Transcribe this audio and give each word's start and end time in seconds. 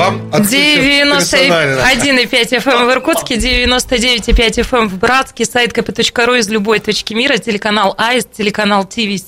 Вам 0.00 0.30
91,5 0.30 2.30
FM 2.30 2.86
в 2.86 2.90
Иркутске, 2.90 3.34
99,5 3.34 4.64
FM 4.64 4.88
в 4.88 4.96
Братске, 4.96 5.44
сайт 5.44 5.76
kp.ru 5.76 6.38
из 6.38 6.48
любой 6.48 6.78
точки 6.78 7.12
мира, 7.12 7.36
телеканал 7.36 7.94
АИС, 7.98 8.24
телеканал 8.24 8.86
ТВС. 8.86 9.26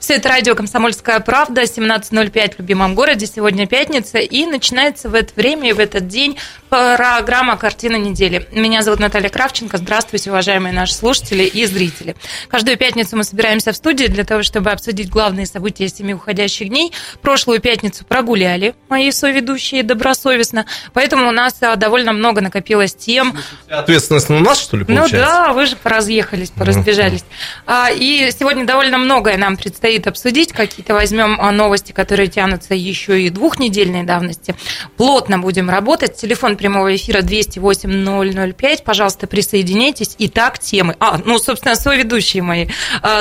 Все 0.00 0.14
это 0.14 0.28
радио 0.28 0.56
«Комсомольская 0.56 1.20
правда», 1.20 1.62
17.05 1.62 2.56
в 2.56 2.58
любимом 2.58 2.96
городе, 2.96 3.26
сегодня 3.26 3.68
пятница, 3.68 4.18
и 4.18 4.44
начинается 4.44 5.08
в 5.08 5.14
это 5.14 5.32
время 5.36 5.70
и 5.70 5.72
в 5.72 5.78
этот 5.78 6.08
день 6.08 6.36
программа 6.68 7.56
«Картина 7.56 7.94
недели». 7.94 8.48
Меня 8.50 8.82
зовут 8.82 8.98
Наталья 8.98 9.28
Кравченко. 9.28 9.78
Здравствуйте, 9.78 10.30
уважаемые 10.30 10.72
наши 10.72 10.94
слушатели 10.94 11.44
и 11.44 11.64
зрители. 11.64 12.16
Каждую 12.48 12.76
пятницу 12.76 13.16
мы 13.16 13.22
собираемся 13.22 13.70
в 13.70 13.76
студии 13.76 14.06
для 14.06 14.24
того, 14.24 14.42
чтобы 14.42 14.72
обсудить 14.72 15.10
главные 15.10 15.46
события 15.46 15.88
семи 15.88 16.12
уходящих 16.12 16.70
дней. 16.70 16.92
Прошлую 17.22 17.60
пятницу 17.60 18.04
прогуляли 18.04 18.74
мои 18.88 19.12
соведущие 19.12 19.84
добросовестно, 20.08 20.66
поэтому 20.92 21.28
у 21.28 21.32
нас 21.32 21.56
а, 21.60 21.76
довольно 21.76 22.12
много 22.12 22.40
накопилось 22.40 22.94
тем. 22.94 23.36
Ответственность 23.68 24.28
на 24.30 24.40
нас, 24.40 24.60
что 24.60 24.76
ли, 24.76 24.84
получается? 24.84 25.16
Ну 25.16 25.22
да, 25.22 25.52
вы 25.52 25.66
же 25.66 25.76
поразъехались, 25.76 26.50
поразбежались. 26.50 27.24
А, 27.66 27.90
и 27.90 28.30
сегодня 28.36 28.64
довольно 28.64 28.98
многое 28.98 29.36
нам 29.36 29.56
предстоит 29.56 30.06
обсудить. 30.06 30.52
Какие-то 30.52 30.94
возьмем 30.94 31.38
а, 31.40 31.52
новости, 31.52 31.92
которые 31.92 32.28
тянутся 32.28 32.74
еще 32.74 33.20
и 33.20 33.28
двухнедельной 33.30 34.04
давности. 34.04 34.54
Плотно 34.96 35.38
будем 35.38 35.68
работать. 35.68 36.16
Телефон 36.16 36.56
прямого 36.56 36.94
эфира 36.94 37.20
208 37.20 38.52
005. 38.54 38.84
Пожалуйста, 38.84 39.26
присоединяйтесь. 39.26 40.16
Итак, 40.18 40.58
темы. 40.58 40.96
А, 41.00 41.18
ну, 41.22 41.38
собственно, 41.38 41.74
соведущие 41.74 42.42
мои. 42.42 42.68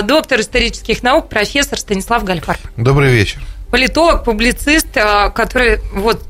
Доктор 0.03 0.39
исторических 0.39 1.03
наук, 1.03 1.27
профессор 1.29 1.79
Станислав 1.79 2.23
Гальфар. 2.23 2.57
Добрый 2.77 3.11
вечер. 3.11 3.41
Политолог, 3.71 4.23
публицист, 4.23 4.87
который 4.93 5.79
вот 5.93 6.21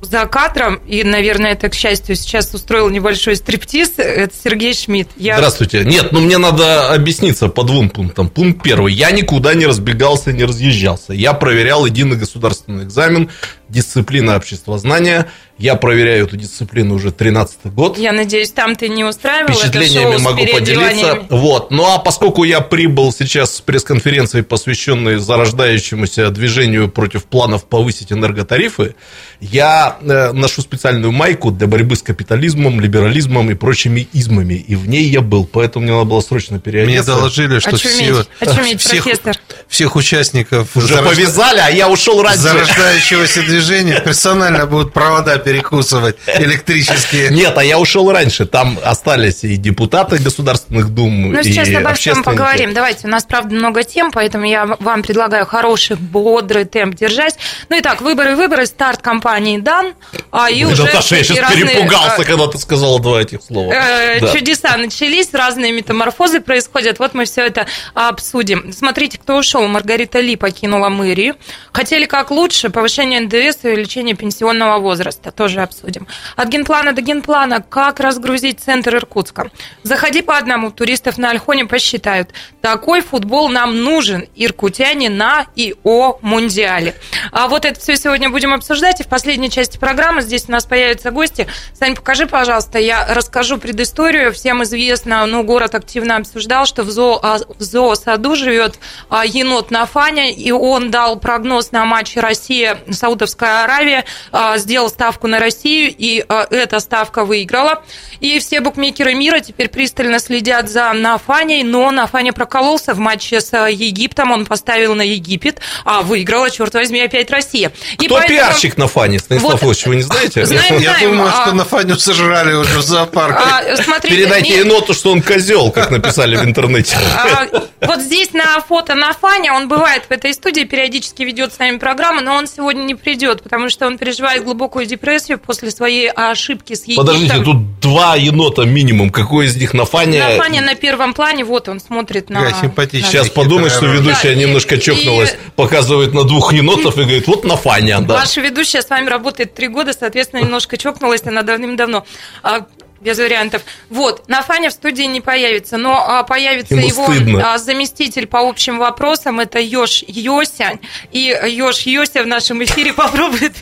за 0.00 0.26
кадром, 0.26 0.76
и, 0.86 1.02
наверное, 1.02 1.52
это, 1.52 1.68
к 1.68 1.74
счастью, 1.74 2.16
сейчас 2.16 2.52
устроил 2.54 2.88
небольшой 2.88 3.36
стриптиз, 3.36 3.94
это 3.96 4.32
Сергей 4.44 4.74
Шмидт. 4.74 5.10
Я... 5.16 5.36
Здравствуйте. 5.36 5.84
Нет, 5.84 6.12
ну 6.12 6.20
мне 6.20 6.38
надо 6.38 6.92
объясниться 6.92 7.48
по 7.48 7.64
двум 7.64 7.90
пунктам. 7.90 8.28
Пункт 8.28 8.62
первый. 8.62 8.92
Я 8.92 9.10
никуда 9.10 9.54
не 9.54 9.66
разбегался, 9.66 10.32
не 10.32 10.44
разъезжался. 10.44 11.12
Я 11.12 11.32
проверял 11.32 11.84
единый 11.86 12.16
государственный 12.16 12.84
экзамен, 12.84 13.30
дисциплина 13.68 14.36
обществознания– 14.36 15.30
я 15.58 15.74
проверяю 15.74 16.26
эту 16.26 16.36
дисциплину 16.36 16.94
уже 16.94 17.10
13 17.10 17.66
год. 17.74 17.98
Я 17.98 18.12
надеюсь, 18.12 18.52
там 18.52 18.76
ты 18.76 18.88
не 18.88 19.04
устраивал 19.04 19.52
Впечатлениями 19.52 20.14
это 20.14 20.22
шоу 20.22 20.32
могу 20.32 20.46
поделиться. 20.46 21.26
Вот. 21.30 21.72
Ну 21.72 21.84
а 21.84 21.98
поскольку 21.98 22.44
я 22.44 22.60
прибыл 22.60 23.12
сейчас 23.12 23.56
с 23.56 23.60
пресс-конференции, 23.60 24.42
посвященной 24.42 25.16
зарождающемуся 25.16 26.30
движению 26.30 26.88
против 26.88 27.24
планов 27.24 27.64
повысить 27.64 28.12
энерготарифы, 28.12 28.94
я 29.40 29.96
э, 30.00 30.30
ношу 30.32 30.62
специальную 30.62 31.10
майку 31.10 31.50
для 31.50 31.66
борьбы 31.66 31.96
с 31.96 32.02
капитализмом, 32.02 32.80
либерализмом 32.80 33.50
и 33.50 33.54
прочими 33.54 34.08
измами. 34.12 34.54
И 34.54 34.76
в 34.76 34.88
ней 34.88 35.08
я 35.08 35.22
был. 35.22 35.44
Поэтому 35.44 35.84
мне 35.84 35.92
надо 35.92 36.04
было 36.04 36.20
срочно 36.20 36.60
переодеться. 36.60 37.10
Мне 37.10 37.18
доложили, 37.18 37.58
что 37.58 37.76
все, 37.76 38.24
Очуметь, 38.40 38.80
всех, 38.80 39.02
профессор. 39.02 39.36
всех 39.66 39.96
участников 39.96 40.76
уже 40.76 40.86
зарожда... 40.94 41.10
повязали, 41.10 41.58
а 41.58 41.68
я 41.68 41.88
ушел 41.88 42.22
раньше. 42.22 42.42
Зарождающегося 42.42 43.40
движения 43.42 43.57
персонально 43.58 44.66
будут 44.66 44.92
провода 44.92 45.38
перекусывать 45.38 46.16
электрические. 46.26 47.30
Нет, 47.30 47.56
а 47.56 47.64
я 47.64 47.78
ушел 47.78 48.10
раньше. 48.10 48.46
Там 48.46 48.78
остались 48.84 49.44
и 49.44 49.56
депутаты 49.56 50.18
государственных 50.18 50.90
дум, 50.90 51.32
Ну, 51.32 51.42
сейчас 51.42 51.68
и 51.68 51.74
обо 51.74 51.94
всем 51.94 52.22
поговорим. 52.22 52.74
Давайте, 52.74 53.06
у 53.06 53.10
нас, 53.10 53.24
правда, 53.24 53.54
много 53.54 53.84
тем, 53.84 54.10
поэтому 54.10 54.44
я 54.44 54.66
вам 54.66 55.02
предлагаю 55.02 55.46
хороший, 55.46 55.96
бодрый 55.96 56.64
темп 56.64 56.94
держать. 56.96 57.36
Ну, 57.68 57.78
итак, 57.78 58.00
выборы, 58.00 58.36
выборы, 58.36 58.66
старт 58.66 59.02
кампании 59.02 59.58
дан. 59.58 59.94
А, 60.30 60.50
и 60.50 60.64
Ой, 60.64 60.72
уже 60.72 60.84
Наташа, 60.84 61.16
я 61.16 61.24
сейчас 61.24 61.38
разные, 61.38 61.64
перепугался, 61.64 62.24
когда 62.24 62.46
ты 62.46 62.58
сказала 62.58 63.00
два 63.00 63.20
этих 63.20 63.42
слова. 63.42 63.72
Э, 63.72 64.20
да. 64.20 64.32
Чудеса 64.32 64.76
начались, 64.76 65.32
разные 65.32 65.72
метаморфозы 65.72 66.40
происходят. 66.40 66.98
Вот 66.98 67.14
мы 67.14 67.24
все 67.24 67.46
это 67.46 67.66
обсудим. 67.94 68.72
Смотрите, 68.72 69.18
кто 69.18 69.36
ушел. 69.36 69.66
Маргарита 69.66 70.20
Ли 70.20 70.36
покинула 70.36 70.88
мэрию. 70.88 71.36
Хотели 71.72 72.04
как 72.04 72.30
лучше, 72.30 72.70
повышение 72.70 73.20
НДС 73.20 73.47
и 73.62 73.68
увеличение 73.68 74.14
пенсионного 74.14 74.78
возраста 74.78 75.30
тоже 75.30 75.60
обсудим. 75.60 76.06
От 76.36 76.48
генплана 76.48 76.92
до 76.92 77.02
генплана, 77.02 77.60
как 77.60 78.00
разгрузить 78.00 78.60
центр 78.60 78.96
Иркутска. 78.96 79.50
Заходи 79.82 80.22
по 80.22 80.36
одному, 80.36 80.70
туристов 80.70 81.18
на 81.18 81.30
Альхоне 81.30 81.64
посчитают. 81.64 82.30
Такой 82.60 83.00
футбол 83.00 83.48
нам 83.48 83.82
нужен, 83.82 84.26
иркутяне 84.34 85.10
на 85.10 85.46
и 85.54 85.74
о 85.84 86.18
Мундиале. 86.22 86.94
А 87.32 87.48
вот 87.48 87.64
это 87.64 87.78
все 87.78 87.96
сегодня 87.96 88.30
будем 88.30 88.52
обсуждать. 88.52 89.00
И 89.00 89.04
в 89.04 89.08
последней 89.08 89.50
части 89.50 89.78
программы 89.78 90.22
здесь 90.22 90.48
у 90.48 90.52
нас 90.52 90.66
появятся 90.66 91.10
гости. 91.10 91.46
Сань, 91.72 91.94
покажи, 91.94 92.26
пожалуйста, 92.26 92.78
я 92.78 93.06
расскажу 93.14 93.58
предысторию. 93.58 94.32
Всем 94.32 94.62
известно, 94.64 95.24
ну, 95.26 95.42
город 95.42 95.74
активно 95.74 96.16
обсуждал, 96.16 96.66
что 96.66 96.82
в, 96.82 96.90
зоо, 96.90 97.18
а, 97.22 97.38
в 97.58 97.62
зоосаду 97.62 98.34
живет 98.36 98.78
а, 99.08 99.24
енот 99.24 99.70
Нафаня, 99.70 100.30
и 100.30 100.50
он 100.50 100.90
дал 100.90 101.18
прогноз 101.18 101.72
на 101.72 101.84
матч 101.84 102.16
Россия-Саудовская 102.16 103.37
Аравия, 103.46 104.04
а, 104.32 104.58
сделал 104.58 104.88
ставку 104.88 105.26
на 105.26 105.38
Россию, 105.38 105.94
и 105.96 106.24
э, 106.28 106.44
эта 106.50 106.80
ставка 106.80 107.24
выиграла. 107.24 107.82
И 108.20 108.38
все 108.40 108.60
букмекеры 108.60 109.14
мира 109.14 109.40
теперь 109.40 109.68
пристально 109.68 110.18
следят 110.18 110.68
за 110.68 110.92
Нафаней, 110.92 111.62
но 111.62 111.90
Нафаня 111.90 112.32
прокололся 112.32 112.94
в 112.94 112.98
матче 112.98 113.40
с 113.40 113.52
э, 113.52 113.72
Египтом, 113.72 114.32
он 114.32 114.46
поставил 114.46 114.94
на 114.94 115.02
Египет, 115.02 115.60
а 115.84 116.02
выиграла, 116.02 116.50
черт 116.50 116.74
возьми, 116.74 117.00
опять 117.00 117.30
Россия. 117.30 117.70
Кто 117.94 118.04
и 118.04 118.08
поэтому... 118.08 118.38
пиарщик 118.38 118.76
Нафани, 118.76 119.18
Станислав 119.18 119.62
вот, 119.62 119.86
вы 119.86 119.96
не 119.96 120.02
знаете? 120.02 120.44
Знаем, 120.44 120.78
Я 120.78 120.90
знаем, 120.90 121.10
думаю, 121.12 121.32
а... 121.34 121.42
что 121.42 121.54
Нафаню 121.54 121.96
сожрали 121.96 122.54
уже 122.54 122.78
в 122.78 122.82
зоопарке. 122.82 123.38
А, 123.38 123.76
смотрите, 123.76 124.16
Передайте 124.16 124.50
не... 124.50 124.58
еноту, 124.60 124.94
что 124.94 125.12
он 125.12 125.22
козел, 125.22 125.70
как 125.70 125.90
написали 125.90 126.36
в 126.36 126.44
интернете. 126.44 126.96
А, 127.16 127.46
вот 127.80 128.00
здесь 128.00 128.32
на 128.32 128.60
фото 128.60 128.94
Нафаня, 128.94 129.52
он 129.52 129.68
бывает 129.68 130.04
в 130.08 130.10
этой 130.10 130.34
студии, 130.34 130.64
периодически 130.64 131.22
ведет 131.22 131.54
с 131.54 131.58
нами 131.58 131.78
программу, 131.78 132.20
но 132.20 132.34
он 132.34 132.46
сегодня 132.46 132.82
не 132.82 132.94
придет, 132.94 133.27
потому 133.36 133.70
что 133.70 133.86
он 133.86 133.98
переживает 133.98 134.44
глубокую 134.44 134.86
депрессию 134.86 135.38
после 135.38 135.70
своей 135.70 136.10
ошибки 136.10 136.74
с 136.74 136.84
Египтом. 136.84 137.06
Подождите, 137.06 137.42
тут 137.42 137.80
два 137.80 138.16
енота 138.16 138.62
минимум. 138.64 139.10
Какой 139.10 139.46
из 139.46 139.56
них 139.56 139.74
на 139.74 139.84
фане? 139.84 140.18
На 140.18 140.36
фане 140.36 140.60
на 140.60 140.74
первом 140.74 141.14
плане, 141.14 141.44
вот 141.44 141.68
он 141.68 141.80
смотрит 141.80 142.30
на... 142.30 142.40
Я 142.40 142.54
симпатичный. 142.54 143.08
Сейчас 143.08 143.28
подумай, 143.30 143.70
что 143.70 143.86
ведущая 143.86 144.34
да, 144.34 144.40
немножко 144.40 144.74
и, 144.74 144.80
чокнулась, 144.80 145.32
и... 145.32 145.50
показывает 145.56 146.14
на 146.14 146.24
двух 146.24 146.52
енотов 146.52 146.96
и 146.96 147.02
говорит, 147.02 147.26
вот 147.26 147.44
на 147.44 147.56
фане. 147.56 147.98
Да. 148.00 148.14
Ваша 148.14 148.40
ведущая 148.40 148.82
с 148.82 148.90
вами 148.90 149.08
работает 149.08 149.54
три 149.54 149.68
года, 149.68 149.92
соответственно, 149.92 150.40
немножко 150.40 150.76
чокнулась 150.76 151.22
она 151.24 151.42
давным-давно 151.42 152.04
а, 152.42 152.66
без 153.00 153.18
вариантов. 153.18 153.62
Вот, 153.90 154.28
на 154.28 154.42
Фане 154.42 154.70
в 154.70 154.72
студии 154.72 155.04
не 155.04 155.20
появится, 155.20 155.76
но 155.76 156.04
а, 156.06 156.22
появится 156.22 156.74
Ему 156.74 156.88
его 156.88 157.06
стыдно. 157.06 157.54
а, 157.54 157.58
заместитель 157.58 158.26
по 158.26 158.40
общим 158.48 158.78
вопросам, 158.78 159.40
это 159.40 159.58
Ёж 159.58 160.04
Йося, 160.06 160.78
и 161.12 161.36
Ёж 161.48 161.80
Йося 161.80 162.22
в 162.22 162.26
нашем 162.26 162.62
эфире 162.64 162.92
попробует 162.92 163.54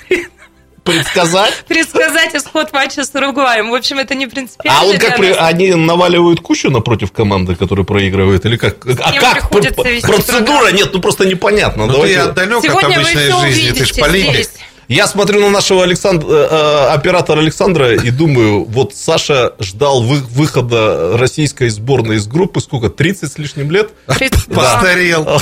предсказать? 0.87 1.53
Предсказать 1.69 2.35
исход 2.35 2.73
матча 2.73 3.05
с 3.05 3.15
Уругваем. 3.15 3.71
В 3.71 3.75
общем, 3.75 3.99
это 3.99 4.15
не 4.15 4.27
принципиально. 4.27 4.81
А 4.81 4.85
он 4.87 4.99
как 4.99 5.17
при... 5.17 5.33
они 5.33 5.75
наваливают 5.75 6.41
кучу 6.41 6.71
напротив 6.71 7.13
команды, 7.13 7.57
которая 7.57 7.85
проигрывает? 7.85 8.47
Или 8.47 8.57
как? 8.57 8.87
А 8.87 9.13
как? 9.13 9.51
Процедура? 9.51 10.71
Нет, 10.73 10.91
ну 10.93 11.01
просто 11.01 11.27
непонятно. 11.27 11.87
Ну, 11.87 11.93
Давайте... 11.93 12.15
ты 12.15 12.21
отдалек 12.21 12.65
от 12.65 12.85
обычной 12.85 13.33
жизни, 13.43 13.73
ты 13.73 13.85
ж 13.85 13.95
политик. 13.97 14.49
Я 14.89 15.07
смотрю 15.09 15.41
на 15.41 15.51
нашего 15.51 15.83
Александра, 15.83 16.29
э, 16.29 16.49
э, 16.51 16.87
оператора 16.95 17.41
Александра 17.41 17.95
и 17.95 18.11
думаю, 18.11 18.65
вот 18.65 18.95
Саша 18.95 19.55
ждал 19.59 20.03
вы, 20.03 20.19
выхода 20.19 21.17
российской 21.19 21.69
сборной 21.71 22.17
из 22.17 22.27
группы 22.29 22.61
сколько, 22.61 22.89
30 22.89 23.33
с 23.33 23.39
лишним 23.39 23.71
лет? 23.73 23.91
Постарел. 24.07 25.27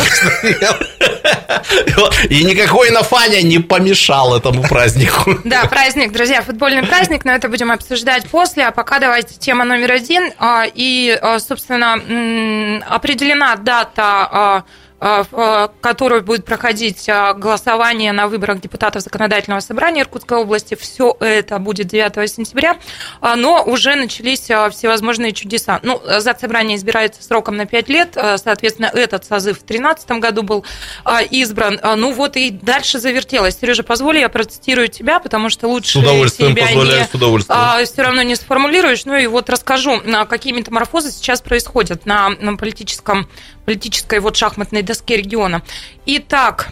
И 2.28 2.44
никакой 2.44 2.90
Нафаня 2.90 3.42
не 3.42 3.58
помешал 3.58 4.36
этому 4.36 4.62
празднику. 4.62 5.38
Да, 5.44 5.64
праздник, 5.66 6.12
друзья, 6.12 6.42
футбольный 6.42 6.82
праздник, 6.82 7.24
но 7.24 7.32
это 7.32 7.48
будем 7.48 7.70
обсуждать 7.70 8.26
после. 8.28 8.66
А 8.66 8.70
пока 8.70 8.98
давайте 8.98 9.34
тема 9.36 9.64
номер 9.64 9.92
один. 9.92 10.32
А, 10.38 10.64
и, 10.72 11.18
а, 11.20 11.38
собственно, 11.38 11.94
определена 12.88 13.56
дата 13.56 14.02
а, 14.02 14.64
в 15.04 15.72
которой 15.80 16.22
будет 16.22 16.44
проходить 16.46 17.06
голосование 17.36 18.12
на 18.12 18.26
выборах 18.26 18.60
депутатов 18.60 19.02
законодательного 19.02 19.60
собрания 19.60 20.02
Иркутской 20.02 20.38
области. 20.38 20.74
Все 20.74 21.14
это 21.20 21.58
будет 21.58 21.88
9 21.88 22.30
сентября, 22.30 22.78
но 23.20 23.62
уже 23.64 23.96
начались 23.96 24.40
всевозможные 24.40 25.32
чудеса. 25.32 25.80
Ну, 25.82 26.00
собрание 26.40 26.76
избирается 26.76 27.22
сроком 27.22 27.56
на 27.56 27.66
5 27.66 27.88
лет, 27.88 28.16
соответственно, 28.36 28.90
этот 28.92 29.24
созыв 29.24 29.58
в 29.58 29.66
2013 29.66 30.10
году 30.12 30.42
был 30.42 30.64
избран. 31.30 31.80
Ну 31.96 32.12
вот 32.12 32.36
и 32.36 32.50
дальше 32.50 32.98
завертелось. 32.98 33.58
Сережа, 33.60 33.82
позволь, 33.82 34.18
я 34.18 34.28
процитирую 34.28 34.88
тебя, 34.88 35.20
потому 35.20 35.50
что 35.50 35.68
лучше 35.68 35.92
с 35.92 35.96
удовольствием 35.96 36.52
себя 36.52 36.72
не, 36.72 37.04
с 37.04 37.14
удовольствием. 37.14 37.86
все 37.86 38.02
равно 38.02 38.22
не 38.22 38.36
сформулируешь. 38.36 39.04
Ну 39.04 39.16
и 39.16 39.26
вот 39.26 39.50
расскажу, 39.50 40.00
какие 40.28 40.52
метаморфозы 40.52 41.10
сейчас 41.10 41.40
происходят 41.40 42.06
на, 42.06 42.30
на 42.30 42.56
политическом, 42.56 43.28
политической 43.64 44.20
вот 44.20 44.36
шахматной 44.36 44.82
доске 44.82 44.93
региона. 45.16 45.62
Итак, 46.06 46.68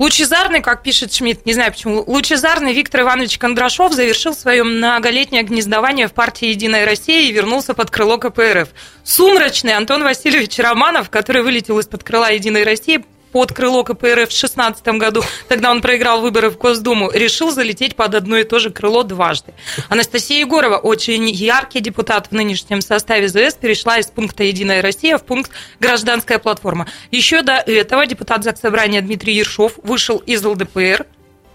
Лучезарный, 0.00 0.62
как 0.62 0.82
пишет 0.82 1.12
Шмидт, 1.12 1.44
не 1.44 1.52
знаю 1.52 1.72
почему, 1.72 2.02
лучезарный 2.06 2.72
Виктор 2.72 3.02
Иванович 3.02 3.36
Кондрашов 3.36 3.92
завершил 3.92 4.32
свое 4.32 4.62
многолетнее 4.62 5.42
гнездование 5.42 6.08
в 6.08 6.14
партии 6.14 6.48
«Единая 6.48 6.86
Россия» 6.86 7.28
и 7.28 7.32
вернулся 7.32 7.74
под 7.74 7.90
крыло 7.90 8.16
КПРФ. 8.16 8.70
Сумрачный 9.04 9.74
Антон 9.74 10.02
Васильевич 10.02 10.58
Романов, 10.58 11.10
который 11.10 11.42
вылетел 11.42 11.78
из-под 11.80 12.02
крыла 12.02 12.30
«Единой 12.30 12.64
России», 12.64 13.04
под 13.32 13.52
крыло 13.52 13.84
КПРФ 13.84 14.28
в 14.28 14.40
2016 14.40 14.86
году, 14.88 15.22
тогда 15.48 15.70
он 15.70 15.80
проиграл 15.80 16.20
выборы 16.20 16.50
в 16.50 16.58
Госдуму, 16.58 17.10
решил 17.10 17.50
залететь 17.50 17.96
под 17.96 18.14
одно 18.14 18.38
и 18.38 18.44
то 18.44 18.58
же 18.58 18.70
крыло 18.70 19.02
дважды. 19.02 19.54
Анастасия 19.88 20.40
Егорова, 20.40 20.76
очень 20.76 21.28
яркий 21.28 21.80
депутат 21.80 22.28
в 22.28 22.32
нынешнем 22.32 22.80
составе 22.80 23.28
ЗС, 23.28 23.54
перешла 23.54 23.98
из 23.98 24.06
пункта 24.06 24.44
«Единая 24.44 24.82
Россия» 24.82 25.18
в 25.18 25.24
пункт 25.24 25.50
«Гражданская 25.78 26.38
платформа». 26.38 26.86
Еще 27.10 27.42
до 27.42 27.54
этого 27.54 28.06
депутат 28.06 28.44
Заксобрания 28.44 29.00
Дмитрий 29.00 29.34
Ершов 29.34 29.72
вышел 29.82 30.18
из 30.18 30.44
ЛДПР, 30.44 31.06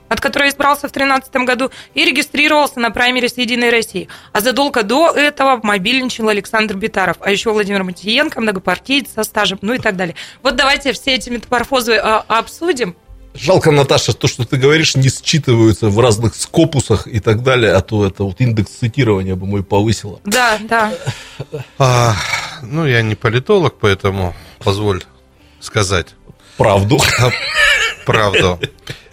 от 0.09 0.19
которой 0.19 0.49
избрался 0.49 0.87
в 0.87 0.91
2013 0.91 1.35
году, 1.47 1.71
и 1.93 2.05
регистрировался 2.05 2.79
на 2.79 2.91
праймере 2.91 3.29
с 3.29 3.37
«Единой 3.37 3.69
России». 3.69 4.07
А 4.31 4.41
задолго 4.41 4.83
до 4.83 5.11
этого 5.11 5.59
мобильничал 5.63 6.29
Александр 6.29 6.75
Битаров, 6.75 7.17
а 7.19 7.31
еще 7.31 7.51
Владимир 7.51 7.83
Матиенко, 7.83 8.41
многопартиец 8.41 9.07
со 9.13 9.23
стажем, 9.23 9.59
ну 9.61 9.73
и 9.73 9.77
так 9.77 9.95
далее. 9.95 10.15
Вот 10.41 10.55
давайте 10.55 10.93
все 10.93 11.15
эти 11.15 11.29
метаморфозы 11.29 11.95
а, 11.95 12.23
обсудим. 12.27 12.95
Жалко, 13.33 13.71
Наташа, 13.71 14.13
то, 14.13 14.27
что 14.27 14.45
ты 14.45 14.55
говоришь, 14.55 14.95
не 14.95 15.09
считываются 15.09 15.89
в 15.89 15.99
разных 15.99 16.35
скопусах 16.35 17.05
и 17.05 17.19
так 17.19 17.43
далее, 17.43 17.73
а 17.73 17.81
то 17.81 18.05
это 18.05 18.23
вот 18.23 18.39
индекс 18.39 18.71
цитирования 18.71 19.35
бы 19.35 19.45
мой 19.45 19.61
повысило. 19.61 20.21
Да, 20.23 20.57
да. 20.61 20.93
А, 21.77 22.15
ну, 22.61 22.85
я 22.85 23.01
не 23.01 23.15
политолог, 23.15 23.75
поэтому 23.79 24.33
позволь 24.59 25.03
сказать. 25.59 26.15
Правду. 26.55 26.97
Правду. 28.05 28.59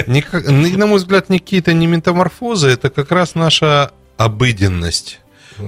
Никак, 0.07 0.47
на 0.47 0.87
мой 0.87 0.99
взгляд, 0.99 1.29
не 1.29 1.39
какие-то 1.39 1.73
не 1.73 1.87
метаморфозы, 1.87 2.69
это 2.69 2.91
как 2.91 3.11
раз 3.13 3.35
наша 3.35 3.93
обыденность. 4.17 5.21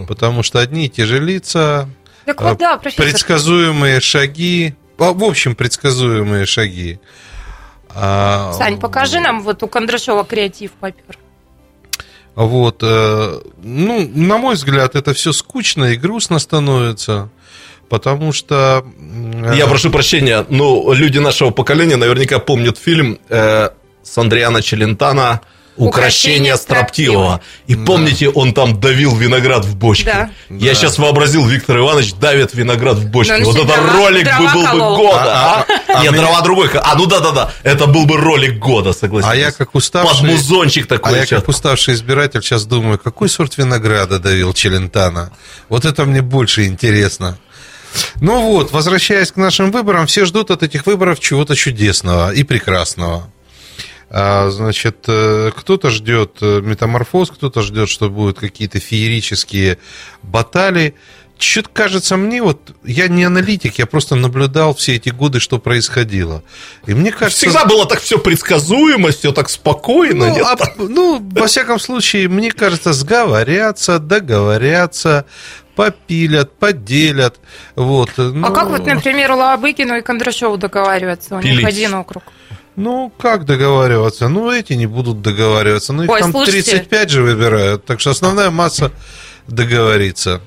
Потому 0.09 0.43
что 0.43 0.61
одни 0.61 0.87
и 0.87 0.89
те 0.89 1.05
же 1.07 1.21
лица, 1.21 1.89
так 2.25 2.41
вот, 2.41 2.59
да, 2.59 2.79
предсказуемые 2.79 4.01
шаги, 4.01 4.75
а, 4.99 5.13
в 5.13 5.23
общем, 5.25 5.55
предсказуемые 5.55 6.47
шаги. 6.47 7.01
А, 7.91 8.53
Сань, 8.55 8.81
покажи 8.81 9.21
нам 9.21 9.43
вот 9.43 9.63
у 9.63 9.69
Кондрашова 9.69 10.25
креатив 10.25 10.73
попер. 10.73 11.19
Вот, 12.35 12.79
э, 12.83 13.41
ну, 13.63 14.11
на 14.13 14.39
мой 14.39 14.57
взгляд, 14.57 14.97
это 14.97 15.15
все 15.15 15.33
скучно 15.33 15.85
и 15.93 15.97
грустно 15.97 16.41
становится 16.41 17.31
потому 17.95 18.33
что... 18.33 18.85
Э, 18.99 19.55
Я 19.57 19.69
прошу 19.69 19.89
прощения, 19.89 20.45
но 20.49 20.93
люди 20.93 21.21
нашего 21.21 21.51
поколения 21.51 21.95
наверняка 21.95 22.41
помнят 22.41 22.77
фильм 22.77 23.21
э, 23.29 23.69
с 24.03 24.19
Андриана 24.19 24.63
Челентана 24.63 25.41
Укращение 25.77 26.57
строптивого. 26.57 27.41
И 27.67 27.75
помните, 27.75 28.29
он 28.29 28.55
там 28.55 28.81
давил 28.81 29.17
виноград 29.17 29.65
в 29.65 29.77
бочке. 29.77 30.05
Да. 30.05 30.31
Я 30.49 30.73
да. 30.73 30.75
сейчас 30.75 30.99
вообразил, 30.99 31.45
Виктор 31.47 31.79
Иванович 31.79 32.15
давит 32.15 32.55
виноград 32.55 32.97
в 32.99 33.11
бочке. 33.11 33.43
вот 33.43 33.57
это 33.57 33.67
дрова, 33.67 33.93
ролик 33.93 34.25
дрова 34.25 34.41
бы 34.41 34.53
был 34.53 34.67
колол. 34.67 34.97
бы 34.97 35.03
года. 35.03 35.33
А, 35.35 35.61
а, 35.61 35.99
а, 35.99 36.03
Нет, 36.03 36.13
а 36.13 36.17
дрова 36.17 36.31
меня... 36.31 36.41
другой. 36.43 36.71
А, 36.75 36.95
ну 36.95 37.07
да-да-да. 37.07 37.53
Это 37.65 37.87
был 37.87 38.07
бы 38.07 38.17
ролик 38.17 38.59
года, 38.59 38.93
согласен. 38.93 39.29
А 39.29 39.35
я 39.35 39.51
как 39.51 39.75
уставший... 39.75 40.21
Под 40.21 40.31
музончик 40.31 40.87
такой. 40.87 41.13
А 41.13 41.17
я 41.17 41.27
как 41.27 41.49
уставший 41.49 41.95
избиратель 41.95 42.43
сейчас 42.43 42.67
думаю, 42.67 42.99
какой 42.99 43.29
сорт 43.29 43.59
винограда 43.59 44.21
давил 44.21 44.53
Челентана? 44.53 45.33
Вот 45.69 45.85
это 45.85 46.05
мне 46.05 46.23
больше 46.23 46.67
интересно. 46.67 47.37
Ну 48.21 48.51
вот, 48.51 48.73
возвращаясь 48.73 49.33
к 49.33 49.37
нашим 49.37 49.71
выборам, 49.71 50.07
все 50.07 50.25
ждут 50.25 50.51
от 50.51 50.63
этих 50.63 50.87
выборов 50.87 51.21
чего-то 51.21 51.55
чудесного 51.55 52.33
и 52.33 52.43
прекрасного. 52.43 53.31
А, 54.11 54.51
значит, 54.51 55.05
э, 55.09 55.51
кто-то 55.57 55.91
ждет 55.91 56.39
э, 56.41 56.61
метаморфоз, 56.61 57.31
кто-то 57.31 57.63
ждет, 57.63 57.89
что 57.89 58.11
будут 58.11 58.39
какие-то 58.39 58.79
феерические 58.79 59.79
баталии. 60.23 60.95
Что-то 61.37 61.69
кажется 61.73 62.17
мне, 62.17 62.43
вот 62.43 62.75
я 62.85 63.09
не 63.09 63.25
аналитик, 63.25 63.79
я 63.79 63.87
просто 63.87 64.15
наблюдал 64.15 64.75
все 64.75 64.95
эти 64.95 65.09
годы, 65.09 65.41
что 65.41 65.59
происходило. 65.59 66.43
И 66.87 66.95
мне 66.95 67.11
кажется... 67.11 67.47
Всегда 67.47 67.65
было 67.65 67.87
так 67.87 68.01
все 68.01 68.19
предсказуемо, 68.19 69.11
все 69.11 69.33
так 69.33 69.49
спокойно. 69.49 70.29
Ну, 70.29 70.45
а, 70.45 70.57
ну, 70.79 71.31
во 71.33 71.47
всяком 71.47 71.81
случае, 71.81 72.29
мне 72.29 72.53
кажется, 72.53 72.93
сговорятся, 72.93 73.99
договорятся, 73.99 75.27
попилят, 75.75 76.53
поделят. 76.53 77.41
Вот. 77.75 78.11
Ну... 78.17 78.47
А 78.47 78.51
как 78.53 78.69
вот, 78.69 78.87
например, 78.87 79.33
Лобыкину 79.33 79.97
и 79.97 80.03
Кондрашову 80.03 80.57
договариваться? 80.57 81.37
У 81.37 81.41
Пилить. 81.41 81.59
них 81.59 81.67
один 81.67 81.95
округ. 81.95 82.23
Ну, 82.77 83.13
как 83.19 83.45
договариваться? 83.45 84.29
Ну, 84.29 84.51
эти 84.51 84.73
не 84.73 84.87
будут 84.87 85.23
договариваться. 85.23 85.93
Ну, 85.93 86.05
их 86.05 86.11
Ой, 86.11 86.21
там 86.21 86.33
слушайте. 86.33 86.73
35 86.73 87.11
же 87.11 87.23
выбирают. 87.23 87.85
Так 87.85 88.01
что 88.01 88.11
основная 88.11 88.51
масса 88.51 88.91
договорится. 89.47 90.41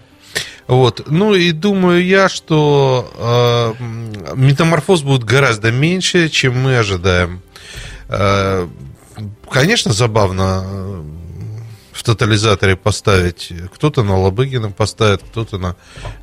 Вот. 0.67 1.03
Ну 1.07 1.33
и 1.33 1.51
думаю 1.51 2.05
я, 2.05 2.29
что 2.29 3.75
э, 3.79 4.35
метаморфоз 4.35 5.01
будет 5.01 5.23
гораздо 5.23 5.71
меньше, 5.71 6.29
чем 6.29 6.61
мы 6.61 6.77
ожидаем. 6.77 7.41
Э, 8.09 8.67
конечно, 9.49 9.93
забавно 9.93 11.03
в 11.97 12.03
тотализаторе 12.03 12.75
поставить. 12.75 13.51
Кто-то 13.73 14.03
на 14.03 14.19
Лобыгина 14.19 14.69
поставит, 14.69 15.23
кто-то 15.23 15.57
на 15.57 15.75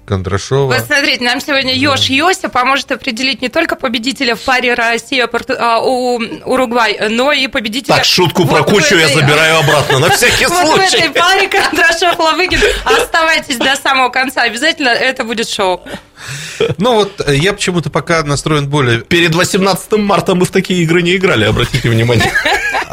Кондрашова. 0.06 0.72
Вот 0.72 0.86
смотрите, 0.86 1.24
нам 1.24 1.40
сегодня 1.40 1.74
Ёж 1.74 2.06
Йося 2.06 2.48
поможет 2.48 2.92
определить 2.92 3.42
не 3.42 3.48
только 3.48 3.74
победителя 3.74 4.36
в 4.36 4.40
паре 4.42 4.74
Россия 4.74 5.28
а, 5.58 5.80
у 5.80 6.20
Уругвай, 6.44 7.08
но 7.10 7.32
и 7.32 7.48
победителя... 7.48 7.96
Так, 7.96 8.04
шутку 8.04 8.46
про 8.46 8.62
кучу 8.62 8.94
я 8.94 9.08
забираю 9.08 9.58
обратно, 9.58 9.98
на 9.98 10.10
всякий 10.10 10.46
случай. 10.46 10.54
Вот 10.64 10.90
в 10.90 10.94
этой 10.94 11.10
паре 11.10 11.48
Кондрашов 11.48 12.18
Лобыгин. 12.18 12.60
Оставайтесь 12.84 13.56
до 13.56 13.74
самого 13.76 14.10
конца, 14.10 14.42
обязательно 14.42 14.88
это 14.88 15.24
будет 15.24 15.48
шоу. 15.48 15.82
Ну 16.78 16.94
вот, 16.94 17.28
я 17.28 17.52
почему-то 17.52 17.90
пока 17.90 18.22
настроен 18.22 18.68
более... 18.68 19.00
Перед 19.00 19.34
18 19.34 19.92
марта 19.94 20.34
мы 20.34 20.46
в 20.46 20.50
такие 20.50 20.82
игры 20.84 21.02
не 21.02 21.16
играли, 21.16 21.44
обратите 21.44 21.88
внимание. 21.88 22.32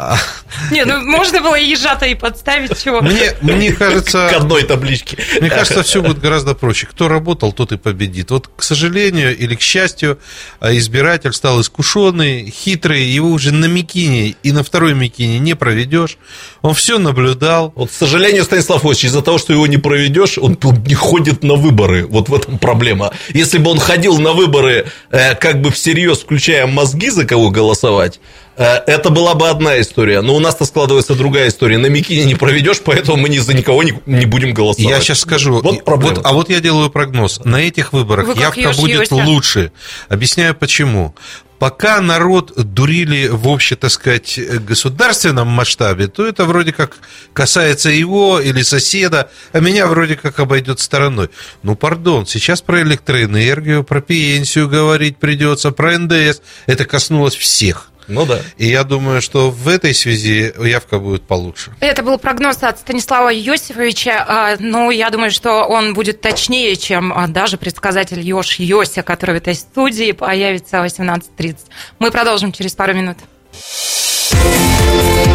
Не, 0.70 0.84
ну 0.84 1.00
можно 1.00 1.40
было 1.40 1.54
ежата 1.54 2.06
и 2.06 2.14
подставить 2.14 2.82
чего. 2.82 3.00
Мне, 3.00 3.34
мне 3.40 3.72
кажется... 3.72 4.28
К 4.30 4.36
одной 4.36 4.62
табличке. 4.64 5.18
Мне 5.40 5.50
кажется, 5.50 5.82
все 5.82 6.02
будет 6.02 6.20
гораздо 6.20 6.54
проще. 6.54 6.86
Кто 6.86 7.08
работал, 7.08 7.52
тот 7.52 7.72
и 7.72 7.76
победит. 7.76 8.30
Вот, 8.30 8.48
к 8.54 8.62
сожалению 8.62 9.36
или 9.36 9.54
к 9.54 9.60
счастью, 9.60 10.18
а, 10.60 10.74
избиратель 10.74 11.32
стал 11.32 11.60
искушенный, 11.60 12.50
хитрый, 12.50 13.02
его 13.02 13.30
уже 13.30 13.52
на 13.52 13.66
Микине 13.66 14.36
и 14.42 14.52
на 14.52 14.62
второй 14.62 14.94
Микине 14.94 15.38
не 15.38 15.54
проведешь. 15.54 16.18
Он 16.62 16.74
все 16.74 16.98
наблюдал. 16.98 17.72
Вот, 17.74 17.90
к 17.90 17.94
сожалению, 17.94 18.44
Станислав 18.44 18.84
Ильич, 18.84 19.04
из-за 19.04 19.22
того, 19.22 19.38
что 19.38 19.52
его 19.52 19.66
не 19.66 19.78
проведешь, 19.78 20.38
он 20.38 20.58
не 20.86 20.94
ходит 20.94 21.42
на 21.42 21.54
выборы. 21.54 22.06
Вот 22.06 22.28
в 22.28 22.34
этом 22.34 22.58
проблема. 22.58 23.12
Если 23.30 23.58
бы 23.58 23.70
он 23.70 23.78
ходил 23.78 24.18
на 24.18 24.32
выборы 24.32 24.86
э, 25.10 25.34
как 25.34 25.60
бы 25.60 25.70
всерьез, 25.70 26.20
включая 26.20 26.66
мозги, 26.66 27.10
за 27.10 27.24
кого 27.24 27.50
голосовать, 27.50 28.20
э, 28.56 28.64
это 28.86 29.10
была 29.10 29.34
бы 29.34 29.48
одна 29.48 29.80
история. 29.80 29.91
Но 30.22 30.34
у 30.34 30.40
нас-то 30.40 30.64
складывается 30.64 31.14
другая 31.14 31.48
история. 31.48 31.78
На 31.78 31.86
Микине 31.86 32.24
не 32.24 32.34
проведешь, 32.34 32.80
поэтому 32.84 33.16
мы 33.16 33.28
ни 33.28 33.38
за 33.38 33.54
никого 33.54 33.82
не, 33.82 33.94
не 34.06 34.26
будем 34.26 34.54
голосовать. 34.54 34.90
Я 34.90 35.00
сейчас 35.00 35.20
скажу. 35.20 35.60
Вот, 35.60 35.82
вот, 35.86 36.20
а 36.24 36.32
вот 36.32 36.50
я 36.50 36.60
делаю 36.60 36.90
прогноз. 36.90 37.40
На 37.44 37.56
этих 37.56 37.92
выборах 37.92 38.26
Вы 38.26 38.34
явка 38.34 38.72
будет 38.72 39.10
лучше. 39.10 39.72
Объясняю 40.08 40.54
почему 40.54 41.14
пока 41.62 42.00
народ 42.00 42.52
дурили 42.56 43.28
в 43.28 43.46
общем, 43.46 43.76
так 43.76 43.92
сказать, 43.92 44.36
государственном 44.66 45.46
масштабе, 45.46 46.08
то 46.08 46.26
это 46.26 46.44
вроде 46.44 46.72
как 46.72 46.98
касается 47.32 47.88
его 47.88 48.40
или 48.40 48.62
соседа, 48.62 49.30
а 49.52 49.60
меня 49.60 49.86
вроде 49.86 50.16
как 50.16 50.40
обойдет 50.40 50.80
стороной. 50.80 51.30
Ну, 51.62 51.76
пардон, 51.76 52.26
сейчас 52.26 52.62
про 52.62 52.82
электроэнергию, 52.82 53.84
про 53.84 54.00
пенсию 54.00 54.68
говорить 54.68 55.18
придется, 55.18 55.70
про 55.70 55.96
НДС. 56.00 56.40
Это 56.66 56.84
коснулось 56.84 57.36
всех. 57.36 57.91
Ну 58.08 58.26
да. 58.26 58.40
И 58.56 58.66
я 58.66 58.84
думаю, 58.84 59.22
что 59.22 59.50
в 59.50 59.68
этой 59.68 59.94
связи 59.94 60.52
явка 60.58 60.98
будет 60.98 61.22
получше. 61.22 61.72
Это 61.80 62.02
был 62.02 62.18
прогноз 62.18 62.62
от 62.62 62.78
Станислава 62.78 63.30
Йосифовича, 63.30 64.56
но 64.58 64.90
я 64.90 65.10
думаю, 65.10 65.30
что 65.30 65.64
он 65.64 65.94
будет 65.94 66.20
точнее, 66.20 66.76
чем 66.76 67.12
а, 67.12 67.26
даже 67.28 67.56
предсказатель 67.56 68.20
Ёж 68.20 68.58
Йося, 68.58 69.02
который 69.02 69.32
в 69.32 69.38
этой 69.38 69.54
студии 69.54 70.12
появится 70.12 70.82
в 70.82 70.84
18.30. 70.84 71.56
Мы 71.98 72.10
продолжим 72.10 72.52
через 72.52 72.72
пару 72.74 72.94
минут. 72.94 73.18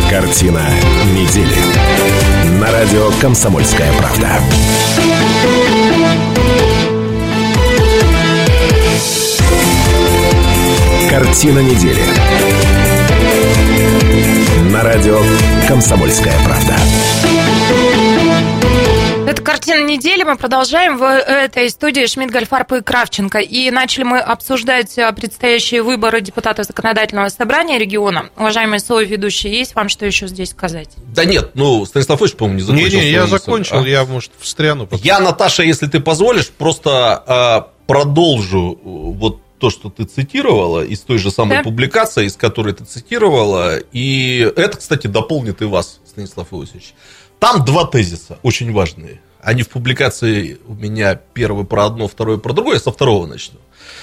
Картина 0.09 0.65
недели. 1.13 2.59
На 2.59 2.71
радио 2.71 3.11
«Комсомольская 3.21 3.91
правда». 3.93 4.41
Картина 11.09 11.59
недели. 11.59 12.03
На 14.73 14.83
радио 14.83 15.17
«Комсомольская 15.67 16.33
правда». 16.43 16.75
Это 19.25 19.41
картина 19.41 19.85
недели. 19.85 20.23
Мы 20.23 20.35
продолжаем 20.35 20.97
в 20.97 21.03
этой 21.03 21.69
студии 21.69 22.05
Шмидт, 22.05 22.31
Гольфарб 22.31 22.73
и 22.73 22.81
Кравченко. 22.81 23.39
И 23.39 23.71
начали 23.71 24.03
мы 24.03 24.19
обсуждать 24.19 24.97
а, 24.99 25.11
предстоящие 25.13 25.83
выборы 25.83 26.19
депутатов 26.21 26.65
законодательного 26.65 27.29
собрания 27.29 27.77
региона. 27.77 28.29
Уважаемые 28.35 28.79
соведущие, 28.79 29.57
есть 29.57 29.73
вам 29.75 29.87
что 29.87 30.05
еще 30.05 30.27
здесь 30.27 30.49
сказать? 30.49 30.89
Да 31.13 31.23
нет, 31.23 31.51
ну, 31.53 31.85
Станислав 31.85 32.21
Ильич, 32.21 32.35
по-моему, 32.35 32.59
не 32.59 32.65
закончил. 32.65 32.99
Не-не, 32.99 33.11
я 33.11 33.27
свою 33.27 33.39
закончил. 33.39 33.79
А? 33.79 33.87
я, 33.87 34.05
может, 34.05 34.31
встряну. 34.39 34.85
потом. 34.85 35.05
Я, 35.05 35.19
Наташа, 35.19 35.63
если 35.63 35.87
ты 35.87 35.99
позволишь, 35.99 36.49
просто 36.49 37.23
а, 37.25 37.67
продолжу 37.85 38.73
э, 38.73 38.79
вот 38.83 39.39
то, 39.59 39.69
что 39.69 39.89
ты 39.89 40.05
цитировала 40.05 40.83
из 40.83 40.99
той 41.01 41.17
же 41.17 41.31
самой 41.31 41.57
Да. 41.57 41.63
публикации, 41.63 42.25
из 42.25 42.35
которой 42.35 42.73
ты 42.73 42.85
цитировала. 42.85 43.77
И 43.91 44.51
это, 44.55 44.77
кстати, 44.77 45.07
дополнит 45.07 45.61
и 45.61 45.65
вас, 45.65 45.99
Станислав 46.05 46.53
Иосифович. 46.53 46.93
Там 47.39 47.63
два 47.65 47.85
тезиса 47.85 48.39
очень 48.43 48.71
важные. 48.71 49.21
Они 49.41 49.63
в 49.63 49.69
публикации 49.69 50.57
у 50.67 50.73
меня 50.73 51.15
первый 51.15 51.65
про 51.65 51.85
одно, 51.85 52.07
второй 52.07 52.39
про 52.39 52.53
другое, 52.53 52.75
я 52.75 52.79
со 52.81 52.91
второго 52.91 53.27
начну. 53.27 53.59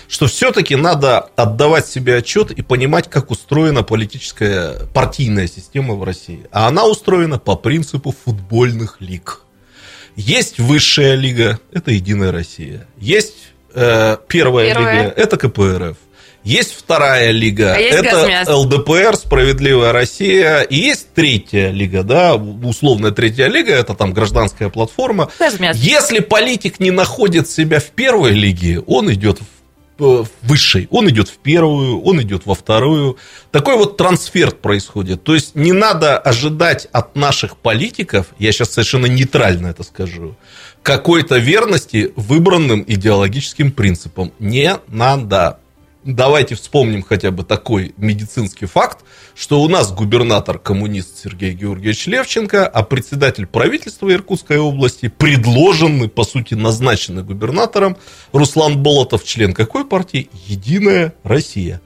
Что 0.09 0.27
все-таки 0.27 0.77
надо 0.77 1.19
отдавать 1.37 1.87
себе 1.87 2.17
отчет 2.17 2.51
и 2.51 2.63
понимать, 2.63 3.11
как 3.11 3.31
устроена 3.31 3.83
политическая 3.83 4.87
партийная 4.95 5.47
система 5.49 5.95
в 5.95 6.05
России. 6.05 6.47
А 6.53 6.69
она 6.69 6.87
устроена 6.87 7.39
по 7.39 7.57
принципу 7.57 8.15
футбольных 8.25 9.01
лиг. 9.01 9.41
Есть 10.17 10.59
высшая 10.59 11.17
лига, 11.17 11.59
это 11.73 11.91
Единая 11.91 12.31
Россия. 12.31 12.87
Есть 12.99 13.54
э, 13.75 14.17
первая, 14.29 14.69
Первая. 14.75 15.03
лига, 15.03 15.15
это 15.17 15.37
КПРФ. 15.37 15.97
Есть 16.45 16.75
вторая 16.75 17.31
лига, 17.31 17.73
А 17.75 17.79
есть 17.79 17.97
это 17.97 18.11
Газмяс. 18.17 18.49
ЛДПР, 18.49 19.17
Справедливая 19.17 19.93
Россия. 19.93 20.61
И 20.61 20.77
есть 20.77 21.09
третья 21.15 21.71
лига, 21.71 22.03
да, 22.03 22.35
условная 22.35 23.13
третья 23.13 23.49
лига, 23.49 23.73
это 23.73 23.95
там 23.95 24.13
гражданская 24.13 24.69
платформа. 24.69 25.31
Газмяс. 25.39 25.79
Если 25.79 26.19
политик 26.19 26.81
не 26.81 26.91
находит 26.91 27.49
себя 27.49 27.81
в 27.81 27.87
первой 27.87 28.33
лиге, 28.33 28.81
он 28.81 29.11
идет 29.11 29.39
в 29.39 29.45
э, 30.01 30.25
в 30.25 30.29
высшей, 30.43 30.87
он 30.91 31.09
идет 31.09 31.29
в 31.29 31.39
первую, 31.39 32.03
он 32.03 32.21
идет 32.21 32.45
во 32.45 32.55
вторую. 32.55 33.17
Такой 33.51 33.77
вот 33.79 33.97
трансфер 33.97 34.51
происходит. 34.51 35.25
То 35.25 35.35
есть 35.35 35.55
не 35.55 35.73
надо 35.73 36.19
ожидать 36.19 36.89
от 36.93 37.17
наших 37.17 37.57
политиков, 37.57 38.27
я 38.39 38.53
сейчас 38.53 38.71
совершенно 38.73 39.07
нейтрально 39.07 39.69
это 39.69 39.83
скажу, 39.83 40.37
какой-то 40.85 41.39
верности 41.39 42.13
выбранным 42.15 42.85
идеологическим 42.87 43.73
принципам. 43.73 44.33
Не 44.39 44.77
надо. 44.87 45.59
Давайте 46.05 46.57
вспомним 46.57 47.03
хотя 47.03 47.31
бы 47.31 47.43
такой 47.43 47.95
медицинский 47.97 48.67
факт, 48.67 49.03
что 49.35 49.63
у 49.63 49.69
нас 49.71 49.91
губернатор 49.91 50.59
коммунист 50.59 51.17
Сергей 51.25 51.55
Георгиевич 51.55 52.07
Левченко, 52.07 52.67
а 52.67 52.83
председатель 52.83 53.47
правительства 53.47 54.13
Иркутской 54.13 54.59
области, 54.59 55.09
предложенный, 55.09 56.11
по 56.11 56.23
сути, 56.25 56.53
назначенный 56.53 57.23
губернатором 57.23 57.97
Руслан 58.33 58.83
Болотов, 58.83 59.25
член 59.25 59.55
какой 59.55 59.87
партии? 59.87 60.29
Единая 60.47 61.15
Россия. 61.23 61.81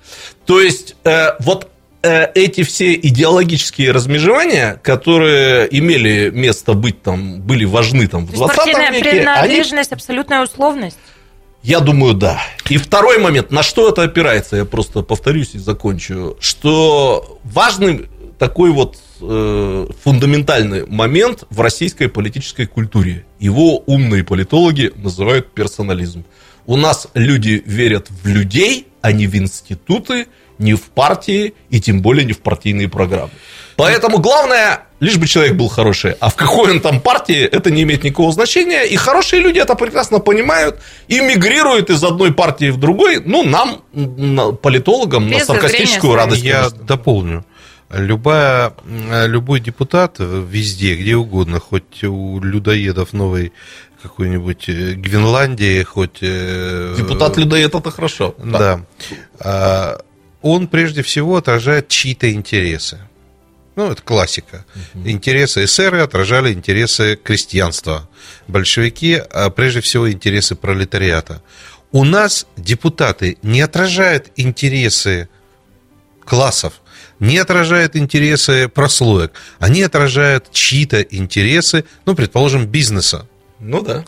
То 0.44 0.60
есть, 0.60 0.96
э, 1.04 1.36
вот 1.38 1.70
эти 2.02 2.62
все 2.62 2.94
идеологические 2.94 3.90
размежевания, 3.90 4.80
которые 4.82 5.68
имели 5.76 6.30
место 6.30 6.74
быть 6.74 7.02
там, 7.02 7.40
были 7.40 7.64
важны 7.64 8.06
там 8.06 8.24
в 8.24 8.30
То 8.30 8.32
есть 8.32 8.44
20 8.44 8.56
партийная 8.56 8.90
веке, 8.90 9.10
они 9.10 9.18
принадлежность, 9.18 9.92
абсолютная 9.92 10.42
условность. 10.42 10.98
я 11.62 11.80
думаю, 11.80 12.14
да. 12.14 12.40
И 12.68 12.76
второй 12.76 13.18
момент, 13.18 13.50
на 13.50 13.62
что 13.62 13.88
это 13.88 14.02
опирается, 14.02 14.56
я 14.56 14.64
просто 14.64 15.02
повторюсь 15.02 15.54
и 15.54 15.58
закончу, 15.58 16.36
что 16.40 17.40
важный 17.44 18.08
такой 18.38 18.70
вот 18.70 18.96
э, 19.20 19.86
фундаментальный 20.02 20.86
момент 20.86 21.44
в 21.50 21.60
российской 21.60 22.08
политической 22.08 22.66
культуре. 22.66 23.24
Его 23.40 23.78
умные 23.86 24.24
политологи 24.24 24.92
называют 24.96 25.52
персонализм. 25.52 26.24
У 26.66 26.76
нас 26.76 27.08
люди 27.14 27.62
верят 27.66 28.08
в 28.10 28.28
людей, 28.28 28.86
а 29.00 29.12
не 29.12 29.26
в 29.26 29.34
институты, 29.34 30.28
не 30.58 30.74
в 30.74 30.82
партии 30.82 31.54
и 31.70 31.80
тем 31.80 32.02
более 32.02 32.24
не 32.24 32.32
в 32.32 32.38
партийные 32.40 32.88
программы. 32.88 33.30
Поэтому 33.76 34.18
главное, 34.18 34.80
лишь 34.98 35.18
бы 35.18 35.28
человек 35.28 35.54
был 35.54 35.68
хороший. 35.68 36.12
А 36.18 36.30
в 36.30 36.34
какой 36.34 36.72
он 36.72 36.80
там 36.80 37.00
партии, 37.00 37.42
это 37.44 37.70
не 37.70 37.82
имеет 37.82 38.02
никакого 38.02 38.32
значения. 38.32 38.82
И 38.84 38.96
хорошие 38.96 39.40
люди 39.40 39.58
это 39.60 39.76
прекрасно 39.76 40.18
понимают 40.18 40.80
и 41.06 41.20
мигрируют 41.20 41.88
из 41.90 42.02
одной 42.02 42.32
партии 42.34 42.70
в 42.70 42.76
другой. 42.78 43.22
Ну, 43.24 43.44
нам, 43.44 43.82
на- 43.92 44.50
политологам, 44.50 45.28
Без 45.28 45.40
на 45.40 45.44
саркастическую 45.54 46.16
радость. 46.16 46.42
Я 46.42 46.62
конечно. 46.64 46.78
дополню. 46.84 47.44
Любая, 47.90 48.72
любой 49.26 49.60
депутат 49.60 50.16
везде, 50.18 50.94
где 50.96 51.14
угодно, 51.16 51.60
хоть 51.60 52.02
у 52.04 52.40
людоедов 52.40 53.12
новой 53.12 53.52
какой-нибудь 54.02 54.68
э, 54.68 54.92
Гвинландии, 54.92 55.82
хоть... 55.82 56.18
э, 56.20 56.94
Депутат 56.98 57.36
людоед 57.36 57.74
это 57.74 57.90
хорошо. 57.90 58.34
Да. 58.38 58.80
А, 59.40 60.00
Он 60.42 60.68
прежде 60.68 61.02
всего 61.02 61.36
отражает 61.36 61.88
чьи-то 61.88 62.30
интересы. 62.32 63.00
Ну, 63.76 63.92
это 63.92 64.02
классика. 64.02 64.64
Интересы 65.04 65.64
эсеры 65.64 66.00
отражали 66.00 66.52
интересы 66.52 67.16
крестьянства. 67.16 68.08
Большевики, 68.48 69.22
а 69.30 69.50
прежде 69.50 69.80
всего, 69.80 70.10
интересы 70.10 70.56
пролетариата. 70.56 71.42
У 71.92 72.04
нас 72.04 72.46
депутаты 72.56 73.38
не 73.42 73.60
отражают 73.60 74.32
интересы 74.36 75.28
классов, 76.24 76.80
не 77.20 77.38
отражают 77.38 77.94
интересы 77.96 78.68
прослоек. 78.68 79.32
Они 79.60 79.82
отражают 79.82 80.50
чьи-то 80.50 81.00
интересы, 81.02 81.84
ну, 82.04 82.14
предположим, 82.14 82.66
бизнеса. 82.66 83.28
Ну 83.60 83.82
да. 83.82 84.04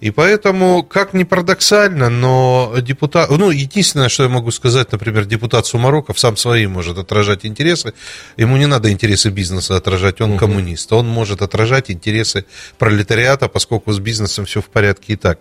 И 0.00 0.10
поэтому, 0.10 0.82
как 0.82 1.12
ни 1.12 1.24
парадоксально, 1.24 2.08
но 2.08 2.74
депутат... 2.80 3.28
Ну, 3.30 3.50
единственное, 3.50 4.08
что 4.08 4.22
я 4.22 4.28
могу 4.30 4.50
сказать, 4.50 4.90
например, 4.92 5.26
депутат 5.26 5.66
Сумароков 5.66 6.18
сам 6.18 6.38
свои 6.38 6.66
может 6.66 6.96
отражать 6.96 7.44
интересы. 7.44 7.92
Ему 8.38 8.56
не 8.56 8.66
надо 8.66 8.90
интересы 8.90 9.28
бизнеса 9.28 9.76
отражать, 9.76 10.22
он 10.22 10.38
коммунист. 10.38 10.90
Он 10.92 11.06
может 11.06 11.42
отражать 11.42 11.90
интересы 11.90 12.46
пролетариата, 12.78 13.48
поскольку 13.48 13.92
с 13.92 13.98
бизнесом 13.98 14.46
все 14.46 14.62
в 14.62 14.70
порядке 14.70 15.12
и 15.12 15.16
так. 15.16 15.38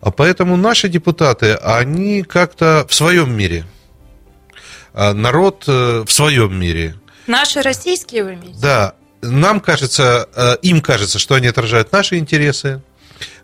А 0.00 0.10
поэтому 0.10 0.56
наши 0.56 0.88
депутаты, 0.88 1.54
они 1.54 2.22
как-то 2.22 2.84
в 2.88 2.94
своем 2.94 3.36
мире. 3.36 3.64
А 4.92 5.14
Народ 5.14 5.64
э, 5.68 6.04
в 6.04 6.10
своем 6.10 6.58
мире. 6.58 6.96
Наши 7.28 7.62
российские 7.62 8.24
вы 8.24 8.34
имеете? 8.34 8.58
Да, 8.60 8.94
нам 9.22 9.60
кажется, 9.60 10.28
э, 10.34 10.56
им 10.62 10.80
кажется, 10.80 11.20
что 11.20 11.36
они 11.36 11.46
отражают 11.46 11.92
наши 11.92 12.16
интересы. 12.16 12.82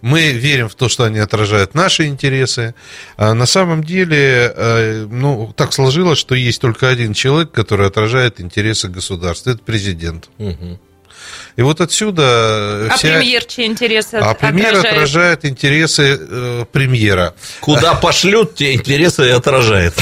Мы 0.01 0.33
верим 0.33 0.69
в 0.69 0.75
то, 0.75 0.89
что 0.89 1.05
они 1.05 1.19
отражают 1.19 1.75
наши 1.75 2.07
интересы. 2.07 2.75
А 3.17 3.35
на 3.35 3.47
самом 3.47 3.83
деле, 3.85 4.53
э, 4.55 5.07
ну, 5.11 5.53
так 5.57 5.73
сложилось, 5.73 6.19
что 6.19 6.35
есть 6.35 6.61
только 6.61 6.89
один 6.89 7.15
человек, 7.15 7.51
который 7.53 7.87
отражает 7.87 8.41
интересы 8.41 8.89
государства. 8.89 9.51
Это 9.51 9.61
президент. 9.65 10.29
Мгм. 10.39 10.79
И 11.57 11.63
вот 11.63 11.81
отсюда 11.81 12.89
А 12.91 12.97
вся... 12.97 13.19
премьер 13.19 13.45
чьи 13.45 13.65
интересы 13.65 14.17
А 14.17 14.35
премьер 14.35 14.69
отражает? 14.69 14.95
отражает 14.95 15.45
интересы 15.45 16.19
э, 16.21 16.65
премьера. 16.71 17.35
Куда 17.61 17.95
пошлют, 17.95 18.57
те 18.57 18.75
интересы 18.75 19.27
и 19.29 19.31
отражает. 19.31 19.95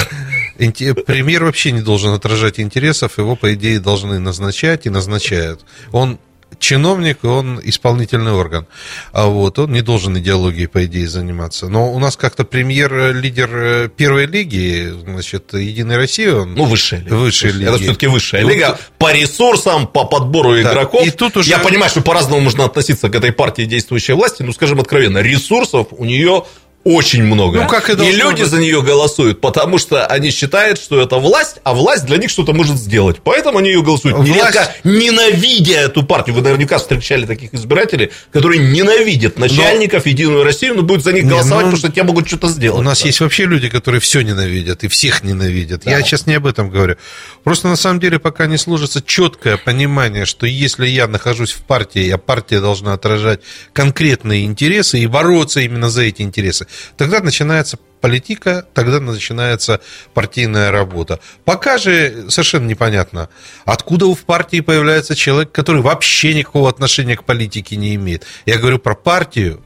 Премьер 1.07 1.45
вообще 1.45 1.73
не 1.73 1.81
должен 1.81 2.12
отражать 2.12 2.61
интересов, 2.61 3.19
его, 3.19 3.37
по 3.37 3.52
идее, 3.55 3.81
должны 3.81 4.19
назначать 4.19 4.87
и 4.87 4.91
назначают. 4.91 5.61
Он 5.91 6.19
чиновник, 6.62 7.25
он 7.25 7.61
исполнительный 7.62 8.33
орган. 8.33 8.66
А 9.12 9.26
вот 9.26 9.59
он 9.59 9.73
не 9.73 9.83
должен 9.83 10.16
идеологией, 10.19 10.69
по 10.69 10.85
идее, 10.87 11.09
заниматься. 11.09 11.69
Но 11.69 11.92
у 11.92 11.99
нас 11.99 12.16
как-то 12.16 12.45
премьер, 12.45 12.95
э, 12.95 13.12
лидер 13.12 13.50
э, 13.52 13.88
первой 13.95 14.26
лиги, 14.26 14.95
значит, 15.04 15.52
Единой 15.52 15.97
России, 15.97 16.28
он... 16.28 16.54
Ну, 16.54 16.64
высшая 16.64 17.00
лига. 17.00 17.14
Высшая 17.14 17.49
Это 17.50 17.59
лиги. 17.59 17.83
все-таки 17.83 18.07
высшая 18.07 18.42
Ну, 18.42 18.49
лига. 18.49 18.78
По 18.99 19.12
ресурсам, 19.12 19.87
по 19.88 20.04
подбору 20.04 20.54
Да. 20.54 20.62
игроков. 20.62 21.04
И 21.07 21.11
тут 21.11 21.37
уже- 21.37 21.50
Я 21.50 21.59
понимаю, 21.59 21.90
что 21.90 22.00
по-разному 22.00 22.40
можно 22.40 22.64
относиться 22.64 23.11
к 23.11 23.14
этой 23.14 23.33
партии 23.33 23.62
действующей 23.64 24.14
власти, 24.14 24.42
но, 24.42 24.52
скажем 24.52 24.81
откровенно, 24.81 25.19
ресурсов 25.19 25.88
у 25.90 26.04
нее 26.04 26.45
очень 26.85 27.23
много. 27.23 27.61
Ну, 27.62 27.69
как 27.69 27.89
и 27.91 27.93
и 27.93 28.12
люди 28.12 28.43
быть. 28.43 28.51
за 28.51 28.59
нее 28.61 28.83
голосуют, 28.83 29.41
потому 29.41 29.79
что 29.79 30.07
они 30.07 30.31
считают, 30.31 30.79
что 30.81 31.01
это 31.01 31.17
власть, 31.17 31.57
а 31.65 31.75
власть 31.75 32.05
для 32.07 32.17
них 32.17 32.31
что-то 32.31 32.53
может 32.53 32.77
сделать. 32.77 33.19
Поэтому 33.23 33.59
они 33.59 33.71
ее 33.71 33.83
голосуют. 33.83 34.17
Власть- 34.17 34.31
Нередко 34.31 34.75
ненавидя 34.85 35.75
эту 35.81 36.03
партию. 36.03 36.35
Вы 36.37 36.43
наверняка 36.43 36.79
встречали 36.79 37.27
таких 37.27 37.55
избирателей, 37.55 38.11
которые 38.33 38.61
ненавидят 38.73 39.39
начальников 39.39 40.07
Единую 40.07 40.45
Россию, 40.45 40.75
но 40.77 40.83
будут 40.83 41.05
за 41.05 41.12
них 41.12 41.25
Не, 41.25 41.31
голосовать, 41.31 41.67
ну, 41.67 41.71
потому 41.73 41.77
что 41.77 41.93
те 41.93 42.03
могут 42.03 42.27
что-то 42.29 42.49
сделать. 42.49 42.79
У 42.81 42.83
нас 42.83 43.01
Да. 43.01 43.07
есть 43.07 43.21
вообще 43.21 43.47
люди, 43.47 43.69
которые 43.69 44.01
все 44.01 44.23
ненавидят 44.23 44.85
и 44.85 44.89
всех 44.89 45.23
ненавидят. 45.23 45.87
Я 45.87 45.99
Да. 45.99 46.03
сейчас 46.05 46.27
не 46.27 46.35
об 46.35 46.47
этом 46.47 46.71
говорю. 46.71 46.97
Просто 47.45 47.69
на 47.69 47.77
самом 47.77 48.01
деле 48.01 48.19
пока 48.19 48.47
не 48.47 48.59
сложится 48.59 49.03
четкое 49.05 49.57
понимание, 49.57 50.25
что 50.27 50.47
если 50.47 50.87
я 50.87 51.07
нахожусь 51.07 51.53
в 51.53 51.59
партии, 51.62 52.09
а 52.11 52.19
партия 52.19 52.61
должна 52.61 52.93
отражать 52.95 53.41
конкретные 53.73 54.45
интересы 54.45 54.99
и 54.99 55.07
бороться 55.07 55.61
именно 55.61 55.91
за 55.91 56.03
эти 56.03 56.23
интересы, 56.23 56.67
тогда 56.97 57.21
начинается 57.21 57.79
политика, 58.00 58.67
тогда 58.75 59.00
начинается 59.00 59.81
партийная 60.12 60.71
работа. 60.71 61.21
Пока 61.45 61.79
же 61.79 62.26
совершенно 62.29 62.67
непонятно, 62.67 63.29
откуда 63.64 64.07
в 64.07 64.21
партии 64.25 64.61
появляется 64.61 65.14
человек, 65.14 65.52
который 65.52 65.83
вообще 65.83 66.35
никакого 66.35 66.69
отношения 66.69 67.17
к 67.17 67.25
политике 67.25 67.76
не 67.76 67.95
имеет. 67.95 68.25
Я 68.45 68.59
говорю 68.59 68.79
про 68.79 68.95
партию, 68.95 69.62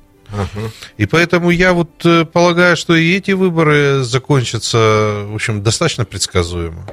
и 0.97 1.07
поэтому 1.07 1.51
я 1.51 1.73
вот 1.73 2.05
э, 2.05 2.25
полагаю, 2.25 2.77
что 2.77 2.97
и 2.97 3.17
эти 3.17 3.31
выборы 3.31 4.03
закончатся, 4.03 5.25
в 5.29 5.35
общем, 5.35 5.63
достаточно 5.63 6.05
предсказуемо. 6.05 6.87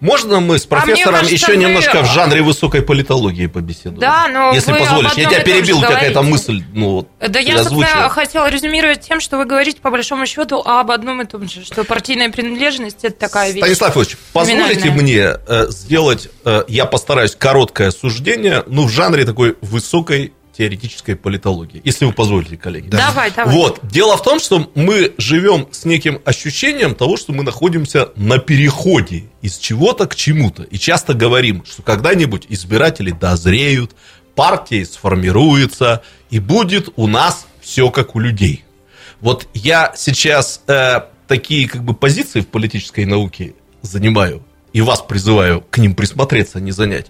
Можно 0.00 0.40
мы 0.40 0.58
с 0.58 0.64
А 0.64 0.68
профессором 0.68 1.16
кажется, 1.16 1.34
еще 1.34 1.52
вы- 1.52 1.56
немножко 1.58 2.02
в 2.02 2.06
жанре 2.06 2.40
высокой 2.42 2.80
политологии 2.80 3.46
побеседуем? 3.46 3.98
Да, 3.98 4.28
но 4.28 4.52
Если 4.52 4.72
вы 4.72 4.78
позволишь. 4.78 5.12
Я 5.12 5.28
тебя 5.28 5.40
перебил, 5.40 5.78
у 5.78 5.80
тебя 5.80 5.90
какая-то 5.92 6.22
мысль, 6.22 6.62
ну, 6.72 6.90
вот, 6.92 7.08
Да 7.20 7.38
я, 7.38 7.62
собственно, 7.62 8.08
хотела 8.08 8.48
резюмировать 8.48 9.02
тем, 9.02 9.20
что 9.20 9.36
вы 9.36 9.44
говорите 9.44 9.80
по 9.80 9.90
большому 9.90 10.26
счету 10.26 10.62
об 10.64 10.90
одном 10.90 11.20
и 11.20 11.26
том 11.26 11.48
же, 11.48 11.64
что 11.64 11.84
партийная 11.84 12.30
принадлежность 12.30 13.04
это 13.04 13.16
такая 13.16 13.52
вещь. 13.52 13.62
Станислав 13.62 13.96
Ильич, 13.96 14.16
позволите 14.32 14.90
мне 14.90 15.32
э, 15.46 15.66
сделать, 15.68 16.28
э, 16.44 16.64
я 16.68 16.86
постараюсь, 16.86 17.34
короткое 17.36 17.90
суждение, 17.90 18.64
ну, 18.66 18.86
в 18.86 18.90
жанре 18.90 19.24
такой 19.26 19.56
высокой 19.60 20.32
теоретической 20.60 21.16
политологии, 21.16 21.80
если 21.84 22.04
вы 22.04 22.12
позволите, 22.12 22.58
коллеги. 22.58 22.90
Давай, 22.90 23.30
давай. 23.30 23.54
Вот. 23.54 23.80
Дело 23.82 24.18
в 24.18 24.22
том, 24.22 24.38
что 24.38 24.70
мы 24.74 25.14
живем 25.16 25.68
с 25.70 25.86
неким 25.86 26.20
ощущением 26.26 26.94
того, 26.94 27.16
что 27.16 27.32
мы 27.32 27.44
находимся 27.44 28.10
на 28.14 28.36
переходе 28.36 29.24
из 29.40 29.56
чего-то 29.56 30.06
к 30.06 30.14
чему-то. 30.14 30.64
И 30.64 30.76
часто 30.78 31.14
говорим, 31.14 31.64
что 31.64 31.80
когда-нибудь 31.80 32.44
избиратели 32.50 33.10
дозреют, 33.10 33.92
партии 34.34 34.84
сформируются, 34.84 36.02
и 36.28 36.40
будет 36.40 36.90
у 36.96 37.06
нас 37.06 37.46
все 37.62 37.90
как 37.90 38.14
у 38.14 38.18
людей. 38.18 38.62
Вот 39.22 39.48
я 39.54 39.94
сейчас 39.96 40.60
э, 40.66 41.00
такие 41.26 41.70
как 41.70 41.82
бы 41.84 41.94
позиции 41.94 42.42
в 42.42 42.48
политической 42.48 43.06
науке 43.06 43.54
занимаю, 43.80 44.44
и 44.74 44.82
вас 44.82 45.00
призываю 45.00 45.62
к 45.62 45.78
ним 45.78 45.94
присмотреться, 45.94 46.58
а 46.58 46.60
не 46.60 46.72
занять. 46.72 47.06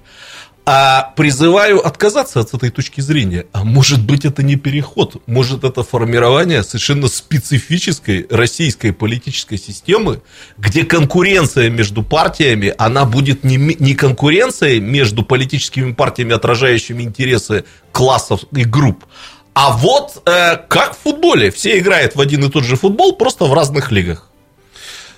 А 0.73 1.13
призываю 1.17 1.85
отказаться 1.85 2.39
от 2.39 2.55
этой 2.55 2.71
точки 2.71 3.01
зрения. 3.01 3.47
А 3.51 3.65
может 3.65 4.07
быть, 4.07 4.25
это 4.25 4.45
не 4.45 4.55
переход, 4.55 5.21
может, 5.27 5.65
это 5.65 5.83
формирование 5.83 6.63
совершенно 6.63 7.09
специфической 7.09 8.29
российской 8.31 8.93
политической 8.93 9.59
системы, 9.59 10.23
где 10.59 10.85
конкуренция 10.85 11.71
между 11.71 12.05
партиями, 12.05 12.73
она 12.79 13.05
будет 13.05 13.43
не, 13.43 13.57
не 13.57 13.95
конкуренцией 13.95 14.79
между 14.79 15.25
политическими 15.25 15.91
партиями, 15.93 16.37
отражающими 16.37 17.03
интересы 17.03 17.65
классов 17.91 18.45
и 18.53 18.63
групп, 18.63 19.07
а 19.55 19.77
вот 19.77 20.23
э, 20.25 20.57
как 20.69 20.95
в 20.95 21.01
футболе. 21.03 21.51
Все 21.51 21.81
играют 21.81 22.15
в 22.15 22.21
один 22.21 22.45
и 22.45 22.49
тот 22.49 22.63
же 22.63 22.77
футбол, 22.77 23.17
просто 23.17 23.47
в 23.47 23.55
разных 23.55 23.91
лигах. 23.91 24.30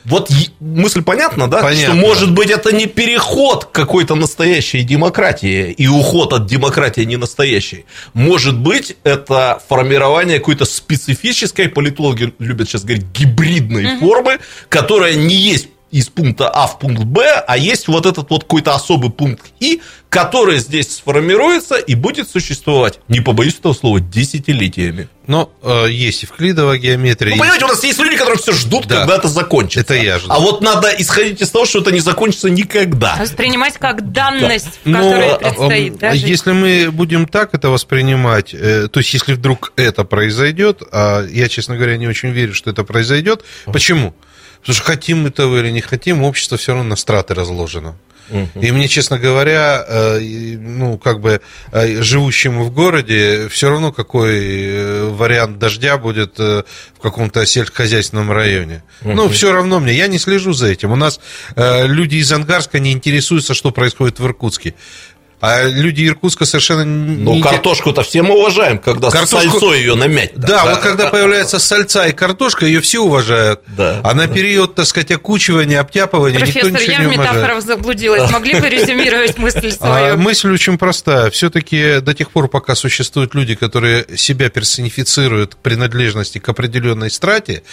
Вот 0.05 0.31
мысль 0.61 1.03
понятна, 1.03 1.49
да? 1.49 1.63
Понятно. 1.63 1.95
Что, 1.95 1.95
может 1.95 2.33
быть, 2.33 2.51
это 2.51 2.75
не 2.75 2.87
переход 2.87 3.67
к 3.67 3.73
какой-то 3.73 4.15
настоящей 4.15 4.83
демократии 4.83 5.71
и 5.71 5.87
уход 5.87 6.33
от 6.33 6.47
демократии 6.47 7.03
не 7.03 7.17
настоящей. 7.17 7.85
Может 8.15 8.59
быть, 8.59 8.97
это 9.05 9.61
формирование 9.69 10.39
какой-то 10.39 10.65
специфической, 10.65 11.69
политологи 11.69 12.33
любят 12.39 12.69
сейчас 12.69 12.85
говорить, 12.85 13.07
гибридной 13.13 13.99
формы, 13.99 14.39
которая 14.69 15.15
не 15.15 15.37
есть 15.37 15.69
из 15.93 16.09
пункта 16.09 16.49
А 16.49 16.67
в 16.67 16.79
пункт 16.79 17.05
Б, 17.05 17.23
а 17.47 17.57
есть 17.57 17.87
вот 17.87 18.07
этот 18.07 18.31
вот 18.31 18.43
какой-то 18.45 18.75
особый 18.75 19.11
пункт 19.11 19.53
И, 19.61 19.81
который 20.09 20.59
здесь 20.59 20.97
сформируется 20.97 21.77
и 21.77 21.95
будет 21.95 22.29
существовать, 22.29 22.99
не 23.09 23.21
побоюсь 23.21 23.55
этого 23.59 23.73
слова, 23.75 24.01
десятилетиями. 24.01 25.09
Но 25.27 25.53
э, 25.63 25.87
есть 25.91 26.23
Евклидова 26.25 26.77
геометрия. 26.79 27.31
Ну, 27.31 27.35
есть- 27.37 27.41
понимаете, 27.41 27.65
у 27.67 27.69
нас 27.69 27.85
есть 27.85 27.99
люди, 28.01 28.17
которые 28.17 28.39
все 28.39 28.53
ждут, 28.53 28.87
Да. 28.89 29.01
когда 29.01 29.17
это 29.17 29.29
закончится. 29.29 29.81
Это 29.81 29.95
я 30.03 30.19
жду. 30.19 30.29
А 30.33 30.41
вот 30.41 30.61
надо 30.63 30.89
исходить 30.99 31.41
из 31.41 31.51
того, 31.51 31.65
что 31.67 31.81
это 31.81 31.93
не 31.93 32.01
закончится 32.01 32.51
никогда. 32.51 33.17
Воспринимать 33.21 33.75
как 33.79 34.11
данность, 34.13 34.81
в 34.85 34.89
Ну, 34.89 34.99
которой 34.99 35.29
а, 35.31 35.39
предстоит. 35.39 35.95
а, 35.97 35.99
да, 35.99 36.15
жить. 36.15 36.29
если 36.29 36.53
мы 36.53 36.91
будем 36.91 37.27
так 37.27 37.55
это 37.55 37.69
воспринимать, 37.71 38.53
э, 38.53 38.89
то 38.91 39.01
есть 39.01 39.13
если 39.15 39.35
вдруг 39.35 39.73
это 39.77 40.05
произойдет, 40.05 40.83
а 40.91 41.25
я, 41.27 41.49
честно 41.49 41.77
говоря, 41.77 41.97
не 41.97 42.09
очень 42.09 42.31
верю, 42.31 42.55
что 42.55 42.71
это 42.71 42.83
произойдет. 42.85 43.45
Почему? 43.67 44.15
Потому 44.63 44.75
что 44.75 44.85
хотим 44.85 45.23
мы 45.23 45.31
того 45.31 45.59
или 45.59 45.71
не 45.71 45.81
хотим, 45.81 46.23
общество 46.23 46.57
все 46.57 46.73
равно 46.73 46.89
на 46.89 46.97
страты 46.97 47.35
разложено. 47.35 47.97
И 48.61 48.73
мне, 48.73 48.89
честно 48.89 49.19
говоря, 49.19 49.85
э, 49.87 50.19
ну, 50.59 50.97
как 50.97 51.21
бы 51.21 51.41
э, 51.73 52.03
живущему 52.03 52.65
в 52.65 52.73
городе, 52.73 53.49
все 53.49 53.69
равно 53.69 53.93
какой 53.93 54.39
э, 54.41 55.05
вариант 55.11 55.59
дождя 55.59 55.99
будет 55.99 56.39
в 56.39 56.65
каком-то 57.03 57.45
сельскохозяйственном 57.45 58.31
районе. 58.33 58.83
Ну, 59.03 59.29
все 59.29 59.53
равно 59.53 59.81
мне, 59.81 59.95
я 59.95 60.07
не 60.07 60.19
слежу 60.19 60.53
за 60.53 60.69
этим. 60.69 60.93
У 60.93 60.97
нас 60.97 61.21
люди 61.57 62.17
из 62.17 62.33
Ангарска 62.33 62.79
не 62.79 62.93
интересуются, 62.93 63.55
что 63.55 63.71
происходит 63.71 64.19
в 64.19 64.25
Иркутске. 64.25 64.75
А 65.45 65.65
люди 65.65 66.07
Иркутска 66.07 66.45
совершенно 66.47 66.83
не 66.85 67.17
Но 67.17 67.41
картошку-то 67.43 68.03
все 68.03 68.23
мы 68.23 68.37
уважаем, 68.39 68.79
когда 68.79 69.11
Картошку- 69.11 69.51
сальцой 69.51 69.81
ее 69.81 69.97
намять. 69.97 70.31
Да, 70.37 70.65
вот 70.67 70.79
когда 70.79 71.09
появляется 71.11 71.59
сальца 71.59 72.07
и 72.07 72.13
картошка, 72.13 72.65
ее 72.65 72.81
все 72.81 73.01
уважают. 73.01 73.61
Да. 73.77 74.01
А 74.05 74.15
на 74.15 74.29
период, 74.29 74.77
так 74.77 74.87
сказать, 74.87 75.11
окучивания, 75.11 75.81
обтяпывания 75.81 76.39
никто 76.39 76.53
Профессор, 76.61 76.73
ничего 76.81 76.93
я 76.93 76.99
не 77.01 77.07
в 77.07 77.09
уважает. 77.11 77.35
метафорах 77.37 77.63
заблудилась. 77.65 78.31
Могли 78.31 78.61
бы 78.61 78.69
резюмировать 78.69 79.37
мысль 79.39 79.73
А, 79.81 79.87
свою? 79.87 80.17
мысль 80.19 80.53
очень 80.53 80.79
простая. 80.79 81.29
Все-таки 81.31 81.99
до 82.01 82.15
тех 82.15 82.31
пор, 82.31 82.47
пока 82.47 82.77
существуют 82.77 83.35
люди, 83.35 83.57
которые 83.57 84.07
себя 84.17 84.49
персонифицируют 84.49 85.57
к 85.57 85.59
принадлежности 85.59 86.39
к 86.39 86.49
определенной 86.49 87.11
страте, 87.11 87.65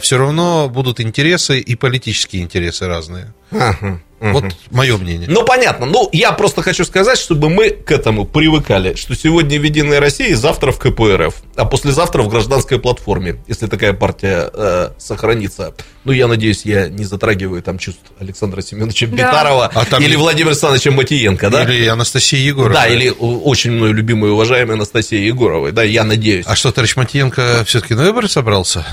все 0.00 0.18
равно 0.18 0.68
будут 0.68 0.98
интересы 0.98 1.60
и 1.60 1.76
политические 1.76 2.42
интересы 2.42 2.88
разные. 2.88 3.32
Ага. 3.52 4.00
Вот 4.20 4.44
мое 4.70 4.96
мнение. 4.96 5.28
Ну, 5.28 5.44
понятно. 5.44 5.86
Ну, 5.86 6.08
я 6.12 6.32
просто 6.32 6.62
хочу 6.62 6.84
сказать, 6.84 7.18
чтобы 7.18 7.50
мы 7.50 7.70
к 7.70 7.90
этому 7.90 8.24
привыкали, 8.24 8.94
что 8.94 9.14
сегодня 9.14 9.60
в 9.60 9.62
Единой 9.62 9.98
России, 9.98 10.32
завтра 10.32 10.72
в 10.72 10.78
КПРФ, 10.78 11.34
а 11.56 11.64
послезавтра 11.64 12.22
в 12.22 12.28
гражданской 12.28 12.78
платформе, 12.78 13.36
если 13.46 13.66
такая 13.66 13.92
партия 13.92 14.50
э, 14.52 14.90
сохранится. 14.98 15.74
Ну, 16.04 16.12
я 16.12 16.26
надеюсь, 16.26 16.64
я 16.64 16.88
не 16.88 17.04
затрагиваю 17.04 17.62
там 17.62 17.78
чувств 17.78 18.02
Александра 18.18 18.60
Семеновича 18.62 19.06
Да. 19.06 19.16
Битарова 19.16 19.70
А 19.74 19.84
там 19.84 20.02
или 20.02 20.16
Владимира 20.16 20.50
Александровича 20.50 20.90
Матиенко, 20.90 21.50
да? 21.50 21.64
Или 21.64 21.86
Анастасия 21.86 22.40
Егорова. 22.40 22.74
Да, 22.74 22.86
или 22.86 23.10
очень 23.18 23.72
мною 23.72 23.92
любимой 23.92 24.30
и 24.30 24.32
уважаемой 24.32 24.74
Анастасии 24.74 25.18
Егоровой, 25.18 25.72
да, 25.72 25.82
я 25.82 26.04
надеюсь. 26.04 26.46
А 26.46 26.54
что, 26.56 26.72
товарищ 26.72 26.96
Матиенко 26.96 27.64
все-таки 27.66 27.94
на 27.94 28.04
выборы 28.04 28.28
собрался? 28.28 28.86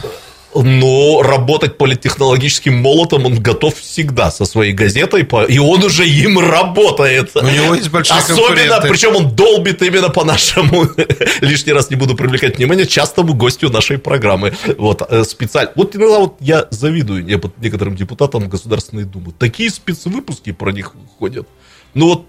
Но 0.54 1.22
работать 1.22 1.78
политтехнологическим 1.78 2.76
молотом 2.76 3.26
он 3.26 3.40
готов 3.42 3.78
всегда 3.80 4.32
со 4.32 4.46
своей 4.46 4.74
газетой, 4.74 5.28
и 5.48 5.60
он 5.60 5.84
уже 5.84 6.06
им 6.08 6.40
работает. 6.40 7.32
У 7.36 7.46
него 7.46 7.76
есть 7.76 7.90
большие 7.90 8.20
Особенно, 8.20 8.82
причем 8.82 9.16
он 9.16 9.36
долбит 9.36 9.82
именно 9.82 10.10
по 10.10 10.26
нашему, 10.26 10.88
лишний 11.42 11.74
раз 11.74 11.90
не 11.90 11.96
буду 11.96 12.16
привлекать 12.16 12.58
внимание, 12.58 12.86
частому 12.86 13.34
гостю 13.34 13.70
нашей 13.70 13.98
программы. 13.98 14.54
Вот, 14.78 15.02
э, 15.10 15.24
специально. 15.24 15.72
Вот 15.76 15.96
иногда 15.96 16.20
вот 16.20 16.36
я 16.42 16.68
завидую 16.70 17.24
не- 17.24 17.40
некоторым 17.62 17.96
депутатам 17.96 18.50
Государственной 18.50 19.06
Думы. 19.06 19.32
Такие 19.38 19.70
спецвыпуски 19.70 20.52
про 20.52 20.72
них 20.72 20.94
ходят. 21.18 21.48
Ну 21.94 22.08
вот, 22.08 22.26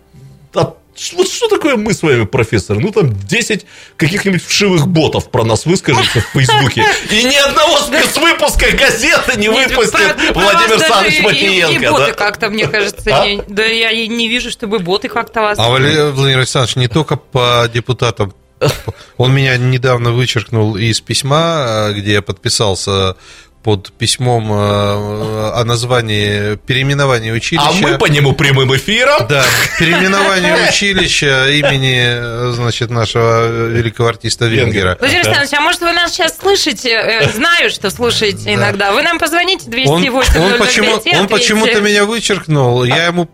а 0.54 0.60
ш- 0.64 0.74
вот 1.14 1.28
что 1.28 1.48
такое 1.48 1.76
мы 1.76 1.94
с 1.94 2.02
вами, 2.02 2.24
профессор? 2.24 2.78
Ну, 2.78 2.90
там 2.92 3.12
10 3.14 3.66
каких-нибудь 3.96 4.44
вшивых 4.44 4.86
ботов 4.88 5.30
про 5.30 5.44
нас 5.44 5.64
выскажется 5.66 6.20
в 6.20 6.24
Фейсбуке. 6.38 6.84
И 7.10 7.24
ни 7.24 7.34
одного 7.36 7.78
спецвыпуска 7.78 8.76
газеты 8.76 9.38
не 9.38 9.48
выпустит 9.48 10.16
Владимир 10.34 10.72
Александрович 10.74 11.14
и- 11.14 11.18
И 11.18 11.22
Матиенко. 11.22 11.90
боты 11.90 12.06
да? 12.06 12.12
как-то, 12.12 12.50
мне 12.50 12.66
кажется, 12.68 13.10
А? 13.10 13.44
да 13.48 13.64
я 13.64 13.90
и 13.90 14.06
не 14.08 14.28
вижу, 14.28 14.50
чтобы 14.50 14.78
боты 14.78 15.08
как-то 15.08 15.40
вас... 15.40 15.58
А 15.58 15.68
Валерий 15.70 16.10
Владимир 16.10 16.38
Александрович 16.40 16.76
не 16.76 16.88
только 16.88 17.16
по 17.16 17.68
депутатам. 17.72 18.34
Он 19.16 19.34
меня 19.34 19.56
недавно 19.56 20.12
вычеркнул 20.12 20.76
из 20.76 21.00
письма, 21.00 21.90
где 21.96 22.12
я 22.14 22.22
подписался 22.22 23.16
под 23.62 23.92
письмом 23.92 24.52
э, 24.52 24.56
о 24.56 25.62
названии 25.64 26.56
переименования 26.56 27.32
училища. 27.32 27.68
А 27.68 27.72
мы 27.72 27.98
по 27.98 28.06
нему 28.06 28.32
прямым 28.32 28.74
эфиром. 28.74 29.26
Да, 29.28 29.44
переименование 29.78 30.68
училища 30.68 31.48
имени, 31.50 32.52
значит, 32.52 32.90
нашего 32.90 33.68
великого 33.68 34.08
артиста 34.08 34.46
Венгера. 34.46 34.96
Владимир 34.98 35.20
Александрович, 35.26 35.54
а 35.58 35.60
может 35.60 35.80
вы 35.80 35.92
нас 35.92 36.12
сейчас 36.12 36.38
слышите? 36.38 36.90
Э, 36.90 37.30
знаю, 37.30 37.70
что 37.70 37.90
слушаете 37.90 38.44
Да. 38.44 38.54
иногда. 38.54 38.92
Вы 38.92 39.02
нам 39.02 39.18
позвоните 39.18 39.64
Он, 39.66 39.70
208 40.02 40.40
он, 40.40 40.58
почему, 40.58 41.00
он 41.20 41.28
почему-то 41.28 41.80
меня 41.80 42.04
вычеркнул. 42.04 42.84
Я 42.84 43.06
ему 43.06 43.28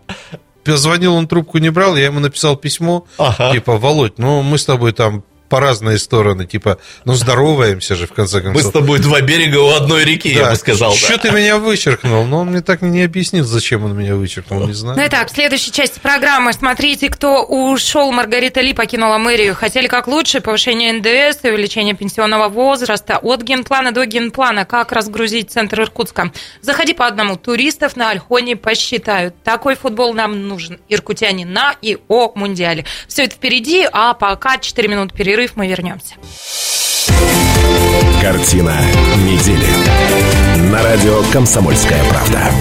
позвонил, 0.63 1.15
он 1.15 1.27
трубку 1.27 1.57
не 1.57 1.69
брал, 1.69 1.95
я 1.95 2.05
ему 2.05 2.19
написал 2.19 2.55
письмо, 2.55 3.07
Ага. 3.17 3.51
типа, 3.53 3.77
Володь, 3.77 4.19
ну 4.19 4.41
мы 4.43 4.57
с 4.59 4.65
тобой 4.65 4.91
там 4.93 5.23
по 5.49 5.59
разные 5.59 5.97
стороны, 5.97 6.45
типа, 6.45 6.77
ну 7.05 7.13
здороваемся 7.13 7.95
же 7.95 8.07
в 8.07 8.13
конце 8.13 8.37
Мы 8.37 8.43
концов. 8.43 8.63
с 8.63 8.71
тобой 8.71 8.99
два 8.99 9.19
берега 9.21 9.57
у 9.57 9.69
одной 9.69 10.03
реки, 10.05 10.29
я 10.29 10.51
бы 10.51 10.55
сказал. 10.55 10.91
да. 10.91 10.97
Что 10.97 11.17
ты 11.17 11.31
меня 11.31 11.57
вычеркнул? 11.57 12.25
Но 12.25 12.39
он 12.39 12.47
мне 12.49 12.61
так 12.61 12.83
и 12.83 12.85
не 12.85 13.03
объяснил, 13.03 13.45
зачем 13.45 13.83
он 13.85 13.97
меня 13.97 14.15
вычеркнул, 14.15 14.65
не 14.67 14.73
знаю. 14.73 14.97
Ну 14.97 15.05
итак, 15.05 15.29
в 15.29 15.33
следующей 15.33 15.71
части 15.71 15.99
программы 15.99 16.53
смотрите, 16.53 17.09
кто 17.09 17.43
ушел. 17.43 18.11
Маргарита 18.11 18.61
Ли 18.61 18.73
покинула 18.73 19.17
мэрию. 19.17 19.55
Хотели 19.55 19.87
как 19.87 20.07
лучше, 20.07 20.41
повышение 20.41 20.93
НДС 20.93 21.43
и 21.43 21.49
увеличение 21.49 21.95
пенсионного 21.95 22.47
возраста. 22.49 23.17
От 23.21 23.41
генплана 23.41 23.91
до 23.91 24.05
генплана. 24.05 24.65
Как 24.65 24.91
разгрузить 24.91 25.51
центр 25.51 25.81
Иркутска. 25.81 26.31
Заходи 26.61 26.93
по 26.93 27.07
одному. 27.07 27.35
Туристов 27.37 27.95
на 27.95 28.11
Альхоне 28.11 28.55
посчитают. 28.55 29.35
Такой 29.43 29.75
футбол 29.75 30.13
нам 30.13 30.47
нужен. 30.47 30.79
Иркутяне 30.89 31.45
на 31.45 31.75
и 31.81 31.97
о 32.07 32.31
Мундиале. 32.35 32.85
Все 33.07 33.23
это 33.23 33.35
впереди, 33.35 33.87
а 33.91 34.13
пока 34.13 34.57
4 34.57 34.87
минут 34.87 35.13
перерыв, 35.39 35.55
мы 35.55 35.67
вернемся. 35.67 36.15
Картина 38.21 38.75
недели. 39.23 40.69
На 40.69 40.83
радио 40.83 41.23
«Комсомольская 41.31 42.03
правда». 42.09 42.51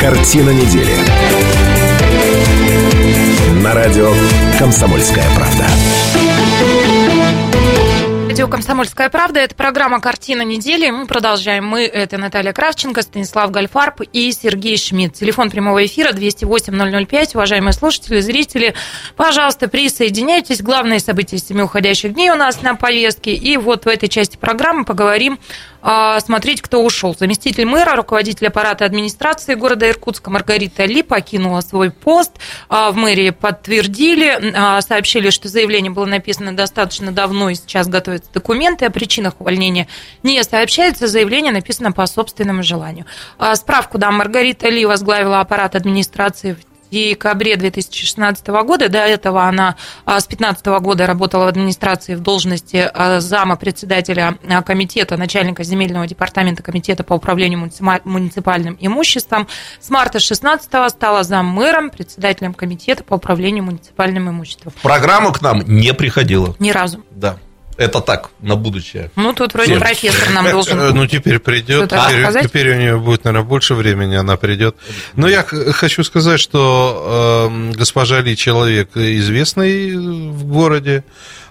Картина 0.00 0.50
недели. 0.50 0.94
На 3.62 3.74
радио 3.74 4.10
«Комсомольская 4.58 5.26
правда». 5.36 5.66
Радио 8.44 8.56
«Комсомольская 8.56 9.08
правда». 9.08 9.40
Это 9.40 9.54
программа 9.54 10.02
«Картина 10.02 10.42
недели». 10.42 10.90
Мы 10.90 11.06
продолжаем. 11.06 11.64
Мы– 11.64 11.86
это 11.86 12.18
Наталья 12.18 12.52
Кравченко, 12.52 13.00
Станислав 13.00 13.50
Гальфарб 13.50 14.02
и 14.12 14.30
Сергей 14.32 14.76
Шмидт. 14.76 15.14
Телефон 15.14 15.48
прямого 15.48 15.86
эфира 15.86 16.12
208-005. 16.12 17.30
Уважаемые 17.32 17.72
слушатели, 17.72 18.20
зрители, 18.20 18.74
пожалуйста, 19.16 19.66
присоединяйтесь. 19.66 20.60
Главные 20.60 21.00
события 21.00 21.38
семи 21.38 21.62
уходящих 21.62 22.12
дней 22.12 22.30
у 22.32 22.34
нас 22.34 22.60
на 22.60 22.74
повестке. 22.74 23.32
И 23.32 23.56
вот 23.56 23.86
в 23.86 23.88
этой 23.88 24.10
части 24.10 24.36
программы 24.36 24.84
поговорим 24.84 25.38
смотреть, 26.20 26.62
кто 26.62 26.82
ушел. 26.82 27.14
Заместитель 27.18 27.66
мэра, 27.66 27.94
руководитель 27.94 28.46
аппарата 28.46 28.84
администрации 28.84 29.54
города 29.54 29.88
Иркутска 29.88 30.30
Маргарита 30.30 30.84
Ли 30.84 31.02
покинула 31.02 31.60
свой 31.60 31.90
пост. 31.90 32.32
А, 32.68 32.90
В 32.90 32.96
мэрии 32.96 33.30
подтвердили, 33.30 34.52
а, 34.56 34.80
сообщили, 34.80 35.30
что 35.30 35.48
заявление 35.48 35.90
было 35.92 36.06
написано 36.06 36.56
достаточно 36.56 37.12
давно 37.12 37.50
и 37.50 37.54
сейчас 37.54 37.88
готовятся 37.88 38.32
документы. 38.32 38.86
О 38.86 38.90
причинах 38.90 39.40
увольнения 39.40 39.88
не 40.22 40.42
сообщается. 40.42 41.06
Заявление 41.06 41.52
написано 41.52 41.92
по 41.92 42.06
собственному 42.06 42.62
желанию. 42.62 43.06
А, 43.38 43.54
Справку 43.54 43.98
дам. 43.98 44.14
Маргарита 44.14 44.68
Ли 44.68 44.86
возглавила 44.86 45.40
аппарат 45.40 45.74
администрации 45.74 46.54
в 46.54 46.73
декабре 46.94 47.56
2016 47.56 48.46
года. 48.46 48.88
До 48.88 48.98
этого 48.98 49.44
она 49.44 49.76
а, 50.04 50.20
с 50.20 50.26
2015 50.26 50.66
года 50.82 51.06
работала 51.06 51.44
в 51.44 51.48
администрации 51.48 52.14
в 52.14 52.20
должности 52.20 52.88
а, 52.92 53.20
зама 53.20 53.56
председателя 53.56 54.38
а, 54.48 54.62
комитета, 54.62 55.16
начальника 55.16 55.64
земельного 55.64 56.06
департамента 56.06 56.62
комитета 56.62 57.02
по 57.02 57.14
управлению 57.14 57.58
муниципа- 57.60 58.02
муниципальным 58.04 58.76
имуществом. 58.80 59.48
С 59.80 59.90
марта 59.90 60.18
2016 60.18 60.90
стала 60.90 61.24
заммэром, 61.24 61.90
председателем 61.90 62.54
комитета 62.54 63.02
по 63.02 63.14
управлению 63.14 63.64
муниципальным 63.64 64.30
имуществом. 64.30 64.72
Программа 64.82 65.32
к 65.32 65.42
нам 65.42 65.62
не 65.66 65.92
приходила. 65.94 66.54
Ни 66.60 66.70
разу. 66.70 67.04
Да. 67.10 67.38
Это 67.76 68.00
так, 68.00 68.30
на 68.40 68.56
будущее. 68.56 69.10
Ну, 69.16 69.32
тут 69.32 69.52
вроде 69.52 69.72
Всем. 69.72 69.80
профессор 69.80 70.30
нам 70.30 70.46
Э, 70.46 70.52
должен... 70.52 70.94
Ну, 70.94 71.06
теперь 71.06 71.38
придет. 71.40 71.90
Теперь, 72.42 72.72
у 72.72 72.78
нее 72.78 72.98
будет, 72.98 73.24
наверное, 73.24 73.46
больше 73.46 73.74
времени, 73.74 74.14
она 74.14 74.36
придет. 74.36 74.76
Но 75.16 75.28
я 75.28 75.42
хочу 75.42 76.04
сказать, 76.04 76.38
что 76.40 77.50
э, 77.50 77.72
госпожа 77.72 78.20
Ли 78.20 78.36
человек 78.36 78.96
известный 78.96 79.96
в 79.96 80.44
городе. 80.44 81.04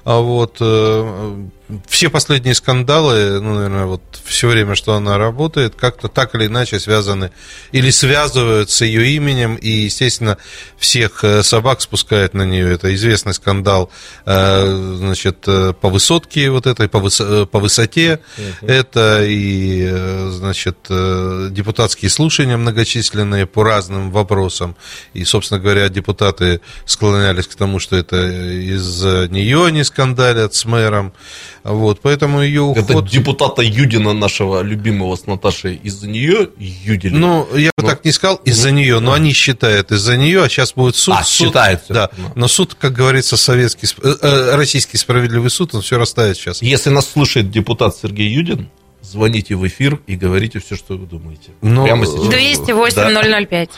А 0.06 0.20
вот 0.20 0.58
э, 0.60 1.46
все 1.88 2.10
последние 2.10 2.56
скандалы, 2.56 3.40
ну, 3.40 3.56
наверное, 3.56 3.86
вот 3.86 4.02
все 4.26 4.48
время, 4.48 4.76
что 4.76 4.94
она 4.96 5.18
работает, 5.18 5.76
как-то 5.76 6.08
так 6.08 6.36
или 6.36 6.48
иначе 6.48 6.80
связаны 6.80 7.32
или 7.72 7.90
связывают 7.90 8.70
с 8.70 8.82
ее 8.82 9.08
именем, 9.16 9.56
и, 9.56 9.70
естественно, 9.70 10.38
всех 10.78 11.24
э, 11.24 11.44
собак 11.44 11.82
спускает 11.82 12.34
на 12.34 12.44
нее. 12.44 12.74
Это 12.74 12.94
известный 12.94 13.34
скандал, 13.34 13.92
э, 14.26 14.96
значит, 14.98 15.44
э, 15.48 15.74
по 15.74 15.90
высотке 15.90 16.50
вот 16.50 16.68
этой, 16.68 16.90
по, 16.90 16.98
выс- 16.98 17.46
по 17.46 17.60
высоте. 17.60 18.20
Это 18.62 19.24
и, 19.24 20.30
значит, 20.30 20.78
депутатские 20.90 22.10
слушания 22.10 22.58
многочисленные 22.58 23.46
по 23.46 23.64
разным 23.64 24.12
вопросам. 24.12 24.76
И, 25.14 25.24
собственно 25.24 25.60
говоря, 25.60 25.90
депутаты 25.90 26.62
склонялись 26.86 27.48
к 27.48 27.56
тому, 27.56 27.80
что 27.80 27.96
это 27.96 28.18
из-за 28.18 29.28
нее 29.30 29.66
они 29.66 29.84
скандалят 29.84 30.54
с 30.54 30.66
мэром. 30.66 31.14
Вот, 31.64 32.02
поэтому 32.02 32.42
ее 32.42 32.74
Это 32.76 32.92
уход... 32.94 33.10
депутата 33.10 33.62
Юдина, 33.62 34.12
нашего 34.14 34.62
любимого 34.62 35.16
с 35.16 35.26
Наташей, 35.28 35.80
из-за 35.82 36.10
нее 36.10 36.50
Юдили. 36.58 37.16
Ну, 37.16 37.48
я 37.56 37.72
бы 37.78 37.84
Ну, 37.84 37.88
так 37.88 38.04
не 38.04 38.12
сказал 38.12 38.36
из-за 38.44 38.72
нее, 38.72 39.00
но 39.00 39.14
они 39.14 39.32
считают 39.32 39.92
из-за 39.94 40.18
нее, 40.18 40.44
а 40.44 40.50
сейчас 40.50 40.74
будет 40.74 40.98
суд. 40.98 41.16
А, 41.18 41.24
суд- 41.24 41.48
считают. 41.48 41.82
Да, 41.88 42.10
Ну. 42.18 42.32
но 42.36 42.48
суд, 42.50 42.76
как 42.78 42.92
говорится, 42.92 43.38
советский, 43.38 43.88
э, 44.04 44.16
э, 44.22 44.56
российский 44.56 44.98
справедливый 44.98 45.50
суд, 45.50 45.74
он 45.74 45.82
все 45.82 45.98
расставит 45.98 46.36
сейчас. 46.36 46.62
Если 46.62 46.90
нас 46.90 47.10
слушает 47.10 47.50
депутат 47.50 47.96
Сергей 47.96 48.28
Юдин, 48.30 48.70
звоните 49.02 49.56
в 49.56 49.66
эфир 49.66 50.02
и 50.06 50.16
говорите 50.18 50.60
все, 50.60 50.76
что 50.76 50.98
вы 50.98 51.06
думаете. 51.06 51.52
Ну, 51.62 51.86
Прямо 51.86 52.06
сейчас. 52.06 52.28
208-005. 52.68 53.70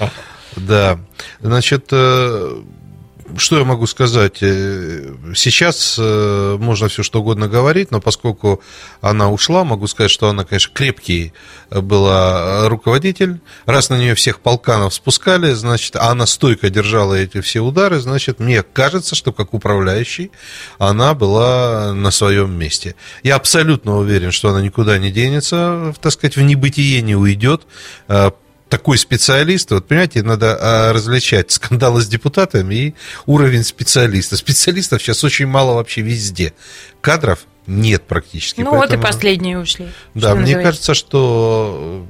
Да, 0.55 0.99
значит, 1.41 1.87
э, 1.91 2.61
что 3.37 3.57
я 3.57 3.65
могу 3.65 3.87
сказать? 3.87 4.37
Э, 4.41 5.13
Сейчас 5.35 5.97
э, 5.99 6.57
можно 6.59 6.87
все 6.87 7.03
что 7.03 7.21
угодно 7.21 7.47
говорить, 7.47 7.91
но 7.91 7.99
поскольку 7.99 8.61
она 9.01 9.29
ушла, 9.29 9.63
могу 9.63 9.87
сказать, 9.87 10.11
что 10.11 10.29
она, 10.29 10.45
конечно, 10.45 10.71
крепкий 10.73 11.33
была 11.69 12.69
руководитель. 12.69 13.39
Раз 13.65 13.89
на 13.89 13.97
нее 13.97 14.15
всех 14.15 14.39
полканов 14.39 14.93
спускали, 14.93 15.53
значит, 15.53 15.95
а 15.95 16.09
она 16.11 16.25
стойко 16.25 16.69
держала 16.69 17.15
эти 17.15 17.41
все 17.41 17.61
удары, 17.61 17.99
значит, 17.99 18.39
мне 18.39 18.63
кажется, 18.63 19.15
что 19.15 19.33
как 19.33 19.53
управляющий 19.53 20.31
она 20.77 21.13
была 21.13 21.93
на 21.93 22.11
своем 22.11 22.51
месте. 22.51 22.95
Я 23.23 23.35
абсолютно 23.35 23.97
уверен, 23.97 24.31
что 24.31 24.49
она 24.49 24.61
никуда 24.61 24.97
не 24.97 25.11
денется, 25.11 25.93
так 26.01 26.11
сказать, 26.11 26.35
в 26.35 26.41
небытие 26.41 27.01
не 27.01 27.15
уйдет 27.15 27.63
Э, 28.07 28.31
такой 28.75 28.97
специалист, 28.97 29.71
вот 29.71 29.87
понимаете, 29.87 30.21
надо 30.21 30.57
а, 30.59 30.91
различать 30.91 31.49
скандалы 31.49 32.01
с 32.01 32.07
депутатами 32.09 32.75
и 32.75 32.95
уровень 33.25 33.63
специалиста. 33.63 34.35
Специалистов 34.35 35.01
сейчас 35.01 35.23
очень 35.23 35.45
мало 35.45 35.75
вообще 35.75 36.01
везде. 36.01 36.53
Кадров 36.99 37.45
нет 37.67 38.03
практически. 38.03 38.59
Ну, 38.59 38.71
вот 38.71 38.75
и 38.75 38.79
поэтому- 38.79 39.03
последние 39.03 39.59
ушли. 39.59 39.87
Да, 40.13 40.31
мне 40.35 40.41
называется. 40.41 40.63
кажется, 40.63 40.93
что 40.93 42.05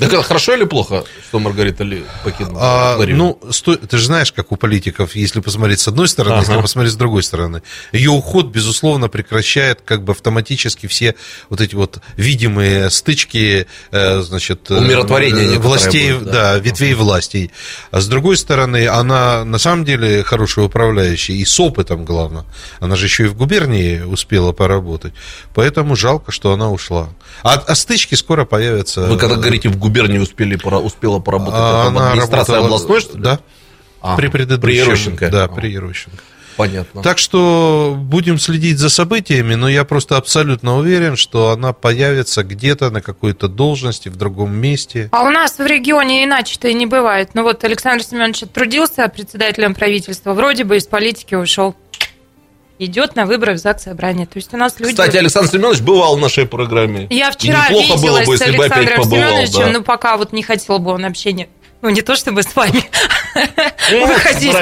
Так 0.00 0.12
это 0.12 0.22
хорошо 0.22 0.54
или 0.54 0.64
плохо, 0.64 1.04
что 1.28 1.38
Маргарита 1.38 1.84
Ли 1.84 2.04
покинула 2.24 2.58
А, 2.60 2.98
Марию? 2.98 3.16
ну, 3.16 3.40
сто- 3.50 3.76
ты 3.76 3.98
же 3.98 4.06
знаешь, 4.06 4.32
как 4.32 4.50
у 4.52 4.56
политиков, 4.56 5.14
если 5.14 5.40
посмотреть 5.40 5.80
с 5.80 5.88
одной 5.88 6.08
стороны, 6.08 6.36
Ага. 6.36 6.46
если 6.52 6.60
посмотреть 6.62 6.92
с 6.94 6.96
другой 6.96 7.22
стороны, 7.22 7.62
ее 7.92 8.10
уход, 8.10 8.46
безусловно, 8.46 9.08
прекращает 9.08 9.80
как 9.84 10.02
бы 10.04 10.12
автоматически 10.12 10.86
все 10.86 11.14
вот 11.48 11.60
эти 11.60 11.74
вот 11.74 11.98
видимые 12.16 12.90
стычки, 12.90 13.66
э, 13.92 14.20
значит, 14.22 14.70
э, 14.70 14.78
Умиротворение 14.78 15.58
властей, 15.58 16.12
будет, 16.14 16.24
да. 16.26 16.32
да, 16.54 16.58
ветвей 16.58 16.94
властей. 16.94 17.50
А 17.90 18.00
с 18.00 18.08
другой 18.08 18.36
стороны, 18.36 18.88
она 18.88 19.44
на 19.44 19.58
самом 19.58 19.84
деле 19.84 20.22
хорошая 20.24 20.64
управляющая 20.64 21.36
и 21.36 21.44
с 21.44 21.60
опытом, 21.60 22.04
главное. 22.04 22.44
Она 22.80 22.96
же 22.96 23.06
еще 23.06 23.24
и 23.24 23.26
в 23.28 23.34
губернии 23.36 24.00
успела 24.00 24.52
поработать. 24.52 25.12
Поэтому 25.54 25.94
жалко, 25.96 26.32
что 26.32 26.52
она 26.52 26.70
ушла. 26.70 27.10
А, 27.42 27.54
а 27.66 27.74
стычки 27.74 28.14
скоро 28.14 28.44
появятся. 28.44 29.02
Вы 29.02 29.18
когда 29.18 29.36
говорите, 29.36 29.68
в 29.68 29.76
губернии 29.76 29.89
успели, 30.20 30.56
пора- 30.56 30.78
успела 30.78 31.18
поработать, 31.18 31.54
А 31.60 31.82
это 31.82 31.90
в 31.90 31.96
она 31.96 32.08
администрации 32.10 32.52
работала- 32.52 32.66
областной, 32.76 33.00
что 33.00 33.16
ли? 33.16 33.22
Да. 33.22 33.40
А, 34.02 34.16
при 34.16 34.28
предыдущем. 34.28 34.60
При 34.62 34.76
Ерощенко? 34.76 35.28
Да, 35.30 35.44
А, 35.44 35.48
при 35.48 35.68
Ерощенко. 35.70 36.18
Понятно. 36.56 37.02
Так 37.02 37.16
что 37.18 37.96
будем 37.98 38.38
следить 38.38 38.78
за 38.78 38.90
событиями, 38.90 39.54
но 39.54 39.66
я 39.68 39.84
просто 39.84 40.16
абсолютно 40.18 40.76
уверен, 40.76 41.16
что 41.16 41.50
она 41.50 41.72
появится 41.72 42.42
где-то 42.42 42.90
на 42.90 43.00
какой-то 43.00 43.48
должности, 43.48 44.08
в 44.10 44.16
другом 44.16 44.54
месте. 44.54 45.08
А 45.12 45.22
у 45.22 45.30
нас 45.30 45.58
в 45.58 45.64
регионе 45.64 46.24
иначе-то 46.24 46.68
и 46.68 46.74
не 46.74 46.84
бывает. 46.86 47.30
Ну 47.34 47.44
вот 47.44 47.64
Александр 47.64 48.04
Семенович 48.04 48.42
трудился 48.52 49.08
председателем 49.08 49.74
правительства, 49.74 50.34
вроде 50.34 50.64
бы 50.64 50.76
из 50.76 50.86
политики 50.86 51.34
ушел. 51.34 51.74
Идет 52.80 53.14
на 53.14 53.26
выборы 53.26 53.54
в 53.54 53.58
ЗАГС 53.58 53.84
Собрание. 53.84 54.26
То 54.26 54.38
есть 54.38 54.52
у 54.52 54.56
нас 54.56 54.78
люди... 54.78 54.92
Кстати, 54.92 55.16
Александр 55.16 55.50
Семенович 55.50 55.80
бывал 55.80 56.16
в 56.16 56.20
нашей 56.20 56.46
программе. 56.46 57.06
Я 57.10 57.28
И 57.28 57.32
вчера 57.32 57.68
неплохо 57.68 58.00
было 58.00 58.24
бы, 58.24 58.36
с 58.36 58.40
если 58.40 58.56
бы 58.56 58.66
опять 58.66 58.96
побывал. 58.96 59.28
Семеновичем, 59.28 59.60
да. 59.60 59.70
но 59.70 59.82
пока 59.82 60.16
вот 60.16 60.32
не 60.32 60.42
хотел 60.42 60.78
бы 60.78 60.92
он 60.92 61.04
общения. 61.04 61.48
Ну, 61.82 61.88
не 61.90 62.02
то 62.02 62.14
чтобы 62.14 62.42
с 62.42 62.54
вами 62.54 62.84
Ну, 63.90 64.06
выходить. 64.14 64.52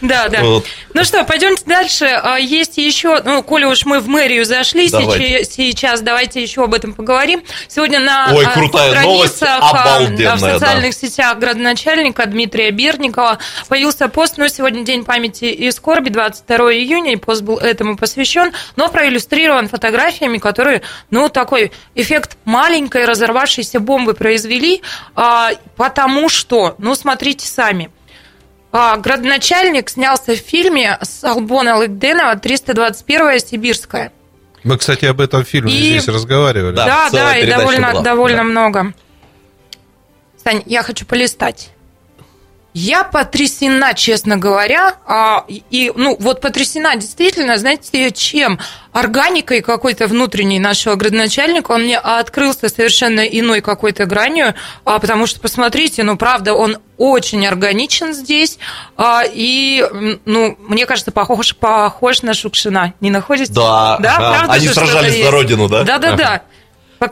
Да, 0.00 0.28
да. 0.28 0.42
Вот. 0.42 0.66
Ну 0.94 1.04
что, 1.04 1.24
пойдемте 1.24 1.62
дальше. 1.64 2.04
А, 2.04 2.38
Есть 2.38 2.76
еще, 2.76 3.22
ну, 3.24 3.42
коли 3.42 3.64
уж 3.64 3.86
мы 3.86 4.00
в 4.00 4.08
мэрию 4.08 4.44
зашли 4.44 4.90
Давайте. 4.90 5.44
сейчас, 5.44 6.02
давайте 6.02 6.42
еще 6.42 6.64
об 6.64 6.74
этом 6.74 6.92
поговорим. 6.92 7.42
Сегодня 7.68 8.00
на 8.00 8.30
Ой, 8.34 8.46
крутая 8.52 9.02
новость, 9.02 9.36
страницах, 9.36 9.72
а, 9.74 9.96
обалденная, 9.96 10.36
в 10.36 10.40
социальных 10.40 10.94
сетях 10.94 11.38
градоначальника 11.38 12.26
Дмитрия 12.26 12.70
Берникова 12.70 13.38
появился 13.68 14.08
пост, 14.08 14.34
ну, 14.36 14.48
сегодня 14.48 14.84
день 14.84 15.04
памяти 15.04 15.46
и 15.46 15.70
скорби, 15.70 16.10
22 16.10 16.74
июня, 16.74 17.12
и 17.12 17.16
пост 17.16 17.42
был 17.42 17.56
этому 17.56 17.96
посвящен, 17.96 18.52
но 18.76 18.88
проиллюстрирован 18.88 19.68
фотографиями, 19.68 20.36
которые, 20.38 20.82
ну, 21.10 21.30
такой 21.30 21.72
эффект 21.94 22.36
маленькой 22.44 23.06
разорвавшейся 23.06 23.80
бомбы 23.80 24.12
произвели, 24.12 24.82
а, 25.14 25.52
потому 25.76 26.28
что, 26.28 26.41
ну, 26.78 26.94
смотрите 26.94 27.46
сами, 27.46 27.90
а, 28.72 28.96
Градоначальник 28.96 29.88
снялся 29.90 30.34
в 30.34 30.38
фильме 30.38 30.98
с 31.02 31.22
Албона 31.24 31.76
Лыкденова 31.76 32.34
«321 32.36 33.38
Сибирская». 33.38 34.12
Мы, 34.64 34.78
кстати, 34.78 35.04
об 35.06 35.20
этом 35.20 35.44
фильме 35.44 35.72
И- 35.72 35.76
здесь 35.98 36.08
разговаривали. 36.08 36.74
Да, 36.74 36.86
Да, 36.86 37.10
да, 37.10 37.36
и 37.36 37.46
довольно, 37.46 37.90
была, 37.92 38.02
довольно 38.02 38.38
да. 38.38 38.44
много. 38.44 38.92
Сань, 40.42 40.62
я 40.66 40.82
хочу 40.82 41.04
полистать. 41.04 41.70
Я 42.74 43.04
потрясена, 43.04 43.92
честно 43.92 44.38
говоря, 44.38 44.94
а, 45.06 45.44
и- 45.48 45.92
ну, 45.94 46.16
вот 46.18 46.40
потрясена 46.40 46.96
действительно, 46.96 47.58
знаете, 47.58 48.10
чем? 48.12 48.58
Органикой 48.92 49.60
какой-то 49.60 50.06
внутренней 50.06 50.58
нашего 50.58 50.94
градоначальника, 50.94 51.72
он 51.72 51.82
мне 51.82 51.98
открылся 51.98 52.70
совершенно 52.70 53.20
иной 53.20 53.60
какой-то 53.60 54.06
гранью, 54.06 54.54
а, 54.86 54.98
потому 55.00 55.26
что, 55.26 55.38
посмотрите, 55.40 56.02
ну, 56.02 56.16
правда, 56.16 56.54
он 56.54 56.78
очень 56.96 57.46
органичен 57.46 58.14
здесь, 58.14 58.58
а, 58.96 59.22
и, 59.30 59.84
ну, 60.24 60.56
мне 60.60 60.86
кажется, 60.86 61.12
похож, 61.12 61.54
похож 61.54 62.22
на 62.22 62.32
Шукшина, 62.32 62.94
не 63.00 63.10
находите? 63.10 63.52
Да, 63.52 63.98
да, 63.98 64.16
правда, 64.16 64.52
Они 64.54 64.68
сражались 64.68 65.22
за 65.22 65.30
родину, 65.30 65.68
да? 65.68 65.84
Да-да-да. 65.84 66.42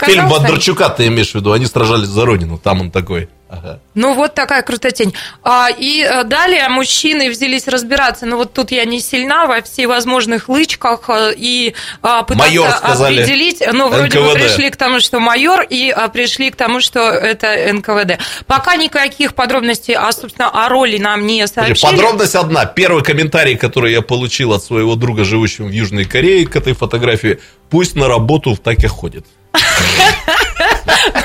Фильм? 0.06 0.28
Бондарчука 0.28 0.88
ты 0.88 1.06
имеешь 1.08 1.32
в 1.32 1.34
виду, 1.34 1.52
они 1.52 1.66
сражались 1.66 2.08
за 2.08 2.24
родину, 2.24 2.56
там 2.56 2.80
он 2.80 2.90
такой. 2.90 3.28
Ага. 3.50 3.80
Ну, 3.94 4.14
вот 4.14 4.34
такая 4.34 4.62
крутотень. 4.62 5.12
А, 5.42 5.68
и 5.76 6.02
э, 6.02 6.22
далее 6.22 6.68
мужчины 6.68 7.30
взялись 7.30 7.66
разбираться. 7.66 8.24
Ну, 8.24 8.36
вот 8.36 8.52
тут 8.52 8.70
я 8.70 8.84
не 8.84 9.00
сильна 9.00 9.46
во 9.46 9.60
всевозможных 9.60 10.48
лычках 10.48 11.08
э, 11.08 11.32
и 11.36 11.74
а, 12.00 12.22
пытаться 12.22 12.48
Майор, 12.48 12.70
сказали. 12.70 13.20
определить. 13.20 13.62
Ну, 13.72 13.88
вроде 13.88 14.20
бы 14.20 14.26
НКВД. 14.26 14.34
пришли 14.34 14.70
к 14.70 14.76
тому, 14.76 15.00
что 15.00 15.18
майор, 15.18 15.62
и 15.68 15.90
а, 15.90 16.08
пришли 16.08 16.50
к 16.50 16.56
тому, 16.56 16.80
что 16.80 17.00
это 17.00 17.72
НКВД. 17.72 18.20
Пока 18.46 18.76
никаких 18.76 19.34
подробностей, 19.34 19.94
а, 19.94 20.12
собственно, 20.12 20.48
о 20.48 20.68
роли 20.68 20.98
нам 20.98 21.26
не 21.26 21.44
сообщили. 21.48 21.90
Подробность 21.90 22.36
одна. 22.36 22.66
Первый 22.66 23.02
комментарий, 23.02 23.56
который 23.56 23.92
я 23.92 24.00
получил 24.00 24.52
от 24.52 24.62
своего 24.62 24.94
друга, 24.94 25.24
живущего 25.24 25.66
в 25.66 25.72
Южной 25.72 26.04
Корее, 26.04 26.46
к 26.46 26.54
этой 26.54 26.74
фотографии, 26.74 27.40
пусть 27.68 27.96
на 27.96 28.06
работу 28.06 28.56
так 28.56 28.78
и 28.84 28.86
ходит. 28.86 29.26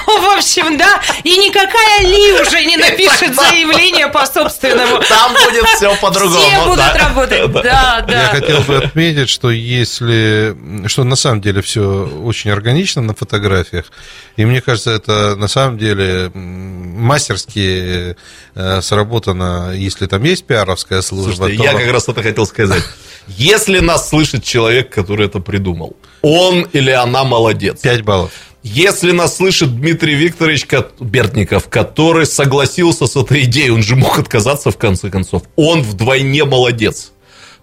Ну, 0.07 0.21
в 0.21 0.37
общем, 0.37 0.77
да. 0.77 1.01
И 1.23 1.37
никакая 1.37 2.01
Ли 2.01 2.33
уже 2.41 2.63
не 2.65 2.77
напишет 2.77 3.35
заявление 3.35 4.07
по 4.07 4.25
собственному. 4.25 5.01
Там 5.07 5.33
будет 5.33 5.65
все 5.75 5.95
по-другому. 5.97 6.39
Все 6.39 6.65
будут 6.65 6.95
работать. 6.95 7.51
Да, 7.63 8.01
да. 8.07 8.21
Я 8.23 8.27
хотел 8.29 8.61
бы 8.61 8.77
отметить, 8.77 9.29
что 9.29 9.49
если, 9.51 10.55
что 10.87 11.03
на 11.03 11.15
самом 11.15 11.41
деле 11.41 11.61
все 11.61 12.07
очень 12.23 12.51
органично 12.51 13.01
на 13.01 13.13
фотографиях, 13.13 13.91
и 14.37 14.45
мне 14.45 14.61
кажется, 14.61 14.91
это 14.91 15.35
на 15.35 15.47
самом 15.47 15.77
деле 15.77 16.31
мастерски 16.33 18.15
э, 18.55 18.81
сработано, 18.81 19.71
если 19.73 20.05
там 20.07 20.23
есть 20.23 20.45
пиаровская 20.45 21.01
служба. 21.01 21.33
Слушайте, 21.35 21.57
то- 21.57 21.63
я 21.63 21.73
как 21.73 21.91
раз 21.91 22.07
это 22.09 22.21
хотел 22.23 22.45
сказать. 22.45 22.83
Если 23.27 23.79
нас 23.79 24.09
слышит 24.09 24.43
человек, 24.43 24.93
который 24.93 25.25
это 25.27 25.39
придумал, 25.39 25.95
он 26.21 26.61
или 26.73 26.91
она 26.91 27.23
молодец. 27.23 27.81
5 27.81 28.01
баллов. 28.03 28.31
Если 28.67 29.11
нас 29.11 29.37
слышит 29.37 29.75
Дмитрий 29.79 30.15
Викторович 30.15 30.65
Ко- 30.65 30.87
Бертников, 30.99 31.69
который 31.69 32.25
согласился 32.25 33.05
с 33.05 33.15
этой 33.15 33.41
идеей, 33.43 33.69
он 33.69 33.83
же 33.83 33.95
мог 33.95 34.17
отказаться 34.17 34.71
в 34.71 34.77
конце 34.77 35.11
концов, 35.11 35.43
он 35.55 35.83
вдвойне 35.83 36.45
молодец. 36.45 37.11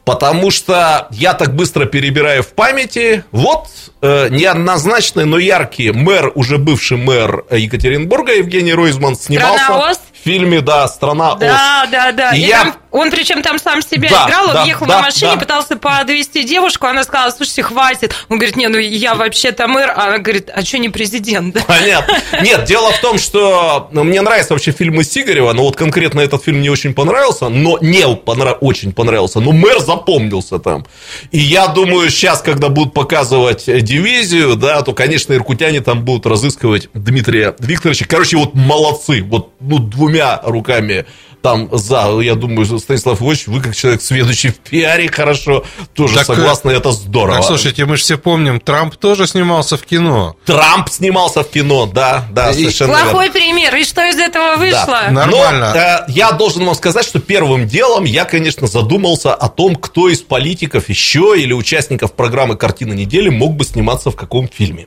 Потому 0.04 0.52
что 0.52 1.08
я 1.10 1.34
так 1.34 1.56
быстро 1.56 1.86
перебираю 1.86 2.44
в 2.44 2.48
памяти, 2.54 3.24
вот 3.32 3.66
э, 4.00 4.28
неоднозначный, 4.30 5.24
но 5.24 5.38
яркий 5.38 5.90
мэр, 5.90 6.30
уже 6.36 6.58
бывший 6.58 6.98
мэр 6.98 7.46
Екатеринбурга 7.50 8.34
Евгений 8.34 8.72
Ройзман 8.72 9.16
снимался 9.16 9.72
в 10.12 10.24
фильме, 10.24 10.60
да, 10.60 10.86
«Страна 10.86 11.32
Оз». 11.32 11.40
Да, 11.40 11.88
да, 11.90 12.12
да. 12.12 12.30
И 12.30 12.38
И 12.42 12.46
я- 12.46 12.62
там- 12.62 12.74
он 12.92 13.10
причем 13.10 13.42
там 13.42 13.58
сам 13.58 13.82
себя 13.82 14.10
Да, 14.10 14.26
играл, 14.28 14.48
он 14.48 14.54
да, 14.54 14.64
ехал 14.64 14.86
да, 14.86 14.96
на 14.96 15.02
машине, 15.06 15.32
да. 15.32 15.40
пытался 15.40 15.76
подвести 15.76 16.44
девушку, 16.44 16.86
она 16.86 17.02
сказала, 17.04 17.30
слушайте, 17.30 17.62
хватит. 17.62 18.14
Он 18.28 18.36
говорит, 18.36 18.56
не, 18.56 18.68
ну 18.68 18.78
я 18.78 19.14
вообще-то 19.14 19.66
мэр, 19.66 19.90
а 19.96 20.08
она 20.08 20.18
говорит, 20.18 20.50
а 20.54 20.62
что 20.62 20.78
не 20.78 20.90
президент? 20.90 21.56
Понятно. 21.66 22.18
Нет, 22.42 22.64
дело 22.64 22.92
в 22.92 23.00
том, 23.00 23.18
что 23.18 23.88
ну, 23.92 24.04
мне 24.04 24.20
нравятся 24.20 24.52
вообще 24.52 24.72
фильмы 24.72 25.04
Сигарева, 25.04 25.52
но 25.54 25.64
вот 25.64 25.76
конкретно 25.76 26.20
этот 26.20 26.44
фильм 26.44 26.60
не 26.60 26.68
очень 26.68 26.92
понравился, 26.94 27.48
но 27.48 27.78
не 27.80 28.02
понра- 28.02 28.58
очень 28.60 28.92
понравился, 28.92 29.40
но 29.40 29.52
мэр 29.52 29.80
запомнился 29.80 30.58
там. 30.58 30.86
И 31.30 31.38
я 31.38 31.68
думаю, 31.68 32.10
сейчас, 32.10 32.42
когда 32.42 32.68
будут 32.68 32.92
показывать 32.92 33.64
дивизию, 33.66 34.56
да, 34.56 34.82
то, 34.82 34.92
конечно, 34.92 35.32
иркутяне 35.32 35.80
там 35.80 36.04
будут 36.04 36.26
разыскивать 36.26 36.88
Дмитрия 36.92 37.54
Викторовича. 37.58 38.04
Короче, 38.06 38.36
вот 38.36 38.54
молодцы, 38.54 39.22
вот 39.22 39.54
ну, 39.60 39.78
двумя 39.78 40.40
руками 40.44 41.06
там 41.42 41.68
за, 41.72 42.20
я 42.20 42.34
думаю, 42.34 42.64
Станислав 42.82 43.22
Ильич, 43.22 43.46
вы 43.46 43.60
как 43.60 43.74
человек, 43.76 44.02
следующий 44.02 44.48
в 44.48 44.58
пиаре, 44.58 45.10
хорошо, 45.10 45.64
тоже 45.94 46.14
Так, 46.14 46.22
э, 46.30 46.34
согласны, 46.34 46.70
это 46.70 46.92
здорово. 46.92 47.38
Так, 47.38 47.46
слушайте, 47.46 47.84
мы 47.84 47.96
же 47.96 48.02
все 48.02 48.18
помним, 48.18 48.60
Трамп 48.60 48.96
тоже 48.96 49.26
снимался 49.26 49.76
в 49.76 49.82
кино. 49.84 50.36
Трамп 50.44 50.88
снимался 50.88 51.42
в 51.42 51.50
кино, 51.50 51.86
да, 51.86 52.24
да, 52.30 52.50
И- 52.50 52.54
совершенно 52.54 52.90
верно. 52.92 53.10
Плохой 53.10 53.30
пример. 53.30 53.74
И 53.76 53.84
что 53.84 54.06
из 54.08 54.16
этого 54.16 54.56
вышло? 54.56 54.86
Да. 54.86 55.10
Нормально. 55.10 55.72
Но, 55.74 55.80
э, 55.80 56.04
я 56.08 56.32
должен 56.32 56.64
вам 56.64 56.74
сказать, 56.74 57.04
что 57.06 57.20
первым 57.20 57.66
делом 57.66 58.04
я, 58.04 58.24
конечно, 58.24 58.66
задумался 58.66 59.34
о 59.34 59.48
том, 59.48 59.76
кто 59.76 60.08
из 60.08 60.20
политиков 60.20 60.88
еще 60.88 61.34
или 61.36 61.52
участников 61.52 62.12
программы 62.14 62.56
«Картина 62.56 62.92
недели» 62.92 63.28
мог 63.28 63.54
бы 63.54 63.64
сниматься 63.64 64.10
в 64.10 64.16
каком 64.16 64.48
фильме. 64.48 64.86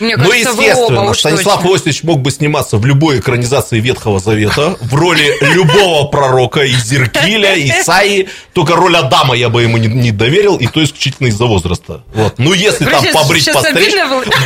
Мне 0.00 0.16
Ну, 0.16 0.24
кажется, 0.24 0.52
оба 0.52 0.62
естественно, 0.62 1.10
уж 1.10 1.18
Станислав 1.18 1.56
точно. 1.56 1.68
Иосифович 1.72 2.02
мог 2.04 2.20
бы 2.20 2.30
сниматься 2.30 2.76
в 2.76 2.86
любой 2.86 3.20
экранизации 3.20 3.80
Ветхого 3.80 4.18
Завета, 4.20 4.76
в 4.80 4.94
роли 4.94 5.32
любого 5.54 6.08
пророка, 6.08 6.62
и 6.62 6.72
Зеркиля, 6.74 7.54
и 7.54 7.68
Исаи, 7.70 8.28
только 8.52 8.74
роль 8.76 8.96
Адама 8.96 9.34
я 9.34 9.48
бы 9.48 9.62
ему 9.62 9.76
не, 9.78 9.88
не 9.88 10.10
доверил, 10.12 10.56
и 10.56 10.66
то 10.66 10.82
исключительно 10.82 11.28
из-за 11.28 11.44
возраста. 11.44 12.02
Вот. 12.14 12.34
Ну, 12.38 12.52
если 12.52 12.84
там 12.84 13.02
Сейчас- 13.02 13.14
побрить, 13.14 13.52
постричь... 13.52 13.94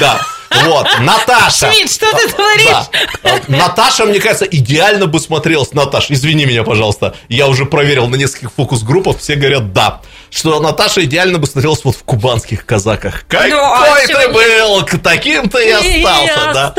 Да. 0.00 0.20
Вот, 0.50 0.86
Наташа. 1.00 1.72
Шмидт, 1.72 1.92
что 1.92 2.10
ты 2.12 2.28
творишь? 2.28 2.86
Э, 3.22 3.38
Наташа, 3.48 4.04
мне 4.04 4.20
кажется, 4.20 4.44
идеально 4.44 5.06
бы 5.06 5.20
смотрелась. 5.20 5.72
Наташ, 5.72 6.10
извини 6.10 6.46
меня, 6.46 6.62
пожалуйста. 6.62 7.14
Я 7.28 7.48
уже 7.48 7.66
проверил 7.66 8.08
на 8.08 8.16
нескольких 8.16 8.52
фокус-группах, 8.52 9.18
все 9.18 9.34
говорят 9.34 9.72
«да». 9.72 10.00
Что 10.30 10.58
Наташа 10.60 11.04
идеально 11.04 11.38
бы 11.38 11.46
смотрелась 11.46 11.84
вот 11.84 11.96
в 11.96 12.02
кубанских 12.02 12.66
казаках. 12.66 13.24
Какой 13.28 13.52
а 13.52 14.00
ты 14.00 14.08
чего 14.08 14.32
был, 14.32 14.84
к 14.84 14.98
таким 14.98 15.48
ты 15.48 15.68
и 15.68 15.70
остался, 15.70 16.52
да. 16.52 16.74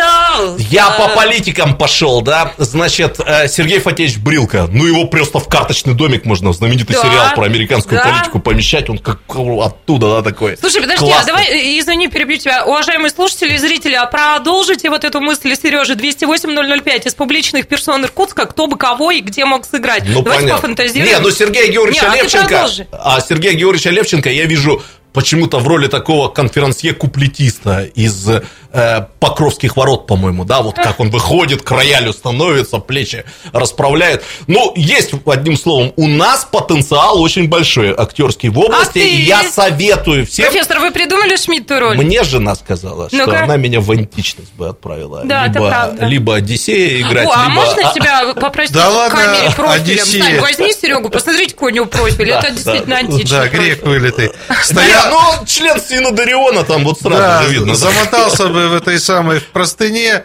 Я 0.70 0.92
по 0.92 1.10
политикам 1.16 1.78
пошел, 1.78 2.22
да. 2.22 2.54
Значит, 2.58 3.20
э, 3.26 3.48
Сергей 3.48 3.80
Фатеевич 3.80 4.18
Брилка. 4.18 4.68
Ну, 4.70 4.86
его 4.86 5.06
просто 5.06 5.40
в 5.40 5.48
карточный 5.48 5.94
домик 5.94 6.26
можно, 6.26 6.52
знаменитый 6.54 6.96
сериал 6.96 7.34
про 7.36 7.46
американскую 7.46 8.02
политику 8.02 8.40
помещать. 8.40 8.90
Он 8.90 8.98
как 8.98 9.22
оттуда, 9.28 10.18
да, 10.18 10.22
такой. 10.22 10.58
Слушай, 10.58 10.82
подожди, 10.82 11.10
а 11.10 11.26
давай, 11.26 11.46
э, 11.48 11.80
извини, 11.80 12.10
перебью 12.10 12.38
тебя. 12.38 12.66
Уважаемые 12.66 13.12
слушатели 13.12 13.56
и 13.68 13.78
зрители, 13.78 13.94
а 13.94 14.06
продолжите 14.06 14.90
вот 14.90 15.04
эту 15.04 15.20
мысль 15.22 15.56
Сережи 15.56 15.94
208-005 15.94 17.08
из 17.08 17.16
публичных 17.16 17.68
персон 17.68 18.04
Иркутска, 18.04 18.46
кто 18.46 18.68
бы 18.68 18.78
кого 18.78 19.12
и 19.12 19.22
где 19.22 19.46
мог 19.46 19.66
сыграть. 19.66 20.04
Ну, 20.08 20.22
Давайте 20.22 20.44
понятно. 20.44 20.62
пофантазируем. 20.62 21.14
Не, 21.14 21.20
ну 21.20 21.32
Сергея 21.32 21.72
Георгиевича 21.72 22.12
а 22.12 22.16
Левченко, 22.16 22.48
продолжи. 22.48 22.88
а 22.92 23.22
Сергея 23.22 23.54
Георгиевича 23.54 23.90
Левченко 23.90 24.30
я 24.30 24.46
вижу 24.46 24.82
почему-то 25.18 25.58
в 25.58 25.68
роли 25.68 25.88
такого 25.88 26.28
конферансье-куплетиста 26.30 27.86
из 27.96 28.30
э, 28.30 29.08
Покровских 29.20 29.76
ворот, 29.76 30.06
по-моему, 30.06 30.46
да, 30.46 30.62
вот 30.62 30.76
как 30.76 31.00
он 31.00 31.10
выходит, 31.10 31.64
к 31.64 31.72
роялю 31.72 32.14
становится, 32.14 32.78
плечи 32.78 33.26
расправляет. 33.52 34.24
Ну, 34.46 34.74
есть, 34.76 35.14
одним 35.26 35.58
словом, 35.58 35.92
у 35.96 36.08
нас 36.08 36.46
потенциал 36.46 37.20
очень 37.20 37.50
большой 37.50 37.96
актерский 37.98 38.50
в 38.50 38.60
области. 38.60 39.00
А 39.00 39.02
ты? 39.02 39.16
Я 39.24 39.44
советую 39.44 40.28
всем... 40.28 40.46
Профессор, 40.52 40.80
вы 40.82 40.92
придумали 40.92 41.36
Шмидту 41.36 41.80
роль? 41.80 41.98
Мне 41.98 42.24
жена 42.24 42.54
сказала, 42.54 43.08
что 43.08 43.18
Ну-ка. 43.18 43.44
она 43.44 43.58
меня 43.58 43.80
в 43.82 43.90
античность 43.90 44.54
бы 44.54 44.68
отправила. 44.68 45.24
Да, 45.26 45.48
это 45.48 45.58
либо, 45.58 45.70
правда. 45.70 46.06
либо 46.06 46.36
Одиссея 46.36 47.02
играть, 47.02 47.26
О, 47.26 47.32
а 47.34 47.50
либо... 47.50 47.54
можно 47.56 47.92
тебя 47.92 48.34
попросить 48.36 48.76
Да 48.76 48.88
ладно, 48.88 49.18
камере 49.18 49.52
профилем? 49.56 50.42
Возьми 50.42 50.74
Серегу, 50.74 51.10
посмотрите, 51.10 51.56
какой 51.56 51.72
у 51.72 51.76
него 51.76 51.86
профиль. 51.88 52.28
Да, 52.38 52.40
Это 52.40 52.50
да, 52.50 52.54
действительно 52.54 52.98
античный 52.98 53.30
Да, 53.32 53.42
профиль. 53.48 53.60
грек 53.60 53.84
вылитый. 53.84 54.32
Стоял, 54.62 55.07
ну, 55.10 55.46
член 55.46 55.80
Синодариона 55.80 56.64
там 56.64 56.84
вот 56.84 57.00
сразу 57.00 57.18
да, 57.18 57.44
же 57.44 57.54
видно. 57.54 57.76
замотался 57.76 58.48
бы 58.48 58.70
в 58.70 58.74
этой 58.76 59.00
самой 59.00 59.42
простыне, 59.42 60.24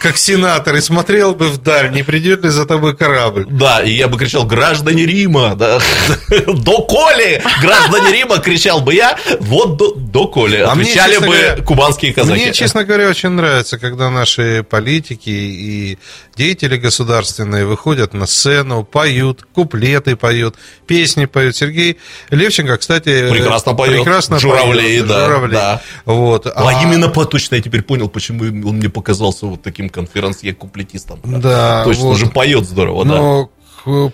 как 0.00 0.16
сенатор, 0.16 0.76
и 0.76 0.80
смотрел 0.80 1.34
бы 1.34 1.48
вдаль, 1.48 1.90
не 1.92 2.02
придет 2.02 2.44
ли 2.44 2.50
за 2.50 2.66
тобой 2.66 2.96
корабль. 2.96 3.46
Да, 3.48 3.82
и 3.82 3.92
я 3.92 4.08
бы 4.08 4.18
кричал, 4.18 4.44
граждане 4.44 5.06
Рима, 5.06 5.54
да, 5.56 5.80
до 6.46 6.82
Коли, 6.82 7.42
граждане 7.60 8.12
Рима, 8.12 8.38
кричал 8.38 8.80
бы 8.80 8.94
я, 8.94 9.18
вот 9.40 9.76
до, 9.76 9.94
до 9.94 10.26
Коли, 10.28 10.56
А 10.58 10.74
мне, 10.74 10.84
отвечали 10.84 11.12
честно 11.12 11.26
бы 11.26 11.32
говоря, 11.34 11.62
кубанские 11.62 12.12
казаки. 12.12 12.40
Мне, 12.40 12.52
честно 12.52 12.84
говоря, 12.84 13.08
очень 13.08 13.30
нравится, 13.30 13.78
когда 13.78 14.10
наши 14.10 14.64
политики 14.68 15.30
и 15.30 15.98
деятели 16.36 16.76
государственные 16.76 17.66
выходят 17.66 18.14
на 18.14 18.26
сцену, 18.26 18.84
поют, 18.84 19.44
куплеты 19.54 20.16
поют, 20.16 20.56
песни 20.86 21.26
поют. 21.26 21.56
Сергей 21.56 21.98
Левченко, 22.30 22.76
кстати, 22.78 23.28
Прекрасно 23.30 23.74
поет. 23.74 23.92
прекрасно 23.94 24.11
Журавлей, 24.20 24.98
поет. 24.98 25.06
да, 25.06 25.24
Журавлей. 25.26 25.52
да. 25.52 25.80
Вот. 26.04 26.46
А, 26.46 26.82
именно 26.82 27.08
по 27.08 27.24
точно 27.24 27.56
я 27.56 27.62
теперь 27.62 27.82
понял, 27.82 28.08
почему 28.08 28.44
он 28.44 28.76
мне 28.76 28.88
показался 28.88 29.46
вот 29.46 29.62
таким 29.62 29.88
конферансье-куплетистом. 29.88 31.20
Да, 31.24 31.84
Точно, 31.84 32.04
вот. 32.04 32.18
же 32.18 32.26
поет 32.26 32.64
здорово, 32.64 33.04
да. 33.04 33.10
Но 33.16 33.46
к- 33.46 33.50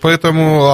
поэтому 0.00 0.64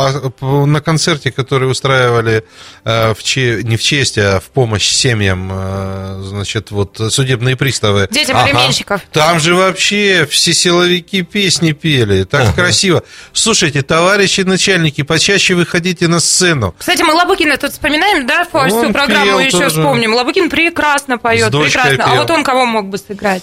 а, 0.40 0.66
на 0.66 0.80
концерте, 0.80 1.30
который 1.30 1.70
устраивали 1.70 2.44
э, 2.84 3.14
в 3.14 3.22
че- 3.22 3.62
не 3.62 3.76
в 3.76 3.82
честь, 3.82 4.18
а 4.18 4.40
в 4.40 4.44
помощь 4.50 4.88
семьям, 4.88 5.50
э, 5.52 6.20
значит, 6.24 6.70
вот 6.70 7.00
судебные 7.10 7.56
приставы. 7.56 8.08
Детям 8.10 8.36
Ага. 8.36 8.46
алименщиков. 8.50 9.00
Там 9.12 9.40
же 9.40 9.54
вообще 9.54 10.26
все 10.30 10.52
силовики 10.54 11.22
песни 11.22 11.72
пели, 11.72 12.24
так 12.24 12.42
Ага. 12.42 12.52
красиво. 12.52 13.02
Слушайте, 13.32 13.82
товарищи 13.82 14.42
начальники, 14.42 15.02
почаще 15.02 15.54
выходите 15.54 16.08
на 16.08 16.20
сцену. 16.20 16.74
Кстати, 16.78 17.02
мы 17.02 17.14
Лабукина 17.14 17.56
тут 17.56 17.72
вспоминаем, 17.72 18.26
да, 18.26 18.44
всю 18.44 18.58
Он 18.76 18.92
программу 18.92 19.38
еще 19.38 19.58
тоже. 19.58 19.70
вспомним. 19.70 20.14
Лабукин 20.14 20.50
прекрасно 20.50 21.18
поет, 21.18 21.50
прекрасно. 21.50 22.04
А 22.04 22.08
пел. 22.10 22.16
вот 22.22 22.30
он 22.30 22.44
кого 22.44 22.66
мог 22.66 22.88
бы 22.88 22.98
сыграть? 22.98 23.42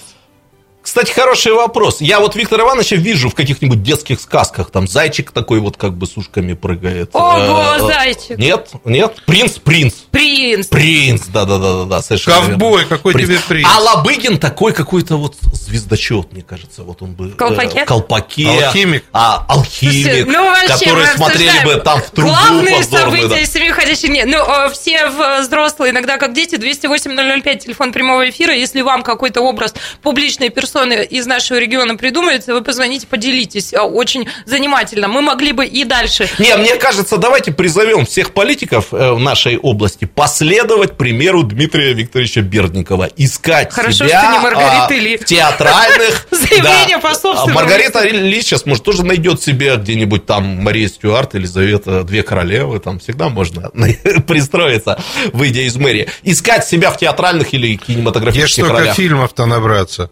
Кстати, 0.82 1.12
хороший 1.12 1.52
вопрос. 1.52 2.00
Я 2.00 2.18
вот 2.18 2.34
Виктора 2.34 2.64
Ивановича 2.64 2.96
вижу 2.96 3.28
в 3.30 3.34
каких-нибудь 3.36 3.82
детских 3.84 4.20
сказках. 4.20 4.70
Там 4.70 4.88
зайчик 4.88 5.30
такой 5.30 5.60
вот 5.60 5.76
как 5.76 5.92
бы 5.96 6.06
с 6.08 6.16
ушками 6.16 6.54
прыгает. 6.54 7.10
Ого, 7.12 7.36
Э, 7.36 7.76
э, 7.78 7.86
зайчик. 7.86 8.36
Нет, 8.38 8.68
нет. 8.84 9.14
Принц, 9.24 9.52
принц. 9.58 9.94
Принц. 10.10 10.66
Принц, 10.66 11.22
да-да-да-да, 11.28 12.02
совершенно 12.02 12.48
Ковбой, 12.48 12.80
верно. 12.82 12.96
какой 12.96 13.14
тебе 13.14 13.38
принц? 13.48 13.68
А 13.72 13.78
Лобыгин 13.80 14.38
такой 14.38 14.72
какой-то 14.72 15.16
вот 15.16 15.36
звездочет, 15.52 16.32
мне 16.32 16.42
кажется, 16.42 16.82
вот 16.82 17.00
он 17.00 17.12
бы... 17.12 17.28
э, 17.28 17.30
Колпаке? 17.36 17.84
В 17.84 17.86
колпаке. 17.86 18.48
Алхимик? 18.66 19.04
А, 19.12 19.46
алхимик, 19.48 19.94
Слушайте, 20.04 20.24
ну, 20.32 20.44
вообще, 20.46 20.84
которые 20.84 21.06
смотрели 21.14 21.64
бы 21.64 21.76
там 21.76 22.00
в 22.02 22.10
трубу 22.10 22.28
Главные 22.32 22.82
события 22.82 23.28
да. 23.28 23.44
семьи 23.46 23.70
ходящих 23.70 24.10
нет. 24.10 24.26
Ну, 24.26 24.38
э, 24.38 24.70
все 24.72 25.08
в- 25.10 25.42
взрослые, 25.42 25.92
иногда 25.92 26.18
как 26.18 26.34
дети, 26.34 26.56
208-005, 26.56 27.58
телефон 27.60 27.92
прямого 27.92 28.28
эфира. 28.28 28.52
Если 28.52 28.80
вам 28.80 29.04
какой-то 29.04 29.42
образ 29.42 29.74
публичной 30.02 30.50
персоны 30.50 30.71
из 30.78 31.26
нашего 31.26 31.58
региона 31.58 31.96
придумается, 31.96 32.52
вы 32.52 32.62
позвоните, 32.62 33.06
поделитесь. 33.06 33.72
Э, 33.72 33.80
Очень 33.80 34.28
занимательно. 34.46 35.08
Мы 35.08 35.22
могли 35.22 35.52
бы 35.52 35.66
и 35.66 35.84
дальше. 35.84 36.28
Не, 36.38 36.56
мне 36.56 36.76
кажется, 36.76 37.16
давайте 37.16 37.52
призовем 37.52 38.06
всех 38.06 38.32
политиков 38.32 38.92
э, 38.92 39.12
в 39.12 39.20
нашей 39.20 39.58
области 39.58 40.04
последовать 40.04 40.96
примеру 40.96 41.42
Дмитрия 41.42 41.92
Викторовича 41.92 42.40
Бердникова. 42.40 43.08
Искать 43.16 43.72
Хорошо, 43.72 44.06
себя 44.06 44.22
что 44.22 44.32
не 44.32 44.38
Маргарита 44.38 44.86
а, 44.88 44.92
Ли. 44.92 45.16
в 45.16 45.24
театральных... 45.24 46.26
Заявление 46.30 46.98
по 46.98 47.14
собственному 47.14 47.50
А 47.50 47.54
Маргарита 47.54 48.02
Ли 48.06 48.42
сейчас, 48.42 48.66
может, 48.66 48.84
тоже 48.84 49.04
найдет 49.04 49.42
себе 49.42 49.76
где-нибудь 49.76 50.26
там 50.26 50.44
Мария 50.44 50.88
Стюарт, 50.88 51.34
Елизавета, 51.34 52.04
две 52.04 52.22
королевы, 52.22 52.78
там 52.78 52.98
всегда 52.98 53.28
можно 53.28 53.70
пристроиться, 54.26 54.98
выйдя 55.32 55.62
из 55.62 55.76
мэрии. 55.76 56.08
Искать 56.22 56.66
себя 56.66 56.90
в 56.90 56.98
театральных 56.98 57.54
или 57.54 57.76
кинематографических 57.76 58.64
столько 58.64 58.80
ролях. 58.80 58.96
фильмов-то 58.96 59.46
набраться? 59.46 60.10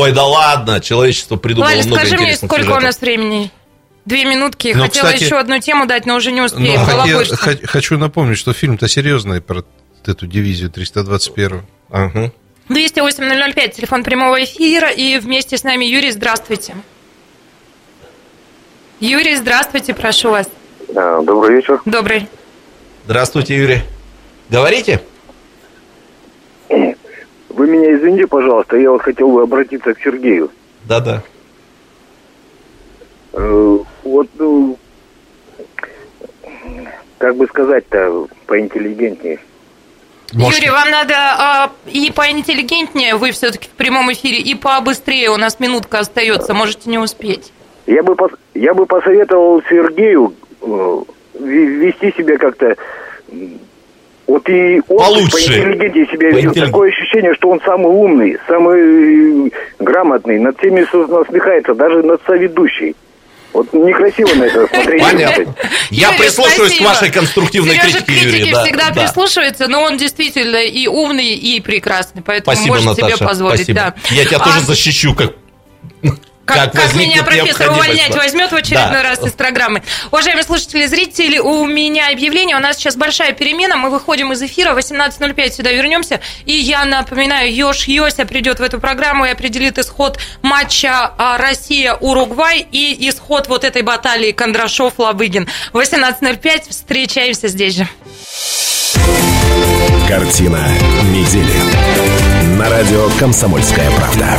Ой, 0.00 0.12
да 0.12 0.24
ладно, 0.24 0.80
человечество 0.80 1.36
придумало 1.36 1.70
Валя, 1.70 1.82
много 1.84 2.00
скажи 2.06 2.16
мне, 2.16 2.36
сколько 2.36 2.54
у 2.54 2.58
сюжетов. 2.58 2.82
нас 2.82 3.00
времени? 3.00 3.50
Две 4.06 4.24
минутки. 4.24 4.72
Ну, 4.74 4.82
Хотела 4.84 5.06
кстати, 5.06 5.24
еще 5.24 5.38
одну 5.38 5.58
тему 5.60 5.86
дать, 5.86 6.06
но 6.06 6.16
уже 6.16 6.32
не 6.32 6.40
успеем. 6.40 6.84
Балабольство. 6.86 7.36
хо- 7.36 7.66
хочу 7.66 7.98
напомнить, 7.98 8.38
что 8.38 8.52
фильм-то 8.52 8.88
серьезный 8.88 9.40
про 9.42 9.62
эту 10.06 10.26
дивизию 10.26 10.70
321. 10.70 11.62
Ага. 11.90 12.32
208-005, 12.70 13.68
телефон 13.76 14.02
прямого 14.02 14.42
эфира, 14.42 14.90
и 14.90 15.18
вместе 15.18 15.58
с 15.58 15.64
нами 15.64 15.84
Юрий, 15.84 16.12
здравствуйте. 16.12 16.74
Юрий, 19.00 19.36
здравствуйте, 19.36 19.94
прошу 19.94 20.30
вас. 20.30 20.48
Добрый 20.88 21.56
вечер. 21.56 21.80
Добрый. 21.84 22.28
Здравствуйте, 23.04 23.56
Юрий. 23.56 23.82
Говорите? 24.48 25.02
Вы 27.60 27.66
меня 27.66 27.94
извините, 27.94 28.26
пожалуйста, 28.26 28.78
я 28.78 28.90
вот 28.90 29.02
хотел 29.02 29.30
бы 29.32 29.42
обратиться 29.42 29.92
к 29.92 30.00
Сергею. 30.00 30.50
Да-да. 30.88 31.22
Э, 33.34 33.78
Вот, 34.02 34.28
ну, 34.38 34.78
как 37.18 37.36
бы 37.36 37.46
сказать-то 37.48 38.28
поинтеллигентнее. 38.46 39.40
Юрий, 40.32 40.70
вам 40.70 40.90
надо 40.90 41.14
а, 41.14 41.72
и 41.86 42.10
поинтеллигентнее, 42.10 43.16
вы 43.16 43.30
все-таки 43.32 43.68
в 43.68 43.72
прямом 43.72 44.10
эфире, 44.10 44.38
и 44.38 44.54
побыстрее, 44.54 45.28
у 45.28 45.36
нас 45.36 45.60
минутка 45.60 45.98
остается, 45.98 46.54
можете 46.54 46.88
не 46.88 46.96
успеть. 46.96 47.52
Я 47.86 48.02
бы, 48.02 48.14
пос- 48.14 48.38
я 48.54 48.72
бы 48.72 48.86
посоветовал 48.86 49.60
Сергею 49.68 50.32
э, 50.62 50.64
ве- 51.34 51.66
вести 51.66 52.10
себя 52.16 52.38
как-то... 52.38 52.74
Вот 54.30 54.48
и 54.48 54.80
он 54.86 54.98
Получше. 54.98 55.32
поинтеллигентнее 55.32 56.06
себя 56.06 56.28
ведет. 56.30 56.52
Поинтеллиг- 56.52 56.66
Такое 56.66 56.90
ощущение, 56.90 57.34
что 57.34 57.48
он 57.50 57.60
самый 57.64 57.88
умный, 57.90 58.36
самый 58.46 59.48
э, 59.48 59.50
грамотный, 59.80 60.38
над 60.38 60.56
всеми 60.58 60.82
насмехается, 60.82 61.74
даже 61.74 62.00
над 62.04 62.20
соведущей. 62.24 62.94
Вот 63.52 63.72
некрасиво 63.72 64.32
на 64.36 64.44
это 64.44 64.68
смотреть. 64.68 65.02
Понятно. 65.02 65.54
Я 65.90 66.10
Юрий, 66.10 66.18
прислушиваюсь 66.20 66.74
спасибо. 66.76 66.84
к 66.84 66.94
вашей 66.94 67.10
конструктивной 67.10 67.74
Сережа 67.74 68.04
критике, 68.04 68.38
Юрий. 68.38 68.52
да, 68.52 68.62
всегда 68.62 68.90
да. 68.90 69.02
прислушивается, 69.02 69.66
но 69.66 69.82
он 69.82 69.96
действительно 69.96 70.58
и 70.58 70.86
умный, 70.86 71.34
и 71.34 71.60
прекрасный, 71.60 72.22
поэтому 72.24 72.54
Спасибо, 72.54 72.74
может 72.76 72.98
Наташа. 72.98 73.16
себе 73.16 73.26
позволить. 73.26 73.56
спасибо. 73.56 73.80
Да. 73.80 73.94
Я 74.14 74.24
тебя 74.26 74.36
А 74.36 74.44
тоже 74.44 74.60
защищу, 74.60 75.12
как 75.16 75.34
Как, 76.54 76.72
как 76.72 76.94
меня 76.94 77.22
профессор 77.22 77.70
увольнять 77.70 78.14
возьмет 78.14 78.50
в 78.52 78.54
очередной 78.56 79.02
Да. 79.02 79.02
раз 79.02 79.22
из 79.24 79.32
программы. 79.32 79.82
Уважаемые 80.10 80.44
слушатели, 80.44 80.86
зрители, 80.86 81.38
у 81.38 81.66
меня 81.66 82.08
объявление. 82.10 82.56
У 82.56 82.60
нас 82.60 82.76
сейчас 82.76 82.96
большая 82.96 83.32
перемена. 83.32 83.76
Мы 83.76 83.90
выходим 83.90 84.32
из 84.32 84.42
эфира. 84.42 84.74
В 84.74 84.78
18.05 84.78 85.50
сюда 85.52 85.70
вернемся. 85.72 86.20
И 86.44 86.52
я 86.52 86.84
напоминаю, 86.84 87.54
Ёж 87.54 87.84
Йося 87.84 88.26
придет 88.26 88.60
в 88.60 88.62
эту 88.62 88.80
программу 88.80 89.26
и 89.26 89.30
определит 89.30 89.78
исход 89.78 90.18
матча 90.42 91.12
а, 91.18 91.38
Россия-Уругвай 91.38 92.66
и 92.70 93.08
исход 93.08 93.48
вот 93.48 93.64
этой 93.64 93.82
баталии 93.82 94.32
Кондрашов-Лабыгин. 94.32 95.48
В 95.72 95.78
18.05 95.78 96.70
встречаемся 96.70 97.48
здесь 97.48 97.76
же. 97.76 97.88
Картина 100.08 100.66
недели. 101.04 101.52
На 102.58 102.68
радио 102.68 103.08
«Комсомольская 103.18 103.90
правда». 103.92 104.38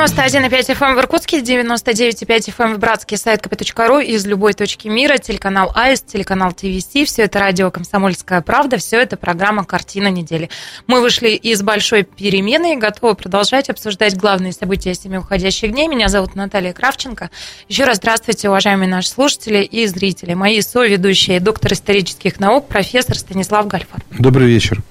91,5 0.00 0.78
FM 0.78 0.94
в 0.94 0.98
Иркутске, 0.98 1.40
99,5 1.40 2.54
FM 2.56 2.74
в 2.76 2.78
Братске, 2.78 3.18
сайт 3.18 3.44
kp.ru 3.44 4.02
из 4.02 4.24
любой 4.24 4.54
точки 4.54 4.88
мира, 4.88 5.18
телеканал 5.18 5.72
АИС, 5.74 6.00
телеканал 6.00 6.52
ТВС, 6.52 6.86
все 7.04 7.24
это 7.24 7.38
радио 7.38 7.70
«Комсомольская 7.70 8.40
правда», 8.40 8.78
все 8.78 8.98
это 8.98 9.18
программа 9.18 9.62
«Картина 9.62 10.08
недели». 10.08 10.48
Мы 10.86 11.02
вышли 11.02 11.28
из 11.28 11.60
большой 11.60 12.04
перемены 12.04 12.72
и 12.72 12.76
готовы 12.76 13.14
продолжать 13.14 13.68
обсуждать 13.68 14.16
главные 14.16 14.54
события 14.54 14.94
семи 14.94 15.18
уходящих 15.18 15.70
дней. 15.70 15.86
Меня 15.86 16.08
зовут 16.08 16.34
Наталья 16.34 16.72
Кравченко. 16.72 17.28
Еще 17.68 17.84
раз 17.84 17.98
здравствуйте, 17.98 18.48
уважаемые 18.48 18.88
наши 18.88 19.10
слушатели 19.10 19.58
и 19.58 19.84
зрители. 19.84 20.32
Мои 20.32 20.62
соведущие, 20.62 21.40
доктор 21.40 21.74
исторических 21.74 22.40
наук, 22.40 22.68
профессор 22.68 23.18
Станислав 23.18 23.66
Гальфар. 23.66 24.00
Добрый 24.18 24.46
вечер. 24.46 24.82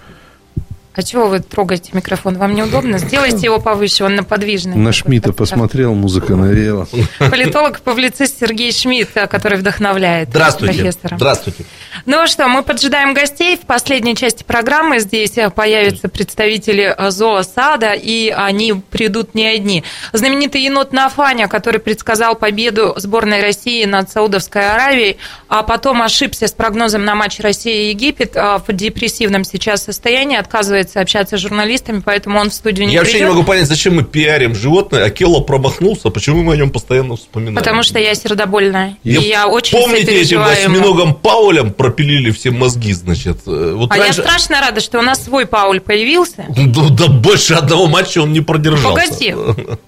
А 1.00 1.02
чего 1.02 1.28
вы 1.28 1.40
трогаете 1.40 1.92
микрофон? 1.94 2.38
Вам 2.38 2.54
неудобно? 2.54 2.98
Сделайте 2.98 3.46
его 3.46 3.62
повыше, 3.62 4.04
он 4.04 4.16
на 4.16 4.26
подвижный. 4.26 4.76
На 4.76 4.92
Шмидта 4.92 5.32
посмотрел, 5.32 5.94
музыка 5.94 6.36
навеяла. 6.36 6.90
Политолог, 7.20 7.80
публицист 7.80 8.38
Сергей 8.38 8.74
Шмидт, 8.74 9.12
который 9.30 9.58
вдохновляет 9.60 10.28
Здравствуйте. 10.28 10.74
профессора. 10.74 11.16
Здравствуйте. 11.16 11.64
Ну 12.06 12.28
что, 12.28 12.50
мы 12.50 12.64
поджидаем 12.64 13.14
гостей. 13.14 13.56
В 13.56 13.62
последней 13.62 14.14
части 14.14 14.44
программы 14.44 15.00
здесь 15.00 15.36
появятся 15.56 16.10
представители 16.10 16.94
зоосада, 17.10 17.94
и 17.94 18.30
они 18.30 18.74
придут 18.74 19.36
не 19.36 19.48
одни. 19.48 19.86
Знаменитый 20.12 20.62
енот 20.64 20.92
Нафаня, 20.92 21.48
который 21.48 21.80
предсказал 21.80 22.36
победу 22.36 22.94
сборной 22.98 23.42
России 23.42 23.86
над 23.86 24.12
Саудовской 24.12 24.70
Аравией, 24.70 25.18
а 25.48 25.64
потом 25.64 26.02
ошибся 26.02 26.48
с 26.48 26.52
прогнозом 26.52 27.06
на 27.06 27.16
матч 27.16 27.40
Россия-Египет 27.40 28.36
а 28.36 28.58
в 28.58 28.74
депрессивном 28.74 29.46
сейчас 29.46 29.84
состоянии, 29.84 30.38
отказывается 30.38 30.89
общаться 30.98 31.38
с 31.38 31.42
журналистами, 31.42 32.02
поэтому 32.04 32.40
он 32.40 32.50
в 32.50 32.54
студию 32.54 32.88
не 32.88 32.94
Я 32.94 33.00
вообще 33.00 33.14
не 33.16 33.20
придет. 33.20 33.36
могу 33.36 33.46
понять, 33.48 33.68
зачем 33.68 33.96
мы 33.96 34.04
пиарим 34.04 34.56
животное, 34.56 35.06
а 35.06 35.10
Келло 35.10 35.42
промахнулся, 35.42 36.10
почему 36.10 36.44
мы 36.44 36.54
о 36.54 36.58
нем 36.58 36.70
постоянно 36.70 37.16
вспоминаем? 37.16 37.56
Потому 37.56 37.84
что 37.84 38.00
я 38.00 38.16
сердобольная. 38.16 38.98
И 39.04 39.12
Я- 39.12 39.48
очень 39.48 39.80
Помните, 39.80 40.12
этим 40.22 40.42
осьминогом 40.42 41.14
Паулем 41.16 41.72
пропилили 41.74 42.32
все 42.32 42.52
мозги, 42.52 42.94
значит? 42.94 43.38
Э, 43.48 43.74
Вот 43.76 43.92
А 43.92 43.96
раньше- 43.98 44.22
я 44.22 44.28
страшно 44.28 44.62
рада, 44.62 44.82
что 44.82 45.00
у 45.00 45.02
нас 45.02 45.24
свой 45.24 45.46
Пауль 45.46 45.80
появился. 45.80 46.46
Да, 46.50 46.90
да 46.90 47.08
больше 47.08 47.54
одного 47.54 47.88
матча 47.88 48.20
он 48.20 48.34
не 48.34 48.42
продержался. 48.42 49.04
Погоди. 49.10 49.34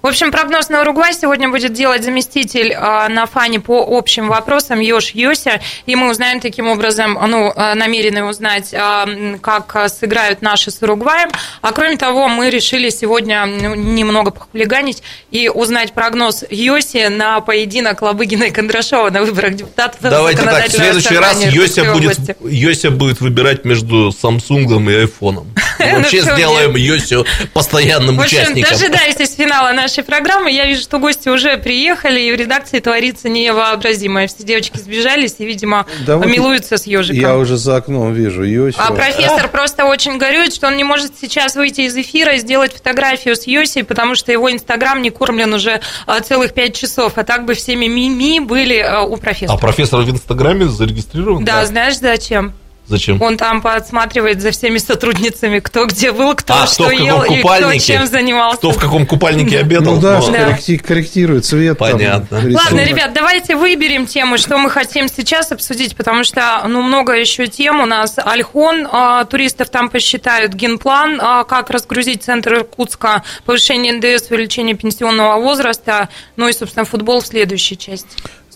В 0.01 0.07
общем, 0.07 0.31
прогноз 0.31 0.69
на 0.69 0.81
Уругвай 0.81 1.13
сегодня 1.13 1.49
будет 1.49 1.73
делать 1.73 2.03
заместитель 2.03 2.73
а, 2.73 3.07
на 3.09 3.25
фане 3.25 3.59
по 3.59 3.79
общим 3.97 4.27
вопросам 4.27 4.79
Йош 4.79 5.11
Йося. 5.13 5.61
И 5.85 5.95
мы 5.95 6.09
узнаем 6.09 6.39
таким 6.39 6.67
образом, 6.67 7.17
ну, 7.27 7.51
а, 7.55 7.75
намерены 7.75 8.23
узнать, 8.25 8.73
а, 8.73 9.05
как 9.41 9.89
сыграют 9.89 10.41
наши 10.41 10.71
с 10.81 10.83
Уругваем. 10.83 11.29
А 11.61 11.71
кроме 11.71 11.97
того, 11.97 12.27
мы 12.27 12.49
решили 12.49 12.89
сегодня 12.89 13.45
ну, 13.45 13.75
немного 13.75 14.31
похулиганить 14.31 15.03
и 15.29 15.47
узнать 15.47 15.93
прогноз 15.93 16.43
Йоси 16.49 17.07
на 17.07 17.39
поединок 17.41 18.01
Лобыгина 18.01 18.45
и 18.45 18.51
Кондрашова 18.51 19.11
на 19.11 19.21
выборах 19.21 19.55
депутатов 19.55 19.99
Давайте 20.01 20.41
так, 20.41 20.67
в 20.67 20.71
следующий 20.71 21.17
раз 21.17 21.43
Йося 21.45 21.93
будет. 21.93 22.17
Йося 22.43 22.89
будет 22.89 23.21
выбирать 23.21 23.63
между 23.63 24.11
Самсунгом 24.11 24.89
и 24.89 24.93
Айфоном. 24.93 25.47
Мы 25.79 25.97
Вообще 25.99 26.23
Ну, 26.23 26.33
сделаем 26.35 26.75
Йосю 26.75 27.25
постоянным 27.53 28.17
В 28.17 28.21
общем, 28.21 28.39
участником. 28.39 28.71
дожидайтесь 28.71 29.35
финала 29.35 29.71
нашей 29.71 30.03
программы. 30.03 30.51
Я 30.51 30.65
вижу, 30.65 30.81
что 30.81 30.99
гости 30.99 31.29
уже 31.29 31.57
приехали, 31.57 32.19
и 32.19 32.31
в 32.31 32.35
редакции 32.35 32.79
творится 32.79 33.29
невообразимое. 33.29 34.27
Все 34.27 34.43
девочки 34.43 34.77
сбежались 34.77 35.35
и, 35.37 35.45
видимо, 35.45 35.85
милуются 36.07 36.77
с 36.77 36.85
ежиком. 36.87 37.19
Я 37.19 37.37
уже 37.37 37.57
за 37.57 37.77
окном 37.77 38.13
вижу 38.13 38.43
Йосю. 38.43 38.77
А 38.79 38.91
профессор 38.91 39.47
просто 39.47 39.85
очень 39.85 40.17
горюет, 40.17 40.53
что 40.53 40.70
он 40.71 40.77
не 40.77 40.83
может 40.83 41.13
сейчас 41.19 41.55
выйти 41.55 41.81
из 41.81 41.95
эфира 41.95 42.33
и 42.35 42.39
сделать 42.39 42.73
фотографию 42.73 43.35
с 43.35 43.45
Йосей, 43.45 43.83
потому 43.83 44.15
что 44.15 44.31
его 44.31 44.51
инстаграм 44.51 45.01
не 45.01 45.09
кормлен 45.09 45.53
уже 45.53 45.81
а, 46.07 46.19
целых 46.21 46.53
пять 46.53 46.75
часов. 46.75 47.13
А 47.17 47.23
так 47.23 47.45
бы 47.45 47.53
всеми 47.53 47.85
мими 47.85 48.39
были 48.39 48.77
а, 48.79 49.03
у 49.03 49.13
А 49.13 49.17
профессора. 49.17 49.57
профессор 49.57 50.01
в 50.01 50.09
Инстаграме 50.09 50.65
зарегистрирован? 50.67 51.43
Да, 51.45 51.65
знаешь 51.65 51.97
зачем? 51.99 52.53
Зачем? 52.87 53.21
Он 53.21 53.37
там 53.37 53.61
подсматривает 53.61 54.41
за 54.41 54.51
всеми 54.51 54.77
сотрудницами, 54.77 55.59
кто 55.59 55.85
где 55.85 56.11
был, 56.11 56.35
кто 56.35 56.53
а, 56.55 56.67
что 56.67 56.85
кто 56.85 56.91
ел 56.91 57.21
и 57.23 57.39
кто 57.41 57.73
чем 57.77 58.05
занимался. 58.05 58.57
Кто 58.57 58.71
в 58.71 58.77
каком 58.77 59.05
купальнике 59.05 59.59
обедал? 59.59 59.95
Ну 59.95 60.01
да, 60.01 60.19
Ну, 60.19 60.31
Да. 60.31 60.49
корректи- 60.49 60.77
корректирует 60.77 61.45
цвет. 61.45 61.77
Понятно. 61.77 62.37
Ладно, 62.41 62.83
ребят, 62.83 63.13
давайте 63.13 63.55
выберем 63.55 64.07
тему, 64.07 64.37
что 64.37 64.57
мы 64.57 64.69
хотим 64.69 65.07
сейчас 65.07 65.51
обсудить, 65.51 65.95
потому 65.95 66.23
что, 66.23 66.63
ну, 66.67 66.81
много 66.81 67.13
еще 67.13 67.47
тем. 67.47 67.79
У 67.79 67.85
нас 67.85 68.17
Альхон, 68.17 68.87
а, 68.91 69.23
туристов 69.25 69.69
там 69.69 69.89
посчитают, 69.89 70.53
генплан, 70.53 71.19
а, 71.21 71.43
как 71.45 71.69
разгрузить 71.69 72.23
центр 72.23 72.55
Иркутска, 72.55 73.23
повышение 73.45 73.93
НДС, 73.93 74.29
увеличение 74.31 74.75
пенсионного 74.75 75.39
возраста, 75.39 76.09
ну 76.35 76.47
и, 76.47 76.53
собственно, 76.53 76.85
футбол 76.85 77.21
в 77.21 77.27
следующей 77.27 77.77
части. 77.77 78.09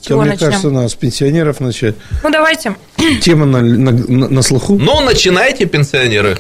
Да, 0.06 0.10
чего 0.10 0.22
мне 0.22 0.32
начнем? 0.32 0.48
кажется, 0.48 0.70
надо 0.70 0.88
с 0.90 0.96
пенсионеров 0.96 1.60
начать. 1.60 1.96
Ну, 2.24 2.30
давайте. 2.30 2.76
Тема 3.22 3.46
на, 3.46 3.62
на- 3.62 3.92
на- 3.92 4.28
на 4.30 4.42
слуху. 4.42 4.78
Ну, 4.80 5.02
начинайте, 5.02 5.66
пенсионеры. 5.66 6.38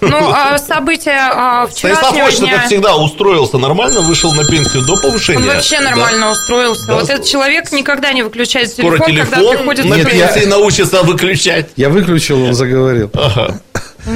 Ну, 0.00 0.16
а, 0.32 0.58
события 0.58 1.30
а, 1.32 1.68
Станислав 1.70 2.12
вчерашнего 2.12 2.22
Вольш, 2.24 2.38
дня... 2.38 2.52
как 2.56 2.66
всегда, 2.66 2.96
устроился 2.96 3.58
нормально, 3.58 4.00
вышел 4.00 4.32
на 4.32 4.44
пенсию 4.44 4.82
до 4.84 4.96
повышения. 4.96 5.38
Он 5.40 5.46
вообще 5.46 5.78
Да. 5.78 5.84
нормально 5.90 6.30
устроился. 6.30 6.86
Да. 6.86 6.94
Вот 6.94 7.10
этот 7.10 7.26
человек 7.26 7.70
никогда 7.72 8.12
не 8.12 8.22
выключает 8.22 8.70
Скоро 8.70 8.98
телефон, 8.98 9.16
когда 9.16 9.36
телефон 9.36 9.56
приходит 9.56 9.84
на 9.86 9.94
Нет, 9.94 10.12
я- 10.14 10.28
пенсии 10.28 10.46
научится 10.46 11.02
выключать. 11.02 11.66
Я 11.76 11.88
выключил, 11.90 12.42
он 12.42 12.54
заговорил. 12.54 13.10
Ага. 13.14 13.60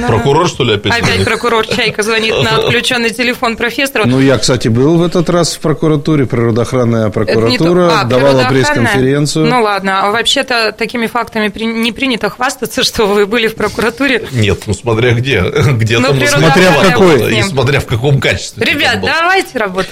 Прокурор, 0.07 0.47
что 0.47 0.63
ли, 0.63 0.75
опять? 0.75 0.93
Опять 1.01 1.23
прокурор 1.25 1.65
Чайка 1.67 2.03
звонит 2.03 2.33
на 2.41 2.57
отключенный 2.57 3.09
телефон 3.11 3.57
профессору. 3.57 4.05
Ну, 4.07 4.19
я, 4.19 4.37
кстати, 4.37 4.67
был 4.67 4.97
в 4.97 5.03
этот 5.03 5.29
раз 5.29 5.55
в 5.55 5.59
прокуратуре, 5.59 6.25
природоохранная 6.25 7.05
не 7.07 7.11
то- 7.11 7.19
прокуратура, 7.19 8.01
а, 8.01 8.03
давала 8.05 8.43
пресс-конференцию. 8.45 9.45
Ну 9.47 9.61
ладно, 9.61 10.03
а 10.03 10.11
вообще-то 10.11 10.71
такими 10.71 11.07
фактами 11.07 11.49
при- 11.49 11.65
не 11.65 11.91
принято 11.91 12.29
хвастаться, 12.29 12.83
что 12.85 13.05
вы 13.05 13.25
были 13.25 13.47
в 13.47 13.55
прокуратуре. 13.55 14.25
Нет, 14.31 14.63
ну 14.67 14.73
смотря 14.73 15.13
где. 15.13 15.41
Где 15.73 15.99
Ну, 15.99 16.07
там 16.07 16.17
природоохранная 16.17 16.51
Смотря 16.53 16.71
в 16.71 16.91
какой. 16.91 17.37
И 17.39 17.41
смотря 17.43 17.79
в 17.79 17.85
каком 17.85 18.19
качестве. 18.19 18.65
Ребят, 18.65 19.01
давайте 19.01 19.57
работать. 19.57 19.91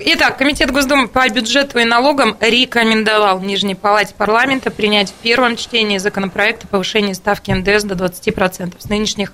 Итак, 0.00 0.38
Комитет 0.38 0.70
Госдумы 0.70 1.08
по 1.08 1.28
бюджету 1.28 1.78
и 1.78 1.84
налогам 1.84 2.36
рекомендовал 2.40 3.40
Нижней 3.40 3.74
Палате 3.74 4.14
парламента 4.16 4.70
принять 4.70 5.10
в 5.10 5.14
первом 5.14 5.56
чтении 5.56 5.98
законопроект 5.98 6.64
о 6.64 6.66
повышении 6.66 7.12
ставки 7.12 7.50
НДС 7.50 7.84
до 7.84 7.94
20% 7.94 8.74
с 8.78 8.88
нынешних 8.88 9.32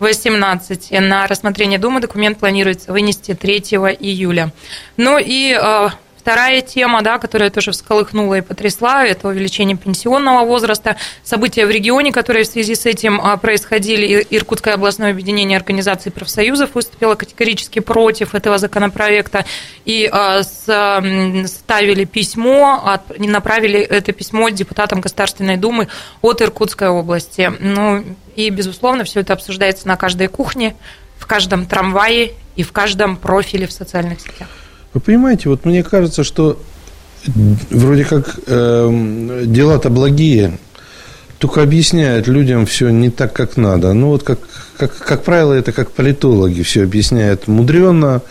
18. 0.00 0.90
На 1.00 1.26
рассмотрение 1.26 1.78
Думы 1.78 2.00
документ 2.00 2.38
планируется 2.38 2.92
вынести 2.92 3.34
3 3.34 3.58
июля. 4.00 4.52
Ну 4.96 5.18
и 5.18 5.58
э, 5.60 5.88
Вторая 6.28 6.60
тема, 6.60 7.00
да, 7.00 7.16
которая 7.16 7.48
тоже 7.48 7.72
всколыхнула 7.72 8.34
и 8.34 8.40
потрясла, 8.42 9.02
это 9.02 9.28
увеличение 9.28 9.78
пенсионного 9.78 10.44
возраста. 10.44 10.98
События 11.22 11.64
в 11.64 11.70
регионе, 11.70 12.12
которые 12.12 12.44
в 12.44 12.48
связи 12.48 12.74
с 12.74 12.84
этим 12.84 13.18
а, 13.18 13.38
происходили. 13.38 14.26
Иркутское 14.28 14.74
областное 14.74 15.12
объединение 15.12 15.56
организаций 15.56 16.12
профсоюзов 16.12 16.74
выступило 16.74 17.14
категорически 17.14 17.78
против 17.78 18.34
этого 18.34 18.58
законопроекта 18.58 19.46
и 19.86 20.06
а, 20.12 20.42
ставили 20.42 22.04
письмо, 22.04 23.00
направили 23.16 23.80
это 23.80 24.12
письмо 24.12 24.50
депутатам 24.50 25.00
Государственной 25.00 25.56
Думы 25.56 25.88
от 26.20 26.42
Иркутской 26.42 26.88
области. 26.88 27.50
Ну 27.58 28.04
и, 28.36 28.50
безусловно, 28.50 29.04
все 29.04 29.20
это 29.20 29.32
обсуждается 29.32 29.88
на 29.88 29.96
каждой 29.96 30.28
кухне, 30.28 30.76
в 31.16 31.26
каждом 31.26 31.64
трамвае 31.64 32.34
и 32.54 32.64
в 32.64 32.72
каждом 32.72 33.16
профиле 33.16 33.66
в 33.66 33.72
социальных 33.72 34.20
сетях. 34.20 34.48
Вы 34.98 35.02
понимаете, 35.02 35.48
вот 35.48 35.64
мне 35.64 35.84
кажется, 35.84 36.24
что 36.24 36.60
вроде 37.70 38.04
как 38.04 38.40
эм, 38.48 39.52
дела-то 39.52 39.90
благие, 39.90 40.58
только 41.38 41.62
объясняют 41.62 42.26
людям 42.26 42.66
все 42.66 42.88
не 42.88 43.08
так, 43.08 43.32
как 43.32 43.56
надо. 43.56 43.92
Ну, 43.92 44.08
вот 44.08 44.24
как, 44.24 44.40
как, 44.76 44.98
как 44.98 45.22
правило, 45.22 45.52
это 45.52 45.70
как 45.70 45.92
политологи 45.92 46.62
все 46.62 46.82
объясняют 46.82 47.46
мудренно, 47.46 48.22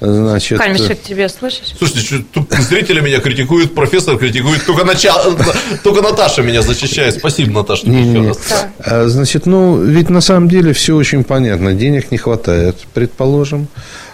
значит... 0.00 0.56
Камешек 0.56 1.02
тебе, 1.02 1.28
слышишь? 1.28 1.74
Слушайте, 1.76 2.00
что, 2.00 2.24
тут 2.32 2.50
зрители 2.60 3.00
меня 3.00 3.20
критикуют, 3.20 3.74
профессор 3.74 4.16
критикует, 4.16 4.64
только, 4.64 4.86
начало, 4.86 5.36
только 5.84 6.00
Наташа 6.00 6.40
меня 6.40 6.62
защищает. 6.62 7.16
Спасибо, 7.16 7.52
Наташа, 7.60 7.88
еще 7.88 7.90
Не-не-не. 7.90 8.28
раз. 8.28 8.38
Да. 8.48 8.70
А, 8.78 9.08
Значит, 9.08 9.44
ну, 9.44 9.82
ведь 9.82 10.08
на 10.08 10.22
самом 10.22 10.48
деле 10.48 10.72
все 10.72 10.96
очень 10.96 11.24
понятно. 11.24 11.74
Денег 11.74 12.10
не 12.10 12.16
хватает, 12.16 12.76
предположим. 12.94 13.68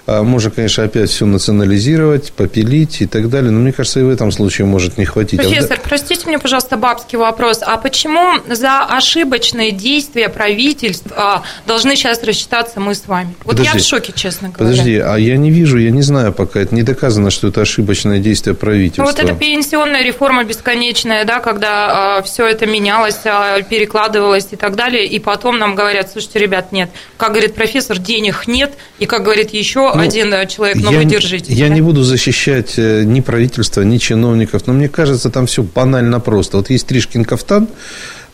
А, 0.06 0.22
Можно, 0.22 0.50
конечно, 0.50 0.84
опять 0.84 1.10
все 1.10 1.26
национализировать, 1.26 2.32
попилить 2.32 3.00
и 3.02 3.06
так 3.06 3.28
далее. 3.30 3.50
Но 3.50 3.60
мне 3.60 3.72
кажется, 3.72 4.00
и 4.00 4.02
в 4.02 4.08
этом 4.08 4.32
случае 4.32 4.66
может 4.66 4.98
не 4.98 5.04
хватить. 5.04 5.38
А 5.38 5.42
Профессор, 5.42 5.80
простите 5.82 6.26
мне, 6.26 6.38
пожалуйста, 6.38 6.76
бабский 6.76 7.18
вопрос. 7.18 7.60
А 7.62 7.76
почему 7.76 8.40
за 8.48 8.80
ошибочные 8.80 9.70
действия 9.70 10.28
правительств 10.28 11.06
а, 11.14 11.42
должны 11.66 11.94
сейчас 11.94 12.22
рассчитаться 12.24 12.80
мы 12.80 12.94
с 12.94 13.06
вами? 13.06 13.34
Вот 13.44 13.58
я 13.58 13.64
в 13.64 13.66
Подожди. 13.68 13.88
шоке, 13.88 14.12
честно 14.14 14.48
говоря. 14.48 14.70
Подожди, 14.70 14.98
а 14.98 15.16
я 15.16 15.36
не 15.36 15.50
вижу, 15.50 15.78
я 15.78 15.90
не 15.90 16.02
знаю 16.02 16.32
пока, 16.32 16.60
это 16.60 16.74
не 16.74 16.82
доказано, 16.82 17.30
что 17.30 17.48
это 17.48 17.60
ошибочное 17.60 18.18
действие 18.18 18.56
правительства. 18.56 19.02
Ну, 19.02 19.08
вот 19.08 19.18
эта 19.20 19.34
пенсионная 19.34 20.02
реформа 20.02 20.44
бесконечная, 20.44 21.24
да, 21.24 21.38
когда 21.40 22.22
все 22.22 22.46
это 22.46 22.66
менялось, 22.66 23.20
а, 23.24 23.62
перекладывалось 23.62 24.48
и 24.50 24.56
так 24.56 24.74
далее, 24.74 25.06
и 25.06 25.18
потом 25.20 25.58
нам 25.58 25.74
говорят, 25.76 26.10
слушайте, 26.10 26.40
ребят, 26.40 26.72
нет, 26.72 26.90
как 27.16 27.30
говорит 27.30 27.54
профессор, 27.54 27.98
денег 27.98 28.48
нет, 28.48 28.72
и 28.98 29.06
как 29.06 29.22
говорит 29.22 29.50
еще 29.50 29.92
один 30.02 30.32
э, 30.34 30.46
человек, 30.46 30.76
но 30.78 30.90
я, 30.92 30.98
вы 30.98 31.04
держитесь. 31.04 31.54
Я 31.54 31.68
да? 31.68 31.74
не 31.74 31.80
буду 31.80 32.02
защищать 32.02 32.74
э, 32.76 33.04
ни 33.04 33.20
правительства, 33.20 33.82
ни 33.82 33.98
чиновников, 33.98 34.66
но 34.66 34.72
мне 34.72 34.88
кажется, 34.88 35.30
там 35.30 35.46
все 35.46 35.62
банально 35.62 36.20
просто. 36.20 36.58
Вот 36.58 36.70
есть 36.70 36.86
Тришкин 36.86 37.24
кафтан, 37.24 37.68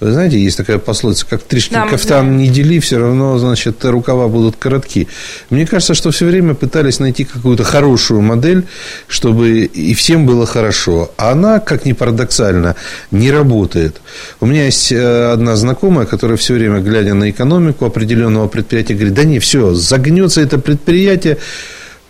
Вы 0.01 0.13
знаете, 0.13 0.39
есть 0.39 0.57
такая 0.57 0.79
пословица, 0.79 1.27
как 1.29 1.43
тришки 1.43 1.75
Да, 1.75 1.87
кафтан 1.87 2.27
знаем. 2.27 2.37
не 2.37 2.49
дели, 2.49 2.79
все 2.79 2.99
равно, 2.99 3.37
значит, 3.39 3.85
рукава 3.85 4.29
будут 4.29 4.55
коротки. 4.57 5.09
Мне 5.51 5.67
кажется, 5.67 5.95
что 5.95 6.13
все 6.13 6.27
время 6.27 6.55
пытались 6.55 7.01
найти 7.01 7.25
какую-то 7.25 7.65
хорошую 7.65 8.21
модель, 8.21 8.65
чтобы 9.09 9.65
и 9.65 9.95
всем 9.95 10.25
было 10.25 10.47
хорошо. 10.47 11.11
А 11.17 11.33
она, 11.33 11.59
как 11.59 11.85
ни 11.85 11.93
парадоксально, 11.93 12.77
не 13.11 13.33
работает. 13.33 14.01
У 14.41 14.47
меня 14.47 14.67
есть 14.67 14.93
э, 14.93 15.33
одна 15.33 15.57
знакомая, 15.57 16.07
которая 16.07 16.37
все 16.37 16.55
время, 16.55 16.79
глядя 16.79 17.15
на 17.15 17.31
экономику 17.31 17.85
определенного 17.85 18.47
предприятия, 18.47 18.95
говорит, 18.95 19.15
да 19.15 19.25
не, 19.25 19.41
все, 19.41 19.75
загнется 19.75 20.41
это 20.41 20.59
предприятие, 20.59 21.39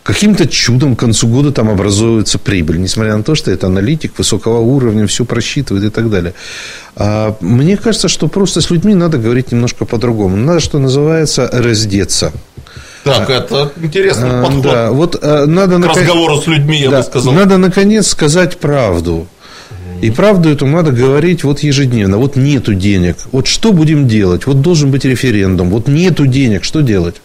каким-то 0.08 0.48
чудом 0.48 0.96
к 0.96 1.00
концу 1.00 1.28
года 1.28 1.52
там 1.52 1.68
образуется 1.68 2.38
прибыль, 2.38 2.80
несмотря 2.80 3.14
на 3.14 3.22
то, 3.22 3.34
что 3.34 3.50
это 3.50 3.66
аналитик 3.66 4.16
высокого 4.16 4.58
уровня, 4.58 5.06
все 5.06 5.26
просчитывает 5.26 5.84
и 5.84 5.90
так 5.90 6.08
далее. 6.08 6.32
А 6.96 7.36
мне 7.42 7.76
кажется, 7.76 8.08
что 8.08 8.26
просто 8.26 8.62
с 8.62 8.70
людьми 8.70 8.94
надо 8.94 9.18
говорить 9.18 9.52
немножко 9.52 9.84
по-другому. 9.84 10.34
Надо, 10.38 10.60
что 10.60 10.78
называется, 10.78 11.50
раздеться. 11.52 12.32
Так, 13.04 13.28
это 13.28 13.70
интересный 13.82 14.30
А, 14.30 14.44
подход 14.44 14.62
Да, 14.62 14.90
вот 14.92 15.18
а, 15.20 15.44
надо... 15.44 15.76
к 15.76 15.78
наконец- 15.80 15.98
разговору 16.08 16.40
с 16.40 16.46
людьми, 16.46 16.80
я 16.80 16.90
да, 16.90 16.98
бы 16.98 17.02
сказал. 17.04 17.34
Надо, 17.34 17.58
наконец, 17.58 18.06
сказать 18.08 18.56
правду. 18.56 19.26
И 20.00 20.10
правду 20.10 20.48
эту 20.48 20.64
надо 20.66 20.90
говорить 20.90 21.44
вот 21.44 21.60
ежедневно. 21.60 22.16
Вот 22.16 22.34
нету 22.34 22.72
денег. 22.72 23.16
Вот 23.30 23.46
что 23.46 23.74
будем 23.74 24.08
делать? 24.08 24.46
Вот 24.46 24.62
должен 24.62 24.90
быть 24.90 25.04
референдум. 25.04 25.68
Вот 25.68 25.86
нету 25.86 26.26
денег. 26.26 26.64
Что 26.64 26.80
делать? 26.80 27.16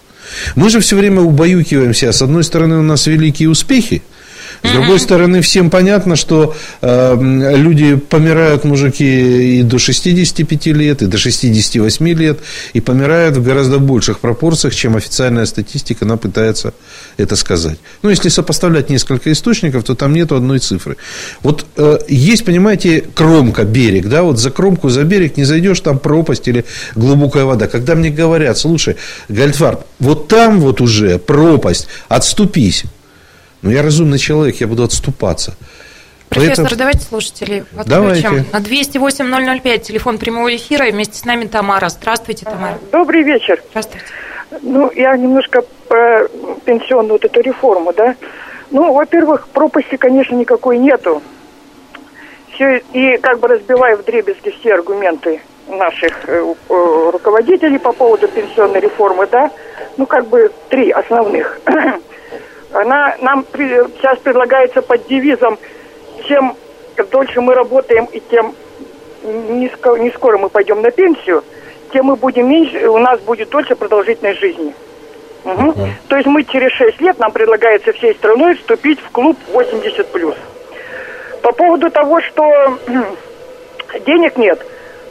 Мы 0.56 0.70
же 0.70 0.80
все 0.80 0.96
время 0.96 1.22
убаюкиваемся. 1.22 2.12
С 2.12 2.22
одной 2.22 2.44
стороны, 2.44 2.78
у 2.78 2.84
нас 2.84 3.08
великие 3.08 3.50
успехи. 3.50 4.02
С 4.64 4.72
другой 4.72 4.99
стороны, 4.99 5.41
всем 5.41 5.70
понятно, 5.70 6.16
что 6.16 6.55
э, 6.82 7.18
люди 7.55 7.95
помирают, 7.95 8.64
мужики, 8.64 9.59
и 9.59 9.61
до 9.61 9.78
65 9.78 10.68
лет, 10.68 11.01
и 11.01 11.05
до 11.05 11.18
68 11.18 12.07
лет, 12.09 12.39
и 12.72 12.80
помирают 12.80 13.38
в 13.38 13.43
гораздо 13.43 13.80
больших 13.80 14.20
пропорциях, 14.20 14.74
чем 14.74 14.95
официальная 14.95 15.45
статистика, 15.45 16.05
она 16.05 16.16
пытается 16.18 16.74
это 17.18 17.36
сказать. 17.36 17.78
Ну, 18.01 18.09
если 18.09 18.30
сопоставлять 18.30 18.89
несколько 18.89 19.32
источников, 19.32 19.84
то 19.84 19.95
там 19.95 20.14
нету 20.14 20.36
одной 20.36 20.59
цифры. 20.59 20.95
Вот 21.41 21.66
э, 21.76 21.99
есть, 22.07 22.45
понимаете, 22.45 23.03
кромка, 23.14 23.66
берег, 23.66 24.07
да, 24.07 24.24
вот 24.24 24.39
за 24.39 24.49
кромку, 24.49 24.89
за 24.89 25.03
берег 25.03 25.36
не 25.38 25.43
зайдешь, 25.43 25.82
там 25.82 25.99
пропасть 25.99 26.47
или 26.47 26.64
глубокая 26.95 27.43
вода. 27.43 27.68
Когда 27.68 27.95
мне 27.95 28.09
говорят, 28.09 28.57
слушай, 28.57 28.95
Гольдфарб, 29.28 29.82
вот 29.99 30.30
там 30.30 30.61
вот 30.61 30.80
уже 30.80 31.20
пропасть, 31.20 31.88
отступись. 32.07 32.86
Ну, 33.64 33.72
я 33.72 33.82
разумный 33.82 34.20
человек, 34.20 34.57
я 34.57 34.68
буду 34.68 34.84
отступаться. 34.84 35.55
Профессор, 36.30 36.66
Поэтому- 36.66 36.78
давайте 36.78 36.99
слушателей 36.99 37.64
Давайте. 37.86 38.24
подключим. 38.24 38.45
На 38.51 38.59
208-005, 38.59 39.84
телефон 39.84 40.18
прямого 40.18 40.53
эфира, 40.53 40.88
и 40.88 40.91
вместе 40.91 41.18
с 41.18 41.24
нами 41.26 41.45
Тамара. 41.45 41.88
Здравствуйте, 41.89 42.43
Тамара. 42.45 42.78
Добрый 42.91 43.24
вечер. 43.24 43.64
Здравствуйте. 43.70 44.05
Ну, 44.61 44.91
я 44.93 45.16
немножко 45.16 45.64
про 45.88 46.28
пенсионную 46.66 47.14
вот 47.14 47.26
эту 47.26 47.39
реформу, 47.41 47.93
да. 47.93 48.16
Ну, 48.70 48.91
во-первых, 48.93 49.47
пропасти, 49.47 49.95
конечно, 49.95 50.36
никакой 50.36 50.78
нету. 50.78 51.22
Все, 52.53 52.82
и 52.91 53.18
как 53.18 53.39
бы 53.39 53.47
разбивая 53.47 53.95
в 53.95 54.03
дребезги 54.03 54.53
все 54.59 54.74
аргументы 54.74 55.41
наших 55.70 56.14
э, 56.28 56.53
э, 56.70 57.09
руководителей 57.14 57.80
по 57.80 57.93
поводу 57.93 58.28
пенсионной 58.28 58.80
реформы, 58.82 59.28
да, 59.32 59.51
ну, 59.97 60.05
как 60.05 60.28
бы 60.28 60.51
три 60.70 60.91
основных. 60.91 61.59
Она 62.74 63.16
нам 63.22 63.44
при- 63.44 63.88
сейчас 63.98 64.18
предлагается 64.20 64.82
под 64.82 65.08
девизом 65.08 65.58
чем 66.28 66.56
дольше 67.12 67.42
мы 67.42 67.54
работаем 67.54 68.06
и 68.06 68.20
тем 68.20 68.56
не, 69.24 69.68
ско- 69.68 70.00
не 70.00 70.12
скоро 70.12 70.38
мы 70.38 70.50
пойдем 70.50 70.82
на 70.82 70.92
пенсию, 70.92 71.44
тем 71.92 72.06
мы 72.06 72.16
будем 72.16 72.50
меньше, 72.50 72.88
у 72.90 72.98
нас 72.98 73.20
будет 73.22 73.50
дольше 73.50 73.76
продолжительной 73.76 74.36
жизни. 74.36 74.74
Мгм. 75.44 75.74
То 76.08 76.16
есть 76.16 76.28
мы 76.28 76.44
через 76.44 76.72
6 76.74 77.02
лет, 77.02 77.20
нам 77.20 77.32
предлагается 77.32 77.92
всей 77.94 78.16
страной 78.16 78.56
вступить 78.56 79.00
в 79.02 79.10
клуб 79.12 79.38
80+. 79.52 80.38
По 81.42 81.52
поводу 81.52 81.90
того, 81.92 82.22
что 82.22 82.78
денег 84.06 84.38
нет, 84.38 84.66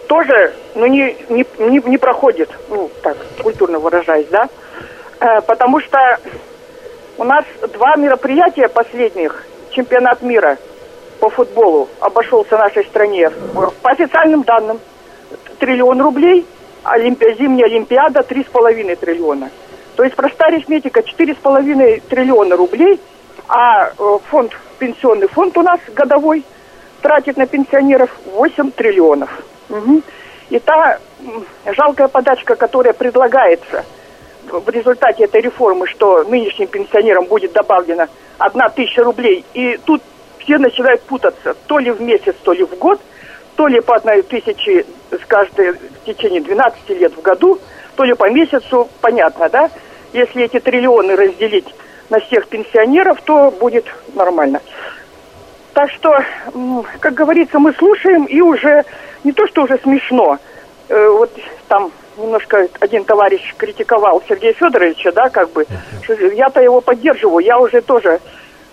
тоже 0.09 0.55
ну, 0.75 0.87
не, 0.87 1.17
не, 1.29 1.45
не, 1.59 1.79
не 1.85 1.99
проходит, 1.99 2.51
ну, 2.71 2.91
так, 3.03 3.17
культурно 3.43 3.79
выражаясь, 3.79 4.29
да, 4.29 4.49
Э, 5.23 5.41
потому 5.43 5.79
что 5.79 6.19
у 7.23 7.25
нас 7.25 7.45
два 7.73 7.95
мероприятия 7.95 8.69
последних, 8.69 9.47
чемпионат 9.71 10.23
мира 10.23 10.59
по 11.21 11.31
футболу 11.31 11.89
обошелся 12.01 12.59
нашей 12.59 12.85
стране, 12.85 13.31
по 13.81 13.91
официальным 13.91 14.43
данным, 14.43 14.81
триллион 15.61 16.03
рублей, 16.03 16.45
Олимпи- 16.83 17.39
зимняя 17.39 17.67
Олимпиада 17.67 18.25
3,5 18.29 18.97
триллиона. 18.97 19.51
То 19.95 20.03
есть 20.03 20.17
простая 20.17 20.49
арифметика 20.49 20.99
4,5 21.01 22.03
триллиона 22.09 22.57
рублей, 22.57 23.01
а 23.47 23.87
э, 23.87 24.19
фонд, 24.29 24.51
пенсионный 24.81 25.29
фонд 25.29 25.57
у 25.59 25.63
нас 25.63 25.79
годовой 25.95 26.45
тратит 27.03 27.37
на 27.37 27.47
пенсионеров 27.47 28.11
8 28.35 28.73
триллионов. 28.73 29.31
Мгм. 29.69 30.03
И 30.51 30.59
та 30.59 30.99
жалкая 31.67 32.09
подачка, 32.09 32.57
которая 32.57 32.95
предлагается 32.95 33.85
в 34.61 34.69
результате 34.69 35.25
этой 35.25 35.41
реформы, 35.41 35.87
что 35.87 36.25
нынешним 36.25 36.69
пенсионерам 36.69 37.25
будет 37.25 37.53
добавлено 37.53 38.07
одна 38.39 38.69
тысяча 38.69 39.03
рублей, 39.03 39.45
и 39.55 39.79
тут 39.85 40.03
все 40.39 40.59
начинают 40.59 41.03
путаться, 41.03 41.55
то 41.67 41.79
ли 41.79 41.91
в 41.91 42.01
месяц, 42.01 42.35
то 42.43 42.53
ли 42.53 42.65
в 42.65 42.77
год, 42.79 43.01
то 43.57 43.67
ли 43.67 43.81
по 43.81 43.97
одной 43.97 44.23
тысяче 44.23 44.87
с 45.11 45.25
каждой 45.27 45.73
в 45.73 46.05
течение 46.05 46.41
12 46.41 46.89
лет 46.91 47.17
в 47.17 47.23
году, 47.23 47.59
то 47.97 48.05
ли 48.05 48.15
по 48.15 48.31
месяцу, 48.31 48.89
понятно, 49.01 49.49
да? 49.49 49.71
Если 50.13 50.45
эти 50.45 50.59
триллионы 50.61 51.17
разделить 51.17 51.75
на 52.11 52.21
всех 52.21 52.49
пенсионеров, 52.49 53.21
то 53.23 53.51
будет 53.51 53.87
нормально. 54.15 54.61
Так 55.75 55.91
что, 55.91 56.23
как 57.01 57.15
говорится, 57.15 57.59
мы 57.59 57.73
слушаем 57.75 58.25
и 58.25 58.41
уже 58.41 58.85
не 59.25 59.33
то, 59.33 59.47
что 59.47 59.63
уже 59.63 59.79
смешно. 59.79 60.39
Э, 60.89 61.09
вот 61.09 61.31
там 61.69 61.91
немножко 62.17 62.69
один 62.81 63.05
товарищ 63.05 63.55
критиковал 63.57 64.23
Сергея 64.29 64.53
Федоровича, 64.53 65.13
да, 65.13 65.29
как 65.29 65.51
бы. 65.51 65.67
Я-то 66.35 66.61
его 66.61 66.81
поддерживаю. 66.81 67.45
Я 67.45 67.59
уже 67.59 67.81
тоже, 67.81 68.21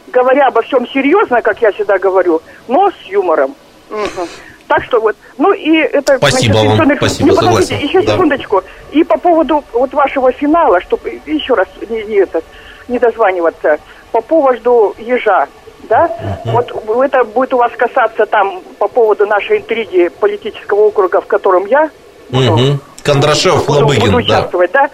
говоря 0.07 0.47
обо 0.47 0.61
всем 0.61 0.87
серьезно, 0.87 1.41
как 1.41 1.61
я 1.61 1.71
всегда 1.71 1.97
говорю, 1.97 2.41
но 2.67 2.91
с 2.91 3.07
юмором. 3.07 3.55
Мгм. 3.89 4.27
Так 4.67 4.83
что 4.83 4.99
вот, 4.99 5.15
ну 5.37 5.51
и 5.51 5.77
это... 5.77 6.17
Спасибо 6.17 6.53
насчет 6.59 6.77
вам, 6.77 6.97
спасибо, 6.97 7.29
Не, 7.29 7.35
подождите, 7.35 7.65
согласен, 7.73 7.87
еще 7.87 8.01
да. 8.01 8.13
секундочку. 8.13 8.63
И 8.91 9.03
по 9.03 9.17
поводу 9.17 9.63
вот 9.73 9.93
вашего 9.93 10.31
финала, 10.31 10.79
чтобы 10.81 11.19
еще 11.25 11.55
раз 11.55 11.67
не, 11.89 12.03
не 12.03 12.17
этот, 12.17 12.43
не 12.87 12.99
дозваниваться, 12.99 13.79
по 14.11 14.21
поводу 14.21 14.93
ежа, 14.99 15.47
да? 15.83 16.11
Вот 16.45 16.71
это 17.03 17.23
будет 17.23 17.53
у 17.55 17.57
вас 17.57 17.71
касаться 17.75 18.27
там 18.27 18.61
по 18.77 18.87
поводу 18.87 19.25
нашей 19.25 19.57
интриги 19.57 20.09
политического 20.19 20.81
округа, 20.81 21.21
в 21.21 21.25
котором 21.25 21.65
я 21.65 21.89
Мгм. 22.29 22.79
Кондрашев, 23.13 23.65
буду- 23.65 23.79
Лобыгин, 23.79 24.11
буду 24.11 24.27
да. 24.27 24.39
участвовать, 24.39 24.71
да. 24.71 24.89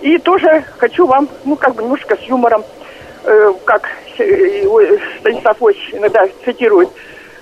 И 0.00 0.16
тоже 0.18 0.64
хочу 0.78 1.06
вам, 1.06 1.28
ну, 1.44 1.56
как 1.56 1.74
бы 1.74 1.82
немножко 1.82 2.16
с 2.16 2.20
юмором, 2.20 2.64
э, 3.24 3.52
как 3.64 3.88
э, 4.18 4.66
ой, 4.66 5.00
Станислав 5.20 5.60
Ильич 5.60 5.90
иногда 5.92 6.24
цитирует, 6.44 6.88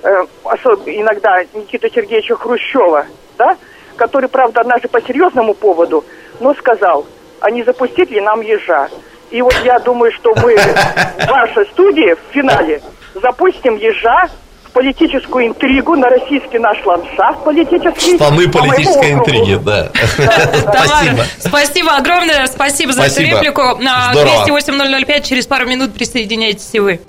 э, 0.03 0.25
особ- 0.45 0.83
иногда 0.87 1.43
Никита 1.55 1.89
Сергеевича 1.91 2.35
Хрущева, 2.37 3.07
да, 3.39 3.57
который, 3.97 4.29
правда, 4.29 4.63
однажды 4.63 4.89
по 4.89 5.01
серьезному 5.01 5.55
поводу, 5.55 6.05
но 6.41 6.55
сказал, 6.55 7.07
а 7.41 7.51
не 7.51 7.63
запустить 7.63 8.11
ли 8.11 8.21
нам 8.21 8.41
ежа? 8.41 8.89
И 9.31 9.41
вот 9.43 9.55
я 9.65 9.79
думаю, 9.79 10.13
что 10.13 10.35
мы 10.43 10.57
в 10.57 11.27
вашей 11.29 11.67
студии 11.67 12.15
в 12.15 12.33
финале 12.33 12.81
запустим 13.15 13.77
ежа 13.77 14.29
политическую 14.77 15.47
интригу 15.47 15.97
на 15.97 16.11
российский 16.11 16.59
наш 16.59 16.85
ландшафт 16.85 17.43
политический. 17.45 18.17
Штаны 18.17 18.47
политической 18.47 19.13
интриги, 19.13 19.59
да. 19.65 19.89
Спасибо. 19.95 21.25
спасибо 21.39 21.97
огромное, 21.97 22.47
спасибо 22.47 22.93
за 22.93 23.01
Спасибо. 23.05 23.29
эту 23.29 23.37
реплику. 23.37 23.63
На 23.83 24.13
Здорово. 24.13 24.45
208-005 24.47 25.23
через 25.23 25.47
пару 25.47 25.67
минут 25.67 25.95
присоединяйтесь 25.95 26.69
и 26.75 26.81
вы. 26.81 27.01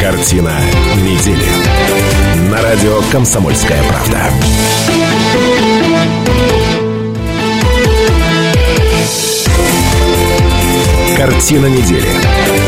Картина 0.00 0.54
недели. 0.96 1.44
На 2.50 2.62
радио 2.62 3.02
«Комсомольская 3.12 3.82
правда». 3.82 4.16
Картина 11.14 11.66
недели. 11.66 12.67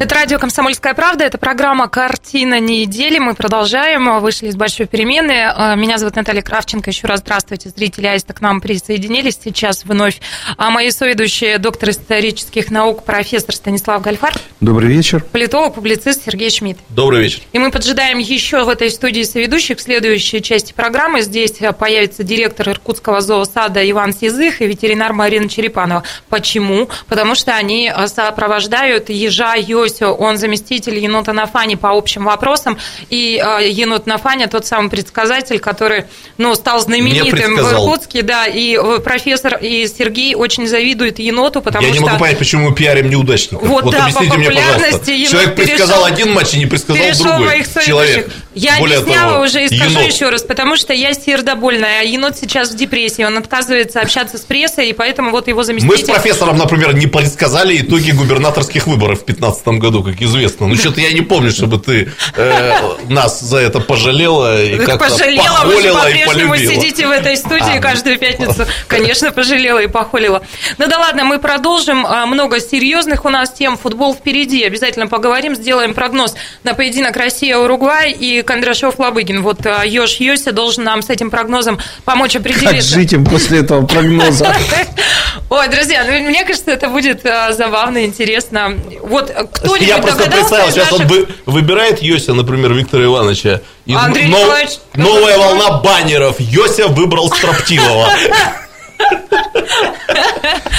Это 0.00 0.14
радио 0.14 0.38
«Комсомольская 0.38 0.94
правда», 0.94 1.24
это 1.24 1.38
программа 1.38 1.88
«Картина 1.88 2.60
недели». 2.60 3.18
Мы 3.18 3.34
продолжаем, 3.34 4.20
вышли 4.20 4.46
из 4.46 4.54
большой 4.54 4.86
перемены. 4.86 5.50
А, 5.52 5.74
Меня 5.74 5.98
зовут 5.98 6.14
Наталья 6.14 6.40
Кравченко. 6.40 6.88
Еще 6.90 7.08
раз 7.08 7.18
здравствуйте, 7.18 7.70
зрители 7.70 8.06
Аиста 8.06 8.32
к 8.32 8.40
нам 8.40 8.60
присоединились 8.60 9.36
сейчас 9.42 9.84
вновь. 9.84 10.20
А 10.56 10.70
мои 10.70 10.92
соведущие, 10.92 11.58
доктор 11.58 11.90
исторических 11.90 12.70
наук, 12.70 13.02
профессор 13.02 13.56
Станислав 13.56 14.00
Гальфар, 14.00 14.34
Добрый 14.60 14.88
вечер. 14.88 15.24
политолог, 15.32 15.74
публицист 15.74 16.24
Сергей 16.24 16.50
Шмидт. 16.50 16.78
Добрый 16.90 17.22
вечер. 17.24 17.40
И 17.52 17.58
мы 17.58 17.72
поджидаем 17.72 18.18
еще 18.18 18.62
в 18.62 18.68
этой 18.68 18.92
студии 18.92 19.22
соведущих 19.24 19.78
в 19.78 19.82
следующей 19.82 20.40
части 20.40 20.72
программы. 20.72 21.22
Здесь 21.22 21.54
появится 21.76 22.22
директор 22.22 22.68
Иркутского 22.68 23.20
зоосада 23.20 23.88
Иван 23.90 24.12
Сизых 24.14 24.62
и 24.62 24.66
ветеринар 24.68 25.12
Марина 25.12 25.48
Черепанова. 25.48 26.04
Почему? 26.28 26.88
Потому 27.08 27.34
что 27.34 27.56
они 27.56 27.88
а, 27.88 28.06
сопровождают 28.06 29.08
ежа 29.10 29.54
Йосю. 29.88 30.12
Он 30.12 30.38
заместитель 30.38 30.98
енота 30.98 31.32
Нафани 31.32 31.74
по 31.74 31.90
общим 31.90 32.24
вопросам. 32.24 32.78
И 33.10 33.40
а, 33.42 33.60
енот 33.60 34.06
Нафаня 34.06 34.48
тот 34.48 34.66
самый 34.66 34.90
предсказатель, 34.90 35.58
который 35.58 36.04
ну, 36.36 36.54
стал 36.54 36.80
знаменитым 36.80 37.56
в. 37.56 37.72
Иркутске. 37.72 38.22
Да, 38.22 38.46
и 38.46 38.78
профессор 39.00 39.58
и 39.60 39.86
Сергей 39.86 40.34
очень 40.34 40.66
завидуют 40.66 41.18
еноту, 41.18 41.60
потому 41.60 41.86
я 41.86 41.92
что... 41.92 42.02
не 42.02 42.06
могу 42.06 42.18
понять, 42.20 42.38
почему 42.38 42.70
мы 42.70 42.74
пиарим 42.74 43.10
неудачников. 43.10 43.66
Вот 43.66 43.90
да, 43.90 44.04
объясните 44.04 44.30
по 44.30 44.38
мне, 44.38 44.50
пожалуйста. 44.50 45.06
Человек 45.06 45.54
предсказал 45.54 46.04
перешел- 46.04 46.12
один 46.12 46.32
матч 46.32 46.54
и 46.54 46.58
не 46.58 46.66
предсказал 46.66 47.04
другой 47.24 47.64
человек. 47.84 48.30
Я 48.58 48.78
Более 48.78 48.98
объясняла 48.98 49.32
того, 49.34 49.44
уже 49.44 49.64
и 49.64 49.68
скажу 49.68 49.98
енот. 50.00 50.12
еще 50.12 50.28
раз, 50.30 50.42
потому 50.42 50.76
что 50.76 50.92
я 50.92 51.14
сердобольная, 51.14 52.00
а 52.00 52.02
енот 52.02 52.36
сейчас 52.36 52.70
в 52.70 52.76
депрессии, 52.76 53.22
он 53.22 53.38
отказывается 53.38 54.00
общаться 54.00 54.38
с 54.38 54.40
прессой, 54.42 54.88
и 54.88 54.92
поэтому 54.92 55.30
вот 55.30 55.48
его 55.48 55.58
Мы 55.58 55.64
с 55.64 55.66
заместитель... 55.66 56.12
профессором, 56.12 56.58
например, 56.58 56.94
не 56.94 57.06
предсказали 57.06 57.78
итоги 57.80 58.10
губернаторских 58.10 58.86
выборов 58.86 59.22
в 59.22 59.26
2015 59.26 59.68
году, 59.80 60.02
как 60.02 60.20
известно. 60.20 60.66
Ну, 60.66 60.74
что-то 60.74 61.00
я 61.00 61.12
не 61.12 61.20
помню, 61.20 61.50
чтобы 61.50 61.78
ты 61.78 62.12
э, 62.36 62.72
нас 63.08 63.40
за 63.40 63.58
это 63.58 63.80
пожалела 63.80 64.62
и 64.62 64.76
как-то 64.76 65.08
пожалела, 65.08 65.64
вы 65.64 65.82
же 65.82 65.92
по-прежнему 65.92 66.56
сидите 66.56 67.06
в 67.06 67.10
этой 67.10 67.36
студии 67.36 67.78
А. 67.78 67.80
каждую 67.80 68.18
пятницу. 68.18 68.66
Конечно, 68.86 69.30
пожалела 69.32 69.78
и 69.78 69.86
похвалила. 69.86 70.42
Ну 70.78 70.86
да 70.88 70.98
ладно, 70.98 71.24
мы 71.24 71.38
продолжим. 71.38 72.06
А, 72.06 72.26
Много 72.26 72.60
серьезных 72.60 73.24
у 73.24 73.28
нас 73.28 73.52
тем. 73.52 73.76
Футбол 73.76 74.14
впереди. 74.14 74.64
Обязательно 74.64 75.06
поговорим, 75.06 75.54
сделаем 75.54 75.94
прогноз 75.94 76.34
на 76.64 76.74
поединок 76.74 77.16
Россия-Уругвай 77.16 78.12
и 78.12 78.42
Кондрашов-Лобыгин. 78.48 79.42
Вот 79.42 79.64
а, 79.66 79.84
Ёж 79.84 80.16
Йося 80.16 80.52
должен 80.52 80.84
нам 80.84 81.02
с 81.02 81.10
этим 81.10 81.30
прогнозом 81.30 81.78
помочь 82.04 82.32
Как 82.32 82.40
определиться. 82.40 82.94
жить 82.94 83.12
им 83.12 83.24
после 83.26 83.60
этого 83.60 83.86
прогноза? 83.86 84.54
Ой, 85.50 85.68
друзья, 85.68 86.04
ну, 86.04 86.12
мне 86.28 86.44
кажется, 86.44 86.70
это 86.70 86.88
будет 86.88 87.24
а, 87.26 87.52
забавно, 87.52 88.04
интересно. 88.04 88.74
Вот 89.02 89.30
а, 89.30 89.44
кто-нибудь 89.44 89.86
Я 89.86 89.98
просто 89.98 90.30
представил, 90.30 90.72
сейчас 90.72 90.92
он 90.92 91.06
выбирает 91.46 92.02
Йося, 92.02 92.32
например, 92.32 92.72
Виктора 92.72 93.04
Ивановича. 93.04 93.60
И 93.84 93.94
Андрей 93.94 94.28
Николаевич, 94.28 94.78
новая 94.94 95.38
волна 95.38 95.78
баннеров. 95.78 96.36
Йося 96.40 96.88
выбрал 96.88 97.28
Строптивого. 97.28 98.08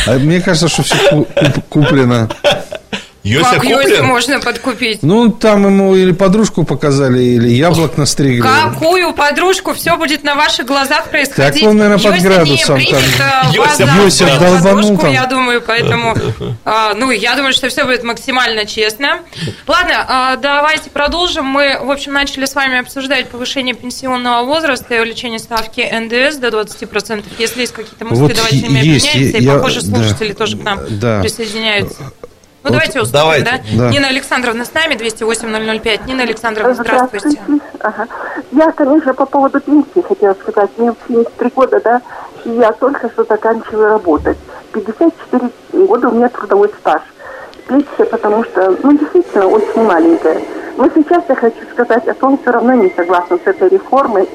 А 0.08 0.14
мне 0.18 0.42
кажется, 0.42 0.68
что 0.70 0.84
все 0.84 1.26
куплено. 1.70 2.30
Йося 3.30 3.50
Как 3.56 3.62
куплен? 3.64 4.06
можно 4.06 4.40
подкупить? 4.40 5.04
Ну, 5.04 5.30
там 5.30 5.66
ему 5.66 5.96
или 5.96 6.12
подружку 6.12 6.64
показали, 6.64 7.22
или 7.22 7.50
яблок 7.50 7.98
настригли. 7.98 8.42
Какую 8.42 9.14
подружку? 9.14 9.74
Все 9.74 9.96
будет 9.98 10.24
на 10.24 10.36
ваших 10.36 10.66
глазах 10.66 11.10
происходить. 11.10 11.62
Так 11.62 11.70
он, 11.70 11.78
наверное, 11.78 12.04
под 12.04 12.16
Йося 12.16 12.28
градусом 12.28 12.78
не 12.80 12.86
примет, 12.86 13.18
там. 13.18 13.52
Йося 13.52 13.84
Йося 14.04 14.18
свою 14.18 14.40
долбанул 14.40 14.64
подружку, 14.82 15.02
там. 15.02 15.14
я 15.14 15.26
думаю, 15.26 15.62
поэтому, 15.66 16.16
а, 16.66 16.94
ну, 16.96 17.12
я 17.12 17.36
думаю, 17.36 17.54
что 17.54 17.70
все 17.70 17.86
будет 17.86 18.04
максимально 18.04 18.66
честно. 18.66 19.20
Ладно, 19.68 20.06
а, 20.08 20.36
давайте 20.38 20.90
продолжим. 20.90 21.46
Мы, 21.46 21.78
в 21.82 21.92
общем, 21.92 22.14
начали 22.14 22.46
с 22.46 22.56
вами 22.56 22.80
обсуждать 22.80 23.30
повышение 23.30 23.76
пенсионного 23.76 24.46
возраста 24.46 24.96
и 24.96 25.00
увеличение 25.00 25.40
ставки 25.40 25.82
НДС 25.82 26.38
до 26.38 26.48
20%. 26.50 27.24
Если 27.38 27.62
есть 27.62 27.74
какие-то 27.74 28.06
мысли, 28.06 28.22
Вот 28.22 28.34
давайте 28.34 28.58
ими 28.58 28.80
обменяемся. 28.80 29.18
И, 29.38 29.44
я- 29.44 29.54
похоже, 29.56 29.82
да, 29.84 29.98
слушатели 29.98 30.34
тоже 30.34 30.58
к 30.58 30.64
нам 30.64 30.80
да. 30.90 31.22
присоединяются. 31.22 32.12
Ну, 32.62 32.72
Вот 32.72 32.74
давайте 32.74 33.00
уступим, 33.00 33.20
давайте. 33.22 33.46
да? 33.46 33.60
Да. 33.78 33.90
Нина 33.90 34.08
Александровна 34.08 34.66
с 34.66 34.74
нами, 34.74 34.96
208-005. 34.96 36.08
Нина 36.08 36.24
Александровна, 36.24 36.74
здравствуйте. 36.74 37.40
Ага. 37.80 38.08
Я, 38.52 38.72
конечно, 38.74 39.14
по 39.14 39.26
поводу 39.26 39.62
пенсии 39.62 40.02
хотела 40.06 40.34
сказать. 40.34 40.70
Мне 40.78 40.94
73 41.08 41.52
года, 41.56 41.80
да, 41.82 42.02
и 42.44 42.50
я 42.50 42.74
только 42.74 43.10
что 43.10 43.24
заканчиваю 43.24 43.90
работать. 43.92 44.38
54 44.74 45.50
года 45.88 46.10
у 46.10 46.12
меня 46.12 46.28
трудовой 46.28 46.70
стаж. 46.82 47.02
Пенсия, 47.68 48.06
потому 48.06 48.44
что, 48.44 48.76
ну, 48.84 48.98
действительно, 48.98 49.48
очень 49.48 49.84
маленькая. 49.84 50.42
Но 50.76 50.90
сейчас 50.94 51.24
я 51.30 51.36
хочу 51.36 51.58
сказать 51.72 52.08
о 52.10 52.14
том, 52.14 52.38
все 52.42 52.52
равно 52.52 52.74
не 52.74 52.90
согласна 52.94 53.38
с 53.38 53.48
этой 53.48 53.70
реформой. 53.70 54.28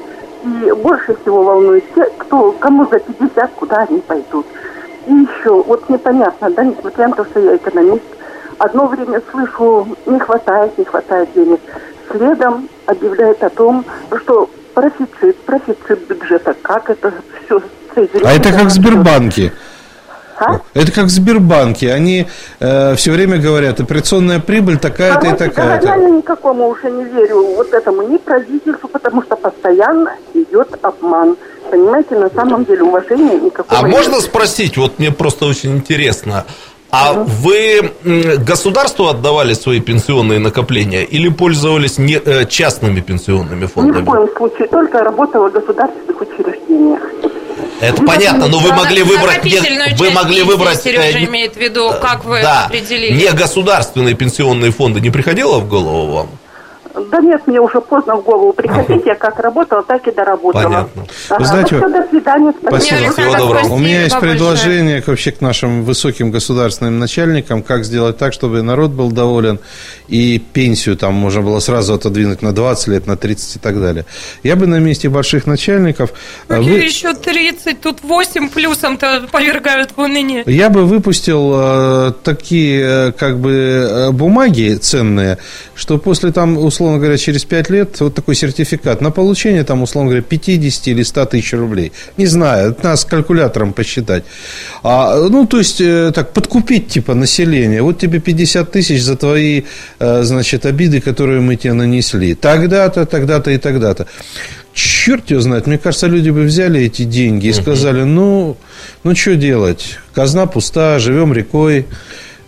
И 0.43 0.71
больше 0.71 1.15
всего 1.21 1.43
волнует 1.43 1.83
те, 1.93 2.05
кто, 2.17 2.51
кому 2.53 2.87
за 2.89 2.99
50, 2.99 3.51
куда 3.51 3.77
они 3.87 3.99
пойдут. 3.99 4.47
И 5.05 5.13
еще, 5.13 5.61
вот 5.63 5.87
непонятно, 5.89 6.49
да, 6.49 6.63
несмотря 6.63 7.07
на 7.09 7.15
то, 7.15 7.25
что 7.25 7.39
я 7.39 7.55
экономист, 7.55 8.03
одно 8.57 8.87
время 8.87 9.21
слышу, 9.31 9.87
не 10.05 10.19
хватает, 10.19 10.77
не 10.77 10.85
хватает 10.85 11.29
денег. 11.35 11.59
Следом 12.11 12.69
объявляет 12.85 13.43
о 13.43 13.49
том, 13.49 13.85
что 14.21 14.49
профицит, 14.73 15.37
профицит 15.45 16.07
бюджета. 16.07 16.55
Как 16.61 16.89
это 16.89 17.13
все 17.45 17.59
А 18.23 18.31
это 18.33 18.51
как 18.51 18.65
в 18.65 18.69
Сбербанке. 18.69 19.53
А? 20.37 20.59
Это 20.73 20.91
как 20.91 21.05
в 21.05 21.09
Сбербанке. 21.09 21.93
Они 21.93 22.27
все 22.59 23.11
время 23.11 23.37
говорят, 23.37 23.79
операционная 23.79 24.39
прибыль 24.39 24.77
такая-то 24.77 25.27
и 25.27 25.29
Короче 25.29 25.45
такая-то. 25.49 25.87
говоря, 25.87 26.03
я 26.03 26.09
никакому 26.09 26.67
уже 26.67 26.91
не 26.91 27.05
верю 27.05 27.55
вот 27.55 27.73
этому, 27.73 28.01
ни 28.03 28.17
правительству, 28.17 28.87
потому 28.89 29.23
что 29.23 29.35
постоянно 29.37 30.11
идет 30.33 30.77
обман. 30.81 31.37
Понимаете, 31.71 32.15
на 32.15 32.29
самом 32.29 32.65
деле 32.65 32.83
уважения 32.83 33.39
никакого 33.39 33.79
А 33.79 33.87
нет. 33.87 33.97
можно 33.97 34.19
спросить, 34.21 34.77
вот 34.77 34.99
мне 34.99 35.11
просто 35.11 35.45
очень 35.45 35.77
интересно, 35.77 36.45
а 36.97 37.13
вы 37.13 37.91
государству 38.47 39.07
отдавали 39.07 39.53
свои 39.53 39.79
пенсионные 39.79 40.39
накопления 40.39 41.03
или 41.03 41.29
пользовались 41.29 41.97
не, 41.97 42.15
э, 42.15 42.45
частными 42.45 43.01
пенсионными 43.01 43.61
Ни 43.61 43.65
в 43.65 43.71
фондами? 43.73 44.05
коем 44.05 44.29
случае, 44.37 44.67
только 44.67 44.99
работала 45.03 45.49
в 45.49 45.53
государственных 45.53 46.21
учреждениях. 46.21 47.01
Это 47.81 48.01
понятно, 48.03 48.47
но 48.47 48.59
вы 48.59 48.71
могли 48.73 49.03
выбрать, 49.03 49.43
не- 49.43 49.55
Накопительную 49.55 49.97
вы 49.97 50.11
могли 50.11 50.35
пенсии 50.37 50.47
выбрать, 50.49 50.81
Сережа 50.81 51.17
э, 51.17 51.19
не- 51.19 51.25
имеет 51.25 51.53
в 51.55 51.59
виду, 51.59 51.91
как 52.01 52.23
вы 52.23 52.41
да, 52.41 52.65
определили. 52.65 53.13
не 53.21 53.31
государственные 53.31 54.15
пенсионные 54.15 54.71
фонды. 54.71 55.01
Не 55.01 55.09
приходило 55.09 55.59
в 55.59 55.67
голову 55.67 56.13
вам? 56.13 56.27
Да 57.11 57.19
нет, 57.19 57.41
мне 57.47 57.59
уже 57.59 57.81
поздно 57.81 58.15
в 58.15 58.23
голову 58.23 58.53
приходить. 58.53 59.05
Я 59.05 59.15
как 59.15 59.39
работала, 59.39 59.83
так 59.83 60.07
и 60.07 60.11
доработала. 60.11 60.63
Понятно. 60.63 61.05
Ага, 61.29 61.39
Вы 61.39 61.45
знаете, 61.45 61.75
ну 61.75 61.87
всё, 61.89 62.01
до 62.01 62.09
свидания. 62.09 62.53
Спасибо. 62.59 62.95
Александровна, 62.97 63.11
Всего 63.11 63.31
доброго. 63.37 63.53
спасибо 63.59 63.73
У 63.73 63.77
меня 63.79 64.03
есть 64.03 64.19
предложение 64.19 65.01
к, 65.01 65.07
вообще 65.07 65.31
к 65.31 65.41
нашим 65.41 65.83
высоким 65.83 66.31
государственным 66.31 66.99
начальникам, 66.99 67.63
как 67.63 67.83
сделать 67.83 68.17
так, 68.17 68.33
чтобы 68.33 68.61
народ 68.61 68.91
был 68.91 69.11
доволен, 69.11 69.59
и 70.07 70.39
пенсию 70.53 70.95
там 70.97 71.13
можно 71.13 71.41
было 71.41 71.59
сразу 71.59 71.93
отодвинуть 71.95 72.41
на 72.41 72.53
20 72.53 72.87
лет, 72.87 73.07
на 73.07 73.17
30 73.17 73.55
и 73.57 73.59
так 73.59 73.79
далее. 73.81 74.05
Я 74.43 74.55
бы 74.55 74.67
на 74.67 74.79
месте 74.79 75.09
больших 75.09 75.47
начальников... 75.47 76.11
а, 76.47 76.55
Какие 76.55 76.71
вы- 76.71 76.77
еще 76.79 77.13
30? 77.13 77.81
Тут 77.81 78.03
8 78.03 78.49
плюсом-то 78.49 79.27
повергают 79.31 79.91
в 79.95 79.99
уныние. 79.99 80.43
Я 80.45 80.69
бы 80.69 80.85
выпустил 80.85 81.51
э, 81.55 82.11
такие, 82.23 82.81
э, 83.09 83.11
как 83.11 83.39
бы, 83.39 83.51
э, 83.51 84.11
бумаги 84.11 84.75
ценные, 84.75 85.37
что 85.75 85.97
после, 85.97 86.31
там, 86.31 86.57
условно 86.57 86.84
говоря, 86.93 87.17
через 87.17 87.43
5 87.45 87.69
лет 87.69 87.99
вот 87.99 88.15
такой 88.15 88.35
сертификат 88.35 89.01
на 89.01 89.11
получение, 89.11 89.63
там, 89.63 89.83
условно 89.83 90.11
говоря, 90.11 90.23
50 90.23 90.87
или 90.87 91.03
100 91.03 91.25
тысяч 91.25 91.53
рублей. 91.53 91.91
Не 92.17 92.27
знаю, 92.27 92.71
это 92.71 92.83
надо 92.83 92.97
с 92.97 93.05
калькулятором 93.05 93.73
посчитать. 93.73 94.23
А, 94.83 95.27
ну, 95.29 95.45
то 95.45 95.57
есть, 95.57 95.81
э, 95.81 96.11
так, 96.13 96.33
подкупить, 96.33 96.87
типа, 96.87 97.13
население. 97.13 97.81
Вот 97.81 97.99
тебе 97.99 98.19
50 98.19 98.71
тысяч 98.71 99.01
за 99.03 99.15
твои, 99.15 99.63
э, 99.99 100.23
значит, 100.23 100.65
обиды, 100.65 101.01
которые 101.01 101.41
мы 101.41 101.55
тебе 101.55 101.73
нанесли. 101.73 102.35
Тогда-то, 102.35 103.05
тогда-то 103.05 103.51
и 103.51 103.57
тогда-то. 103.57 104.07
Черт 104.73 105.31
его 105.31 105.39
знает, 105.41 105.67
мне 105.67 105.77
кажется, 105.77 106.07
люди 106.07 106.31
бы 106.31 106.41
взяли 106.43 106.81
эти 106.81 107.03
деньги 107.03 107.47
и 107.47 107.53
сказали, 107.53 108.03
ну, 108.03 108.57
ну 109.03 109.15
что 109.15 109.35
делать, 109.35 109.97
казна 110.13 110.47
пуста, 110.47 110.99
живем 110.99 111.33
рекой. 111.33 111.85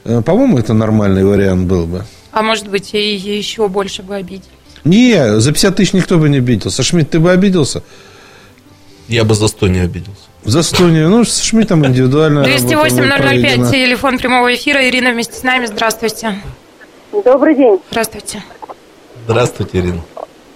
Э, 0.04 0.22
По-моему, 0.22 0.58
это 0.58 0.74
нормальный 0.74 1.24
вариант 1.24 1.68
был 1.68 1.86
бы. 1.86 2.04
А 2.32 2.42
может 2.42 2.68
быть, 2.68 2.94
и 2.94 3.16
еще 3.16 3.68
больше 3.68 4.04
бы 4.04 4.16
обидели. 4.16 4.44
Не, 4.84 5.40
за 5.40 5.52
50 5.52 5.76
тысяч 5.76 5.94
никто 5.94 6.18
бы 6.18 6.30
не 6.30 6.38
обиделся. 6.38 6.84
Шмидт, 6.84 7.12
ты 7.12 7.20
бы 7.20 7.32
обиделся? 7.32 7.84
Я 9.08 9.24
бы 9.24 9.36
за 9.36 9.48
100 9.48 9.68
не 9.68 9.80
обиделся. 9.80 10.22
За 10.44 10.64
100 10.64 10.90
не. 10.90 11.08
Ну, 11.08 11.24
с 11.26 11.42
Шмидтом 11.42 11.86
индивидуально 11.86 12.46
208-005, 12.46 13.72
телефон 13.72 14.18
прямого 14.18 14.54
эфира. 14.54 14.88
Ирина 14.88 15.12
вместе 15.12 15.34
с 15.34 15.44
нами. 15.44 15.66
Здравствуйте. 15.66 16.36
Добрый 17.12 17.56
день. 17.56 17.80
Здравствуйте. 17.90 18.44
Здравствуйте, 19.26 19.80
Ирина. 19.80 20.02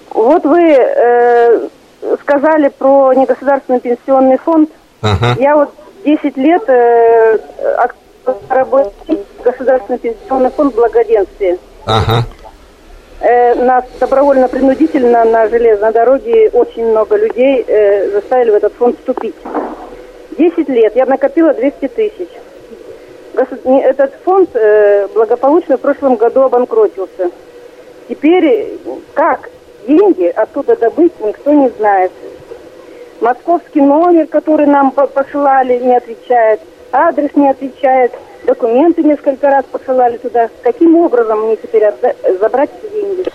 Вот 0.10 0.44
вы 0.46 0.62
э, 0.62 1.68
сказали 2.22 2.70
про 2.70 3.14
негосударственный 3.14 3.80
пенсионный 3.80 4.38
фонд. 4.38 4.70
Ага. 5.02 5.36
Я 5.40 5.56
вот 5.56 5.74
10 6.06 6.38
лет 6.38 6.64
э, 6.68 7.38
в 8.26 8.92
Государственный 9.44 10.00
пенсионный 10.00 10.50
фонд 10.52 10.76
благоденствия. 10.76 11.58
Ага. 11.86 12.24
Э, 13.22 13.54
нас 13.56 13.86
добровольно-принудительно 14.00 15.24
на 15.26 15.48
железной 15.48 15.92
дороге 15.92 16.50
очень 16.54 16.88
много 16.88 17.16
людей 17.16 17.64
э, 17.68 18.10
заставили 18.12 18.52
в 18.52 18.56
этот 18.56 18.74
фонд 18.74 18.98
вступить. 18.98 19.36
10 20.38 20.70
лет 20.70 20.96
я 20.96 21.06
накопила 21.06 21.54
200 21.54 21.88
тысяч. 21.90 22.30
Этот 23.36 24.14
фонд 24.24 24.50
э, 24.56 25.08
благополучно 25.14 25.78
в 25.78 25.82
прошлом 25.82 26.16
году 26.16 26.42
обанкротился. 26.42 27.30
Теперь 28.10 28.46
э, 28.46 28.68
как 29.14 29.50
деньги 29.88 30.26
оттуда 30.26 30.76
добыть, 30.76 31.14
никто 31.22 31.52
не 31.52 31.70
знает. 31.70 32.12
Московский 33.20 33.82
номер, 33.82 34.26
который 34.28 34.66
нам 34.66 34.92
по- 34.92 35.06
посылали, 35.06 35.78
не 35.78 35.96
отвечает. 35.96 36.60
Адрес 36.92 37.30
не 37.36 37.50
отвечает. 37.50 38.12
Документы 38.46 39.04
несколько 39.04 39.48
раз 39.50 39.66
посылали 39.72 40.18
туда. 40.18 40.50
Каким 40.64 40.96
образом 40.96 41.46
мне 41.46 41.56
теперь 41.58 41.86
отда- 41.86 42.16
забрать 42.40 42.70
эти 42.82 42.92
деньги? 42.94 43.30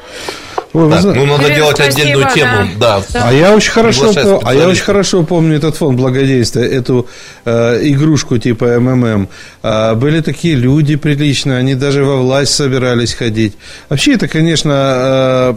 Ой, 0.73 0.91
Так, 0.91 1.05
ну 1.05 1.25
надо 1.25 1.45
Ирина, 1.45 1.55
делать 1.55 1.77
спасибо, 1.77 2.01
отдельную 2.03 2.31
тему. 2.35 2.69
Да. 2.79 3.03
А 3.15 3.33
я 3.33 3.55
очень 3.55 3.71
хорошо, 3.71 4.41
а 4.45 4.55
я 4.55 4.69
очень 4.69 4.83
хорошо 4.83 5.23
помню 5.23 5.57
этот 5.57 5.77
фонд 5.77 5.97
благодействия, 5.99 6.65
эту 6.65 7.09
э, 7.47 7.79
игрушку 7.83 8.37
типа 8.37 8.79
МММ. 8.79 9.29
А, 9.63 9.95
были 9.95 10.21
такие 10.21 10.55
люди 10.55 10.97
приличные, 10.97 11.59
они 11.59 11.75
даже 11.75 12.05
во 12.05 12.17
власть 12.17 12.53
собирались 12.55 13.15
ходить. 13.15 13.57
Вообще 13.89 14.15
это, 14.15 14.29
конечно, 14.29 14.73
э, 14.75 15.55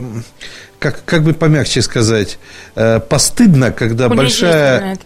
как, 0.80 1.04
как 1.04 1.24
бы 1.24 1.34
помягче 1.34 1.82
сказать, 1.82 2.40
э, 2.76 3.00
постыдно, 3.02 3.72
когда 3.72 4.08
большая 4.08 4.94
это. 4.94 5.02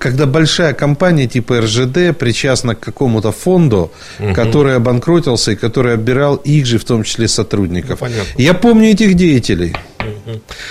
Когда 0.00 0.24
большая 0.24 0.72
компания 0.72 1.26
типа 1.26 1.60
РЖД 1.60 2.16
причастна 2.18 2.74
к 2.74 2.80
какому-то 2.80 3.32
фонду, 3.32 3.92
который 4.34 4.76
обанкротился 4.76 5.52
и 5.52 5.56
который 5.56 5.92
обирал 5.92 6.36
их 6.36 6.64
же, 6.64 6.78
в 6.78 6.84
том 6.84 7.04
числе 7.04 7.28
сотрудников. 7.28 8.00
Ну, 8.00 8.08
понятно. 8.08 8.42
Я 8.42 8.54
помню 8.54 8.92
этих 8.92 9.12
деятелей. 9.12 9.76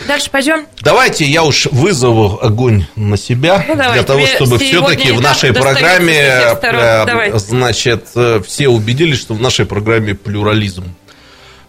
Дальше 0.08 0.32
пойдем. 0.32 0.66
Давайте 0.82 1.26
я 1.26 1.44
уж 1.44 1.68
вызову 1.68 2.40
огонь 2.42 2.88
на 2.96 3.18
себя 3.18 3.64
Ну, 3.68 3.76
давай, 3.76 3.94
для 3.94 4.04
того, 4.04 4.26
чтобы 4.26 4.58
все-таки 4.58 5.12
в 5.12 5.22
нашей 5.22 5.54
программе, 5.54 6.18
э, 6.18 7.38
значит, 7.38 8.08
э, 8.16 8.42
все 8.44 8.68
убедились, 8.68 9.20
что 9.20 9.36
в 9.36 9.42
нашей 9.42 9.68
программе 9.68 10.16
плюрализм. 10.16 10.86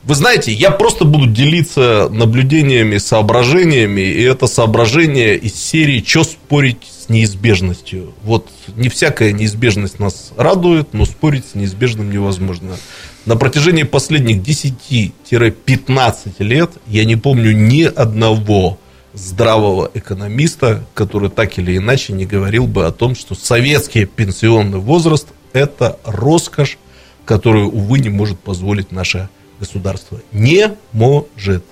Вы 0.03 0.15
знаете, 0.15 0.51
я 0.51 0.71
просто 0.71 1.05
буду 1.05 1.27
делиться 1.27 2.09
наблюдениями, 2.11 2.97
соображениями, 2.97 4.01
и 4.01 4.23
это 4.23 4.47
соображение 4.47 5.37
из 5.37 5.55
серии 5.55 6.01
«Че 6.01 6.25
спорить 6.25 6.79
с 6.91 7.00
неизбежностью?». 7.11 8.15
Вот 8.23 8.49
не 8.75 8.89
всякая 8.89 9.33
неизбежность 9.33 9.99
нас 9.99 10.33
радует, 10.37 10.95
но 10.95 11.05
спорить 11.05 11.45
с 11.45 11.55
неизбежным 11.55 12.11
невозможно. 12.11 12.77
На 13.27 13.37
протяжении 13.37 13.83
последних 13.83 14.39
10-15 14.39 16.33
лет 16.39 16.71
я 16.87 17.05
не 17.05 17.17
помню 17.17 17.53
ни 17.53 17.83
одного 17.83 18.79
здравого 19.13 19.91
экономиста, 19.93 20.87
который 20.95 21.31
так 21.31 21.59
или 21.59 21.77
иначе 21.77 22.13
не 22.13 22.25
говорил 22.27 22.67
бы 22.67 22.87
о 22.87 22.93
том, 22.93 23.15
что 23.15 23.35
советский 23.35 24.07
пенсионный 24.07 24.79
возраст– 24.79 25.29
это 25.53 25.99
роскошь, 26.05 26.79
которую, 27.25 27.71
увы, 27.71 27.99
не 27.99 28.09
может 28.09 28.39
позволить 28.41 28.93
наше 28.93 29.29
государство. 29.59 30.21
Не 30.33 30.77
может. 30.93 31.65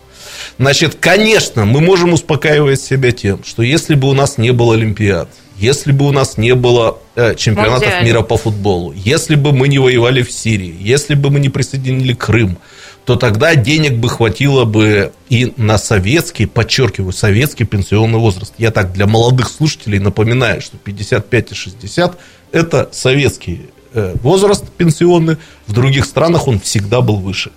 Значит, 0.59 0.97
конечно, 1.01 1.65
мы 1.65 1.81
можем 1.81 2.13
успокаивать 2.13 2.81
себя 2.81 3.13
тем, 3.13 3.45
что 3.45 3.63
если 3.63 3.95
бы 3.95 4.09
у 4.09 4.15
нас 4.15 4.39
не 4.39 4.53
было 4.53 4.75
Олимпиад, 4.75 5.29
если 5.59 5.93
бы 5.93 6.07
у 6.07 6.13
нас 6.13 6.39
не 6.39 6.55
было 6.55 6.99
э, 7.17 7.35
чемпионатов 7.35 7.83
Мундиаль. 7.83 8.05
мира 8.05 8.23
по 8.23 8.37
футболу, 8.37 8.93
если 8.93 9.35
бы 9.35 9.53
мы 9.53 9.69
не 9.69 9.79
воевали 9.79 10.23
в 10.23 10.31
Сирии, 10.31 10.75
если 10.79 11.15
бы 11.15 11.31
мы 11.31 11.41
не 11.41 11.49
присоединили 11.49 12.13
Крым, 12.13 12.59
то 13.05 13.17
тогда 13.17 13.55
денег 13.55 13.95
бы 13.95 14.09
хватило 14.09 14.65
бы 14.65 15.13
и 15.31 15.53
на 15.57 15.79
советский, 15.79 16.47
подчеркиваю, 16.47 17.13
советский 17.13 17.65
пенсионный 17.65 18.19
возраст. 18.19 18.53
Я 18.59 18.71
так 18.71 18.93
для 18.93 19.07
молодых 19.07 19.49
слушателей 19.49 19.99
напоминаю, 19.99 20.61
что 20.61 20.77
55 20.77 21.53
и 21.53 21.55
60– 21.55 22.19
это 22.53 22.89
советский 22.93 23.71
э, 23.95 24.15
возраст 24.23 24.69
пенсионный, 24.77 25.39
в 25.67 25.73
других 25.73 26.05
странах 26.05 26.47
он 26.49 26.61
всегда 26.61 27.01
был 27.01 27.17
выше. 27.17 27.51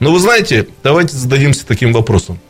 Но 0.00 0.12
вы 0.12 0.18
знаете, 0.18 0.66
давайте 0.82 1.16
зададимся 1.16 1.66
таким 1.66 1.92
вопросом. 1.92 2.40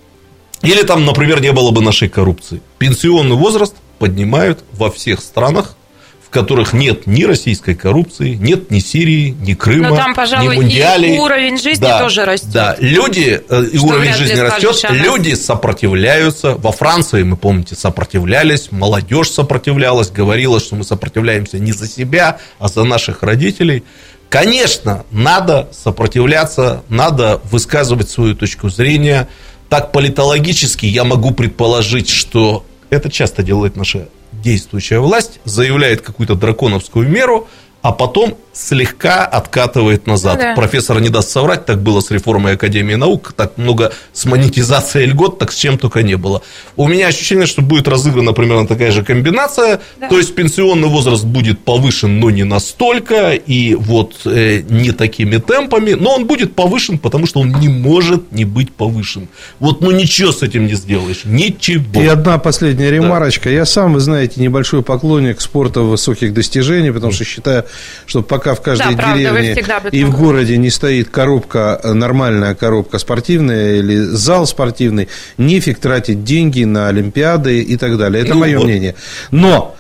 Или 0.63 0.83
там, 0.83 1.05
например, 1.05 1.41
не 1.41 1.53
было 1.53 1.71
бы 1.71 1.83
нашей 1.83 2.09
коррупции. 2.09 2.61
Пенсионный 2.79 3.37
возраст 3.37 3.75
поднимают 3.99 4.65
во 4.73 4.91
всех 4.91 5.21
странах, 5.21 5.77
в 6.25 6.33
которых 6.33 6.73
нет 6.73 7.09
ни 7.09 7.25
российской 7.25 7.75
коррупции, 7.75 8.35
нет 8.35 8.71
ни 8.71 8.79
Сирии, 8.79 9.31
ни 9.41 9.55
Крыма, 9.55 9.89
Но 9.89 9.97
там, 9.97 10.15
пожалуй, 10.15 10.55
ни 10.55 10.61
Мундиалей. 10.61 11.17
и 11.17 11.19
уровень 11.19 11.59
жизни 11.59 11.83
Да, 11.83 11.99
тоже 11.99 12.25
растет. 12.25 12.53
Да, 12.53 12.77
люди, 12.79 13.43
э, 13.49 13.65
и 13.73 13.77
Что 13.77 13.87
уровень 13.87 14.13
жизни 14.15 14.39
растет, 14.39 14.77
люди 14.91 15.35
сопротивляются. 15.35 16.55
Во 16.55 16.71
Франции, 16.71 17.25
мы 17.25 17.37
помните, 17.37 17.75
сопротивлялись, 17.75 18.71
молодежь 18.71 19.31
сопротивлялась, 19.31 20.11
говорила, 20.11 20.61
что 20.61 20.77
мы 20.77 20.85
сопротивляемся 20.85 21.59
не 21.59 21.73
за 21.73 21.89
себя, 21.89 22.39
а 22.61 22.69
за 22.69 22.85
наших 22.85 23.25
родителей. 23.25 23.83
Конечно, 24.31 25.05
надо 25.11 25.69
сопротивляться, 25.73 26.85
надо 26.89 27.41
высказывать 27.51 28.09
свою 28.09 28.37
точку 28.37 28.71
зрения. 28.71 29.29
Так 29.69 29.91
политологически 29.91 30.87
я 30.87 31.03
могу 31.03 31.33
предположить, 31.33 32.09
что 32.09 32.65
это 32.91 33.11
часто 33.11 33.43
делает 33.43 33.77
наша 33.77 34.09
действующая 34.31 35.01
власть, 35.01 35.41
заявляет 35.45 36.03
какую-то 36.03 36.37
драконовскую 36.37 37.09
меру, 37.09 37.49
а 37.83 37.93
потом 37.93 38.37
слегка 38.53 39.25
откатывает 39.25 40.07
назад. 40.07 40.39
Да. 40.39 40.55
Профессор 40.55 41.01
не 41.01 41.09
даст 41.09 41.31
соврать, 41.31 41.65
так 41.67 41.81
было 41.83 42.01
с 42.01 42.11
реформой 42.11 42.55
Академии 42.55 42.95
наук, 42.95 43.33
так 43.37 43.57
много 43.57 43.93
с 44.13 44.25
монетизацией 44.25 45.07
льгот, 45.07 45.39
так 45.39 45.53
с 45.53 45.57
чем 45.57 45.79
только 45.79 46.03
не 46.03 46.17
было. 46.17 46.43
У 46.77 46.89
меня 46.89 47.07
ощущение, 47.07 47.47
что 47.47 47.63
будет 47.63 47.89
разыграна 47.89 48.33
примерно 48.33 48.67
такая 48.67 48.91
же 48.91 49.03
комбинация, 49.03 49.81
Да. 49.99 50.09
то 50.09 50.19
есть 50.19 50.35
пенсионный 50.35 50.89
возраст 50.89 51.25
будет 51.25 51.61
повышен, 51.61 52.19
но 52.21 52.31
не 52.31 52.45
настолько, 52.45 53.33
и 53.33 53.75
вот 53.75 54.21
э, 54.25 54.63
не 54.69 54.93
такими 54.93 55.37
темпами, 55.39 55.93
но 55.93 56.17
он 56.17 56.27
будет 56.27 56.55
повышен, 56.55 56.99
потому 56.99 57.27
что 57.27 57.41
он 57.41 57.53
не 57.61 57.69
может 57.69 58.33
не 58.33 58.45
быть 58.45 58.73
повышен. 58.73 59.29
Вот 59.59 59.81
ну 59.81 59.91
ничего 59.91 60.33
с 60.33 60.43
этим 60.43 60.67
не 60.67 60.75
сделаешь, 60.75 61.23
ничего. 61.25 62.03
И 62.03 62.07
одна 62.07 62.39
последняя 62.39 62.91
ремарочка. 62.91 63.49
Я 63.49 63.65
сам, 63.65 63.95
вы 63.95 64.01
знаете, 64.01 64.41
небольшой 64.41 64.83
поклонник 64.83 65.41
спорта 65.41 65.81
высоких 65.81 66.35
достижений, 66.35 66.91
потому 66.91 67.13
что 67.13 67.25
считаю, 67.25 67.65
что 68.07 68.23
пока 68.23 68.55
в 68.55 68.61
каждой 68.61 68.95
Да, 68.95 69.03
правда, 69.03 69.19
деревне 69.19 69.53
этом 69.53 69.89
и 69.91 70.05
в 70.05 70.17
городе 70.17 70.57
не 70.57 70.71
стоит 70.71 71.11
коробка, 71.11 71.81
э, 71.83 71.93
нормальная 71.93 72.55
коробка 72.55 72.99
спортивная 72.99 73.77
или 73.77 73.97
зал 73.97 74.47
спортивный, 74.47 75.09
нефиг 75.39 75.79
тратить 75.79 76.25
деньги 76.25 76.65
на 76.65 76.89
Олимпиады 76.89 77.61
и 77.61 77.77
так 77.77 77.99
далее. 77.99 78.23
Это 78.23 78.35
Ну 78.35 78.41
мое 78.41 78.59
вот. 78.59 78.65
мнение. 78.67 78.95
Но 79.31 79.77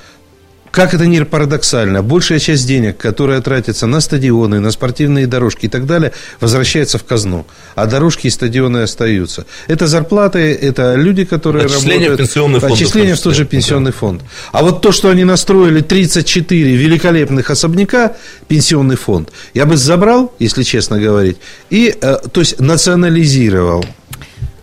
как 0.70 0.94
это 0.94 1.06
ни 1.06 1.20
парадоксально, 1.20 2.02
большая 2.02 2.38
часть 2.38 2.66
денег, 2.66 2.96
которая 2.96 3.40
тратится 3.40 3.86
на 3.86 4.00
стадионы, 4.00 4.60
на 4.60 4.70
спортивные 4.70 5.26
дорожки 5.26 5.66
и 5.66 5.68
так 5.68 5.86
далее, 5.86 6.12
возвращается 6.40 6.98
в 6.98 7.04
казну. 7.04 7.46
А 7.74 7.86
дорожки 7.86 8.26
и 8.26 8.30
стадионы 8.30 8.78
остаются. 8.78 9.46
Это 9.68 9.86
зарплаты, 9.86 10.38
это 10.54 10.94
люди, 10.94 11.24
которые 11.24 11.66
Отчисления 11.66 12.08
в 12.08 12.10
работают. 12.10 12.18
пенсионный 12.20 12.60
фонд, 12.60 12.72
Отчисления 12.72 13.14
в 13.14 13.18
в 13.18 13.22
тот 13.22 13.34
же 13.34 13.44
пенсионный 13.44 13.92
фонд. 13.92 14.22
А 14.52 14.62
вот 14.62 14.80
то, 14.80 14.92
что 14.92 15.10
они 15.10 15.24
настроили 15.24 15.80
34 15.80 16.76
великолепных 16.76 17.50
особняка, 17.50 18.16
пенсионный 18.48 18.96
фонд, 18.96 19.30
я 19.54 19.66
бы 19.66 19.76
забрал, 19.76 20.32
если 20.38 20.62
честно 20.62 20.98
говорить, 20.98 21.38
и, 21.70 21.94
э, 22.00 22.16
то 22.32 22.40
есть, 22.40 22.60
национализировал. 22.60 23.84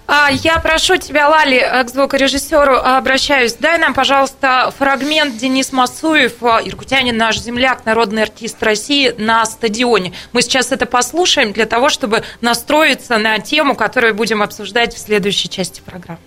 А, 0.10 0.30
я 0.32 0.58
прошу 0.60 0.95
тебя, 0.95 1.28
Лали, 1.28 1.58
э, 1.58 1.84
к 1.84 1.89
звукорежиссеру 1.89 2.78
обращаюсь. 2.78 3.53
Дай 3.53 3.78
нам, 3.78 3.93
пожалуйста, 3.93 4.74
фрагмент 4.78 5.36
Денис 5.36 5.74
Масуев, 5.74 6.41
э, 6.41 6.62
иркутянин, 6.64 7.18
наш 7.18 7.39
земляк, 7.39 7.86
народный 7.86 8.24
артист 8.24 8.64
России 8.64 9.14
на 9.18 9.45
стадионе. 9.45 10.14
Мы 10.32 10.41
сейчас 10.43 10.72
это 10.72 10.86
послушаем 10.86 11.51
для 11.51 11.66
того, 11.66 11.89
чтобы 11.89 12.24
настроиться 12.39 13.18
на 13.18 13.38
тему, 13.39 13.76
которую 13.76 14.16
будем 14.16 14.41
обсуждать 14.41 14.95
в 14.95 14.97
следующей 14.97 15.49
части 15.49 15.82
программы. 15.82 16.22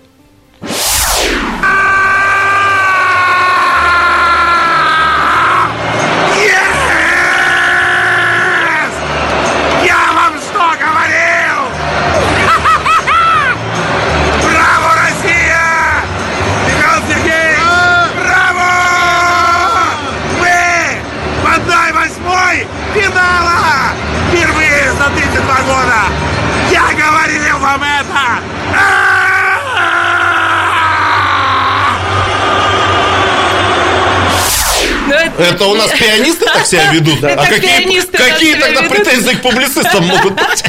Это 35.41 35.55
Это 35.55 35.65
у 35.65 35.75
нас 35.75 35.91
пианисты 35.91 36.45
так 36.45 36.65
себя 36.65 36.91
ведут? 36.91 37.23
Это 37.23 37.41
А 37.41 37.45
какие, 37.45 38.55
тогда 38.55 38.81
претензии 38.83 39.35
к 39.35 39.41
публицистам 39.41 40.05
могут 40.05 40.33
быть? 40.33 40.63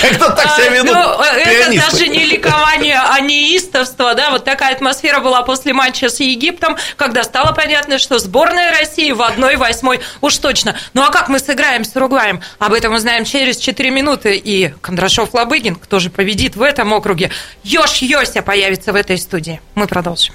Когда 0.00 0.30
так 0.30 0.56
себя 0.56 0.66
А, 0.66 0.70
ведут 0.70 0.94
ну, 0.94 1.22
это 1.22 1.50
пианисты? 1.50 1.90
даже 1.90 2.08
не 2.08 2.24
ликование, 2.24 2.98
а 2.98 3.20
неистовство, 3.20 4.14
да, 4.14 4.30
вот 4.30 4.44
такая 4.44 4.74
атмосфера 4.74 5.20
была 5.20 5.42
после 5.42 5.72
матча 5.72 6.08
с 6.08 6.20
Египтом, 6.20 6.76
когда 6.96 7.24
стало 7.24 7.52
понятно, 7.52 7.98
что 7.98 8.18
сборная 8.18 8.70
России 8.78 9.12
в 9.12 9.20
1-8 9.20 10.00
уж 10.20 10.36
точно. 10.38 10.76
Ну 10.94 11.02
а 11.02 11.10
как 11.10 11.28
мы 11.28 11.38
сыграем 11.38 11.84
с 11.84 11.94
Уругваем? 11.94 12.40
Об 12.58 12.72
этом 12.72 12.94
узнаем 12.94 13.24
через 13.24 13.58
4 13.58 13.90
минуты, 13.90 14.36
и 14.36 14.72
Кондрашов-Лобыгин, 14.82 15.76
кто 15.76 15.98
же 15.98 16.10
победит 16.10 16.56
в 16.56 16.62
этом 16.62 16.92
округе, 16.92 17.30
Ёж 17.64 17.96
Йося 18.02 18.42
появится 18.42 18.92
в 18.92 18.96
этой 18.96 19.18
студии. 19.18 19.60
Мы 19.74 19.86
продолжим. 19.86 20.34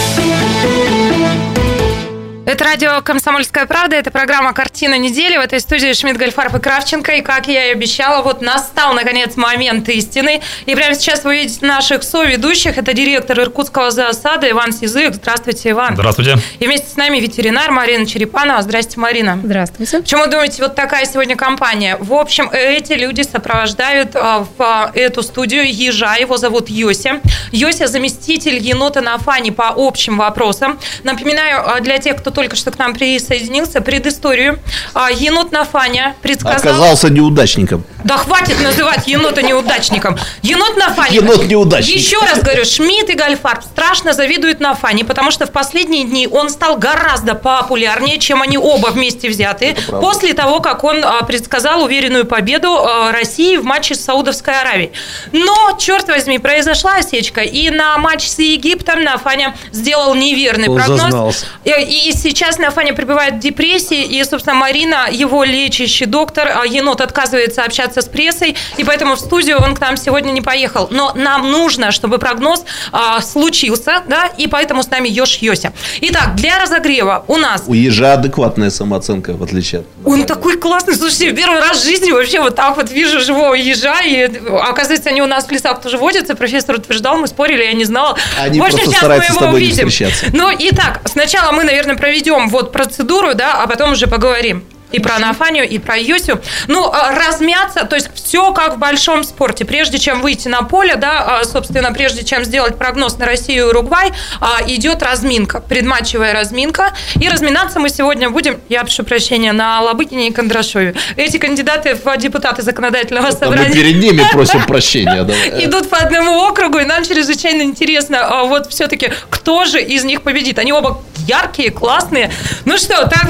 Это 2.51 2.65
радио 2.65 3.01
«Комсомольская 3.01 3.65
правда», 3.65 3.95
это 3.95 4.11
программа 4.11 4.51
«Картина 4.51 4.97
недели». 4.97 5.37
В 5.37 5.39
этой 5.39 5.61
студии 5.61 5.93
Шмидт, 5.93 6.17
Гольфарб 6.17 6.53
и 6.53 6.59
Кравченко. 6.59 7.13
И, 7.13 7.21
как 7.21 7.47
я 7.47 7.67
и 7.67 7.71
обещала, 7.71 8.21
вот 8.23 8.41
настал, 8.41 8.93
наконец, 8.93 9.37
момент 9.37 9.87
истины. 9.87 10.41
И 10.65 10.75
прямо 10.75 10.93
сейчас 10.95 11.23
вы 11.23 11.37
видите 11.37 11.65
наших 11.65 12.03
соведущих. 12.03 12.77
Это 12.77 12.91
директор 12.91 13.39
Иркутского 13.39 13.89
зоосада 13.89 14.49
Иван 14.49 14.73
Сизык. 14.73 15.13
Здравствуйте, 15.13 15.69
Иван. 15.69 15.93
Здравствуйте. 15.93 16.39
И 16.59 16.65
вместе 16.65 16.89
с 16.89 16.97
нами 16.97 17.19
ветеринар 17.21 17.71
Марина 17.71 18.05
Черепанова. 18.05 18.61
Здрасте, 18.61 18.99
Марина. 18.99 19.39
Здравствуйте. 19.41 20.01
Почему 20.01 20.27
думаете, 20.27 20.61
вот 20.61 20.75
такая 20.75 21.05
сегодня 21.05 21.37
компания? 21.37 21.95
В 22.01 22.13
общем, 22.13 22.49
эти 22.51 22.91
люди 22.91 23.21
сопровождают 23.21 24.13
а, 24.17 24.39
в 24.57 24.61
а, 24.61 24.91
эту 24.93 25.23
студию 25.23 25.73
ежа, 25.73 26.15
его 26.15 26.35
зовут 26.35 26.69
Йося. 26.69 27.21
Йося– 27.53 27.87
заместитель 27.87 28.57
енота 28.57 28.99
на 28.99 29.15
Афане 29.15 29.53
по 29.53 29.73
общим 29.73 30.17
вопросам. 30.17 30.77
Напоминаю, 31.05 31.63
а, 31.65 31.79
для 31.79 31.97
тех, 31.97 32.17
кто 32.17 32.40
только 32.41 32.55
что 32.55 32.71
к 32.71 32.79
нам 32.79 32.95
присоединился, 32.95 33.81
предысторию. 33.81 34.57
А, 34.95 35.11
Енот 35.11 35.51
Нафаня 35.51 36.15
предсказал... 36.23 36.71
Оказался 36.71 37.09
неудачником. 37.09 37.83
Да 38.03 38.17
хватит 38.17 38.59
называть 38.63 39.07
енота 39.07 39.43
неудачником. 39.43 40.17
Енот 40.41 40.75
Нафаня. 40.75 41.13
Енот 41.13 41.45
неудачник. 41.45 41.97
Еще 41.97 42.17
раз 42.17 42.41
говорю, 42.41 42.65
Шмидт 42.65 43.11
и 43.11 43.13
Гальфарб 43.13 43.63
страшно 43.63 44.13
завидуют 44.13 44.59
Нафане, 44.59 45.05
потому 45.05 45.29
что 45.29 45.45
в 45.45 45.51
последние 45.51 46.03
дни 46.05 46.27
он 46.27 46.49
стал 46.49 46.77
гораздо 46.77 47.35
популярнее, 47.35 48.17
чем 48.17 48.41
они 48.41 48.57
оба 48.57 48.87
вместе 48.87 49.29
взяты, 49.29 49.75
после 49.87 50.33
того, 50.33 50.61
как 50.61 50.83
он 50.83 51.05
а, 51.05 51.21
предсказал 51.21 51.83
уверенную 51.83 52.25
победу 52.25 52.75
а, 52.75 53.11
России 53.11 53.55
в 53.57 53.63
матче 53.65 53.93
с 53.93 54.03
Саудовской 54.03 54.59
Аравией. 54.59 54.93
Но, 55.31 55.77
черт 55.77 56.07
возьми, 56.07 56.39
произошла 56.39 56.95
осечка, 56.95 57.41
и 57.41 57.69
на 57.69 57.99
матч 57.99 58.27
с 58.27 58.39
Египтом 58.39 59.03
Нафаня 59.03 59.55
сделал 59.71 60.15
неверный 60.15 60.69
Он 60.69 60.77
прогноз. 60.77 61.01
зазнался. 61.01 61.45
И, 61.65 61.69
и 62.09 62.11
сейчас 62.31 62.57
Нафаня 62.59 62.93
пребывает 62.93 63.35
в 63.35 63.39
депрессии, 63.39 64.03
и, 64.03 64.23
собственно, 64.23 64.55
Марина, 64.55 65.07
его 65.11 65.43
лечащий 65.43 66.05
доктор, 66.05 66.47
а, 66.47 66.65
енот 66.65 67.01
отказывается 67.01 67.63
общаться 67.63 68.01
с 68.01 68.05
прессой, 68.05 68.55
и 68.77 68.85
поэтому 68.85 69.15
в 69.15 69.19
студию 69.19 69.57
он 69.61 69.75
к 69.75 69.81
нам 69.81 69.97
сегодня 69.97 70.31
не 70.31 70.41
поехал. 70.41 70.87
Но 70.91 71.11
нам 71.13 71.51
нужно, 71.51 71.91
чтобы 71.91 72.19
прогноз 72.19 72.63
а, 72.93 73.19
случился, 73.21 74.03
да, 74.07 74.27
и 74.37 74.47
поэтому 74.47 74.81
с 74.81 74.89
нами 74.89 75.09
Ёж 75.09 75.37
Йося. 75.37 75.73
Итак, 75.99 76.35
для 76.35 76.57
разогрева 76.57 77.25
у 77.27 77.35
нас 77.35 77.63
У 77.67 77.73
ежа 77.73 78.13
адекватная 78.13 78.69
самооценка, 78.69 79.33
в 79.33 79.43
отличие 79.43 79.81
от... 79.81 79.87
он 80.05 80.23
такой 80.23 80.57
классный. 80.57 80.95
Слушайте, 80.95 81.33
первый 81.33 81.59
раз 81.59 81.81
в 81.81 81.83
жизни 81.83 82.11
вообще 82.11 82.39
вот 82.39 82.55
так 82.55 82.77
вот 82.77 82.89
вижу 82.91 83.19
живого 83.19 83.55
ежа. 83.55 84.01
И 84.01 84.23
оказывается, 84.61 85.09
они 85.09 85.21
у 85.21 85.27
нас 85.27 85.45
в 85.47 85.51
лесах 85.51 85.81
тоже 85.81 85.97
водятся. 85.97 86.35
Профессор 86.35 86.75
утверждал, 86.75 87.17
мы 87.17 87.27
спорили, 87.27 87.63
я 87.63 87.73
не 87.73 87.83
знала. 87.83 88.17
Они 88.39 88.59
общем, 88.59 88.77
просто 88.77 88.97
стараются 88.97 89.33
с 89.33 89.37
тобой 89.37 89.59
не 89.59 89.67
увидим. 89.67 89.89
встречаться. 89.89 90.25
Ну, 90.31 90.49
итак, 90.57 91.01
сначала 91.05 91.51
мы, 91.51 91.63
наверное, 91.65 91.97
проведем 91.97 92.20
вот 92.49 92.71
процедуру, 92.71 93.33
да, 93.33 93.63
а 93.63 93.67
потом 93.67 93.91
уже 93.91 94.07
поговорим. 94.07 94.63
И 94.91 94.99
про 94.99 95.15
Анафанию, 95.15 95.67
и 95.67 95.79
про 95.79 95.97
Йосю. 95.97 96.41
Ну, 96.67 96.89
а, 96.91 97.13
размяться, 97.15 97.85
то 97.85 97.95
есть 97.95 98.09
все 98.13 98.51
как 98.53 98.75
в 98.75 98.77
большом 98.79 99.23
спорте. 99.23 99.65
Прежде 99.65 99.97
чем 99.97 100.21
выйти 100.21 100.47
на 100.47 100.63
поле, 100.63 100.95
да, 100.95 101.39
а, 101.39 101.43
собственно, 101.43 101.91
прежде 101.91 102.23
чем 102.23 102.43
сделать 102.43 102.77
прогноз 102.77 103.17
на 103.17 103.25
Россию 103.25 103.65
и 103.65 103.69
Уругвай, 103.69 104.11
а, 104.39 104.59
идет 104.67 105.03
разминка, 105.03 105.61
предматчевая 105.61 106.33
разминка. 106.33 106.93
И 107.15 107.29
разминаться 107.29 107.79
мы 107.79 107.89
сегодня 107.89 108.29
будем, 108.29 108.59
я 108.69 108.81
прошу 108.81 109.03
прощения, 109.03 109.51
на 109.51 109.81
Лобыкине 109.81 110.27
и 110.27 110.31
Кондрашове. 110.31 110.95
Эти 111.15 111.37
кандидаты 111.37 111.95
в 111.95 112.17
депутаты 112.17 112.61
законодательного 112.61 113.27
А 113.27 113.31
мы 113.31 113.37
собрания 113.37 113.73
перед 113.73 113.97
ними 113.97 114.23
просим 114.31 114.63
прощения. 114.65 115.27
идут 115.63 115.89
по 115.89 115.97
одному 115.97 116.39
округу, 116.41 116.79
и 116.79 116.85
нам 116.85 117.03
чрезвычайно 117.03 117.61
интересно, 117.61 118.43
вот 118.45 118.71
все-таки, 118.71 119.11
кто 119.29 119.65
же 119.65 119.81
из 119.81 120.03
них 120.03 120.21
победит. 120.21 120.59
Они 120.59 120.73
оба 120.73 121.01
яркие, 121.27 121.71
классные. 121.71 122.31
Ну 122.65 122.77
что, 122.77 123.07
так, 123.07 123.27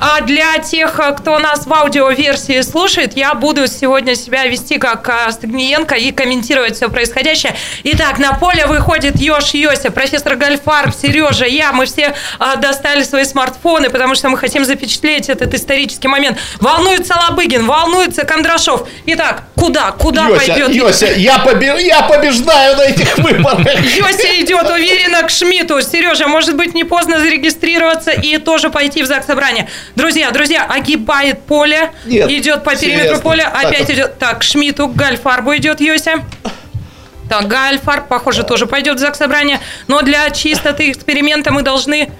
а 0.00 0.20
для 0.22 0.58
тех, 0.70 0.98
а, 1.00 1.12
кто 1.12 1.38
нас 1.38 1.66
в 1.66 1.72
аудиоверсии 1.72 2.60
слушает, 2.60 3.16
я 3.16 3.34
буду 3.34 3.66
сегодня 3.66 4.14
себя 4.14 4.44
вести 4.44 4.78
как 4.78 5.08
а, 5.08 5.30
Стагниенко 5.32 5.96
и 5.96 6.12
комментировать 6.12 6.76
все 6.76 6.88
происходящее. 6.88 7.56
Итак, 7.82 8.18
на 8.18 8.34
поле 8.34 8.66
выходит 8.66 9.20
Ёж 9.20 9.52
Йося, 9.52 9.90
профессор 9.90 10.36
Гальфарб, 10.36 10.94
Сережа, 10.94 11.46
я. 11.46 11.72
Мы 11.72 11.86
все 11.86 12.14
а, 12.38 12.56
достали 12.56 13.02
свои 13.02 13.24
смартфоны, 13.24 13.90
потому 13.90 14.14
что 14.14 14.28
мы 14.28 14.38
хотим 14.38 14.64
запечатлеть 14.64 15.28
этот 15.28 15.52
исторический 15.54 16.06
момент. 16.06 16.38
Волнуется 16.60 17.16
Лобыгин, 17.16 17.66
волнуется 17.66 18.24
Кондрашов. 18.24 18.86
Итак, 19.06 19.42
куда? 19.56 19.90
Куда 19.92 20.28
Йося, 20.28 20.46
пойдет? 20.46 20.68
Йося, 20.70 21.06
я, 21.06 21.38
побе- 21.38 21.82
я 21.82 22.02
побеждаю 22.02 22.76
на 22.76 22.82
этих 22.82 23.18
выборах. 23.18 23.66
Йося 23.96 24.40
идет 24.40 24.70
уверенно 24.70 25.22
к 25.24 25.30
Шмидту. 25.30 25.82
Сережа, 25.82 26.28
может 26.28 26.54
быть, 26.54 26.74
не 26.74 26.84
поздно 26.84 27.18
зарегистрироваться 27.18 28.12
и 28.12 28.38
тоже 28.38 28.70
пойти 28.70 29.02
в 29.02 29.06
ЗАГС 29.06 29.26
собрание. 29.26 29.68
Друзья, 29.96 30.30
друзья, 30.30 30.59
огибает 30.68 31.42
поле, 31.42 31.90
Нет, 32.04 32.30
идет 32.30 32.64
по 32.64 32.74
периметру 32.76 33.02
серьезно. 33.04 33.22
поля, 33.22 33.50
Так. 33.52 33.64
опять 33.64 33.90
идет. 33.90 34.18
Так, 34.18 34.42
Шмидту, 34.42 34.88
Гальфарбу 34.88 35.56
идет 35.56 35.80
Йося. 35.80 36.24
Так, 37.28 37.46
Гальфарб, 37.46 38.08
похоже, 38.08 38.42
тоже 38.42 38.66
пойдет 38.66 38.96
в 38.96 39.00
ЗАГС 39.00 39.18
собрание. 39.18 39.60
Но 39.86 40.02
для 40.02 40.30
чистоты 40.30 40.90
эксперимента 40.90 41.52
мы 41.52 41.62
должны... 41.62 42.10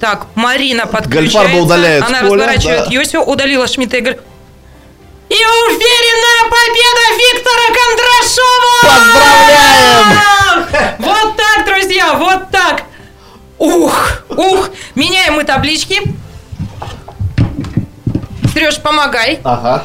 Так, 0.00 0.26
Марина 0.34 0.86
подключается. 0.86 1.38
Гальфарба 1.38 1.62
удаляет 1.64 2.02
Она 2.02 2.20
поля, 2.22 2.46
разворачивает 2.46 2.84
да. 2.86 2.90
Йосю, 2.90 3.20
удалила 3.22 3.66
Шмидта 3.68 3.98
и 3.98 4.00
Галь... 4.00 4.18
И 5.28 5.34
уверенная 5.34 6.50
победа 6.50 7.04
Виктора 7.18 7.68
Кондрашова! 7.78 8.80
Поздравляем! 8.82 10.18
Вот 10.98 11.36
так, 11.36 11.64
друзья, 11.66 12.14
вот 12.14 12.50
так. 12.50 12.82
Ух, 13.58 14.22
ух. 14.28 14.70
Меняем 14.94 15.34
мы 15.34 15.44
таблички. 15.44 16.02
Сереж, 18.52 18.80
помогай. 18.80 19.40
Ага. 19.44 19.84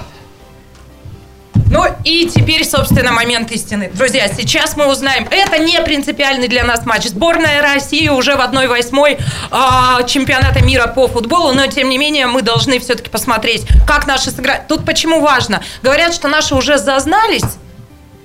Ну 1.69 1.85
и 2.05 2.29
теперь, 2.33 2.65
собственно, 2.65 3.11
момент 3.11 3.51
истины. 3.51 3.91
Друзья, 3.93 4.27
сейчас 4.29 4.77
мы 4.77 4.87
узнаем, 4.87 5.27
это 5.29 5.57
не 5.57 5.79
принципиальный 5.81 6.47
для 6.47 6.63
нас 6.63 6.85
матч. 6.85 7.07
Сборная 7.07 7.61
России 7.61 8.07
уже 8.07 8.35
в 8.35 8.39
1-8 8.39 9.21
а, 9.51 10.03
чемпионата 10.03 10.63
мира 10.63 10.87
по 10.87 11.07
футболу, 11.07 11.53
но 11.53 11.67
тем 11.67 11.89
не 11.89 11.97
менее 11.97 12.27
мы 12.27 12.41
должны 12.41 12.79
все-таки 12.79 13.09
посмотреть, 13.09 13.67
как 13.85 14.07
наши 14.07 14.31
сыграют. 14.31 14.67
Тут 14.67 14.85
почему 14.85 15.19
важно? 15.19 15.61
Говорят, 15.81 16.13
что 16.13 16.29
наши 16.29 16.55
уже 16.55 16.77
зазнались, 16.77 17.57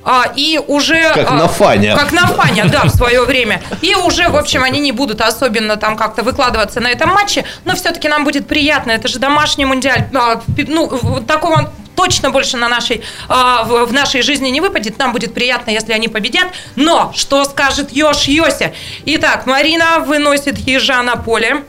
а, 0.05 0.25
и 0.35 0.59
уже... 0.67 1.13
Как 1.15 1.31
а, 1.31 1.35
на 1.35 1.49
Фане. 1.49 1.95
Как 1.95 2.13
на 2.13 2.27
Фане, 2.27 2.65
да, 2.65 2.85
в 2.85 2.91
свое 2.91 3.25
время. 3.27 3.63
И 3.83 3.95
уже, 3.95 4.29
в 4.29 4.37
общем, 4.37 4.63
они 4.63 4.81
не 4.81 4.93
будут 4.93 5.21
особенно 5.21 5.77
там 5.77 5.97
как-то 5.97 6.23
выкладываться 6.23 6.81
на 6.81 6.89
этом 6.89 7.11
матче, 7.11 7.45
но 7.65 7.75
все-таки 7.75 8.09
нам 8.09 8.25
будет 8.25 8.47
приятно. 8.47 8.91
Это 8.93 9.09
же 9.09 9.19
домашний 9.19 9.65
мундиаль. 9.65 10.09
А, 10.15 10.41
Ну, 10.57 10.89
вот 10.89 11.27
такого 11.27 11.73
точно 11.95 12.31
больше 12.31 12.57
на 12.57 12.69
нашей, 12.69 13.03
а, 13.29 13.65
в, 13.65 13.87
в 13.87 13.93
нашей 13.93 14.23
жизни 14.23 14.49
не 14.49 14.61
выпадет. 14.61 14.99
Нам 14.99 15.13
будет 15.13 15.35
приятно, 15.35 15.71
если 15.71 15.93
они 15.93 16.09
победят. 16.09 16.49
Но 16.77 17.13
что 17.15 17.45
скажет 17.45 17.93
Ёж 17.93 18.25
Йося? 18.25 18.73
Итак, 19.07 19.47
Марина 19.47 20.01
выносит 20.01 20.59
ежа 20.59 21.03
на 21.03 21.17
поле. 21.17 21.65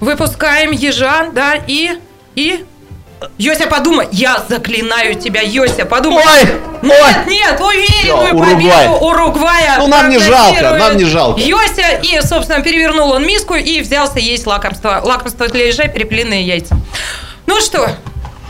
Выпускаем 0.00 0.70
ежа, 0.70 1.30
да, 1.32 1.54
и... 1.66 1.98
И... 2.34 2.64
Йося, 3.38 3.66
подумай, 3.66 4.06
я 4.12 4.42
заклинаю 4.48 5.14
тебя, 5.14 5.40
Йося, 5.42 5.84
подумай. 5.86 6.22
Ой, 6.24 6.48
Нет, 6.82 7.00
ой. 7.00 7.32
нет, 7.32 7.60
уверенную 7.60 8.26
Всё, 8.26 8.36
Уругвай. 8.36 8.86
победу 8.88 9.06
Уругвая. 9.06 9.76
Ну, 9.78 9.86
нам 9.88 10.10
не 10.10 10.18
жалко, 10.18 10.76
нам 10.78 10.96
не 10.96 11.04
жалко. 11.04 11.40
Йося, 11.40 12.00
и, 12.02 12.20
собственно, 12.20 12.62
перевернул 12.62 13.10
он 13.12 13.26
миску 13.26 13.54
и 13.54 13.80
взялся 13.80 14.18
есть 14.18 14.46
лакомство. 14.46 15.00
Лакомство 15.02 15.48
для 15.48 15.66
ежа, 15.68 15.88
перепелиные 15.88 16.42
яйца. 16.42 16.76
Ну 17.46 17.60
что, 17.60 17.88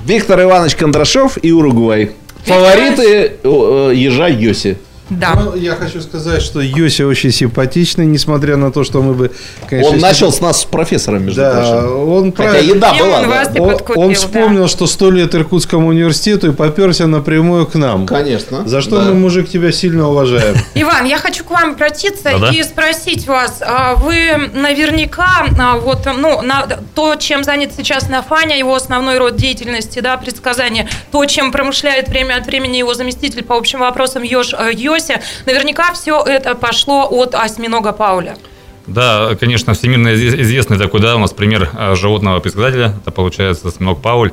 Виктор 0.05 0.43
Иванович 0.43 0.75
Кондрашов 0.77 1.39
и 1.43 1.53
Уругвай. 1.53 2.13
Фавориты 2.45 3.05
э, 3.05 3.37
э, 3.43 3.93
ежа 3.95 4.29
Йоси. 4.29 4.77
Да. 5.11 5.35
Ну, 5.35 5.55
я 5.55 5.75
хочу 5.75 6.01
сказать, 6.01 6.41
что 6.43 6.61
Йося 6.61 7.07
очень 7.07 7.31
симпатичный, 7.31 8.07
несмотря 8.07 8.57
на 8.57 8.73
то, 8.73 8.85
что 8.85 9.03
мы 9.03 9.15
бы, 9.15 9.31
конечно... 9.69 9.93
Он 9.93 9.99
начал 10.01 10.33
с 10.33 10.41
нас 10.41 10.63
с 10.63 10.65
профессором, 10.65 11.25
между 11.27 11.41
Да, 11.43 11.53
прочим. 11.53 12.09
он 12.09 12.33
Хотя 12.33 12.51
правильно- 12.51 12.75
еда 12.75 12.91
И 12.97 12.99
была, 13.01 13.21
он 13.21 13.29
да. 13.29 13.53
Он, 13.63 13.71
подкупил, 13.71 14.01
он 14.03 14.09
да. 14.09 14.15
вспомнил, 14.15 14.69
что 14.69 14.87
сто 14.87 15.11
лет 15.11 15.35
Иркутскому 15.35 15.89
университету 15.89 16.51
и 16.51 16.55
поперся 16.55 17.07
напрямую 17.07 17.67
к 17.67 17.75
нам. 17.75 18.07
Конечно. 18.07 18.67
За 18.67 18.81
что 18.81 18.97
Да. 18.97 19.03
мы, 19.11 19.15
мужик, 19.15 19.49
тебя 19.51 19.73
сильно 19.73 20.09
уважаем. 20.09 20.57
Иван, 20.75 21.05
я 21.05 21.19
хочу 21.19 21.45
к 21.45 21.51
вам 21.51 21.73
обратиться 21.73 22.25
Да-да. 22.25 22.51
и 22.51 22.63
спросить 22.63 23.27
вас. 23.27 23.59
а, 23.61 23.97
Вы 23.97 24.51
наверняка, 24.55 25.47
а, 25.59 25.77
вот, 25.79 26.07
ну, 26.17 26.43
на, 26.43 26.67
то, 26.95 27.17
чем 27.17 27.45
занят 27.45 27.73
сейчас 27.77 28.09
Нафаня, 28.09 28.59
его 28.59 28.75
основной 28.75 29.19
род 29.19 29.37
деятельности, 29.37 30.01
да, 30.01 30.17
предсказания, 30.17 30.89
то, 31.13 31.25
чем 31.27 31.53
промышляет 31.53 32.09
время 32.09 32.37
от 32.37 32.47
времени 32.47 32.79
его 32.79 32.95
заместитель 32.95 33.43
по 33.45 33.57
общим 33.57 33.81
вопросам 33.81 34.23
Ёж, 34.23 34.53
э, 34.55 34.71
Йося, 34.95 35.21
наверняка 35.47 35.93
все 35.93 36.23
это 36.23 36.55
пошло 36.55 37.09
от 37.11 37.35
осьминога 37.35 37.93
Пауля. 37.93 38.37
Да, 38.87 39.35
конечно, 39.41 39.73
всемирно 39.73 40.09
изв- 40.09 40.41
известный 40.43 40.79
такой, 40.79 41.01
да, 41.01 41.17
у 41.17 41.19
нас 41.19 41.33
пример 41.33 41.71
э, 41.77 41.95
животного 41.97 42.41
предсказателя, 42.41 42.93
это 43.03 43.11
получается 43.11 43.69
осьминог 43.69 44.03
Пауль. 44.03 44.31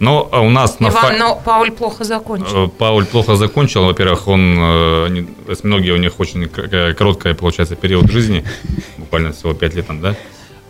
Но 0.00 0.28
э, 0.32 0.38
у 0.40 0.50
нас 0.50 0.80
на 0.80 0.88
Иван, 0.88 1.02
фа- 1.02 1.12
но 1.16 1.36
Пауль 1.44 1.70
плохо 1.70 2.02
закончил. 2.04 2.66
Э, 2.66 2.68
Пауль 2.68 3.04
плохо 3.06 3.36
закончил. 3.36 3.84
Во-первых, 3.84 4.26
он 4.28 4.56
э, 4.58 5.24
осьминоги 5.48 5.90
у 5.90 5.96
них 5.98 6.18
очень 6.20 6.48
короткая 6.48 7.34
получается 7.34 7.76
период 7.76 8.10
жизни, 8.10 8.44
буквально 8.98 9.30
всего 9.32 9.54
5 9.54 9.74
лет 9.74 9.86
там, 9.86 10.00
да. 10.00 10.14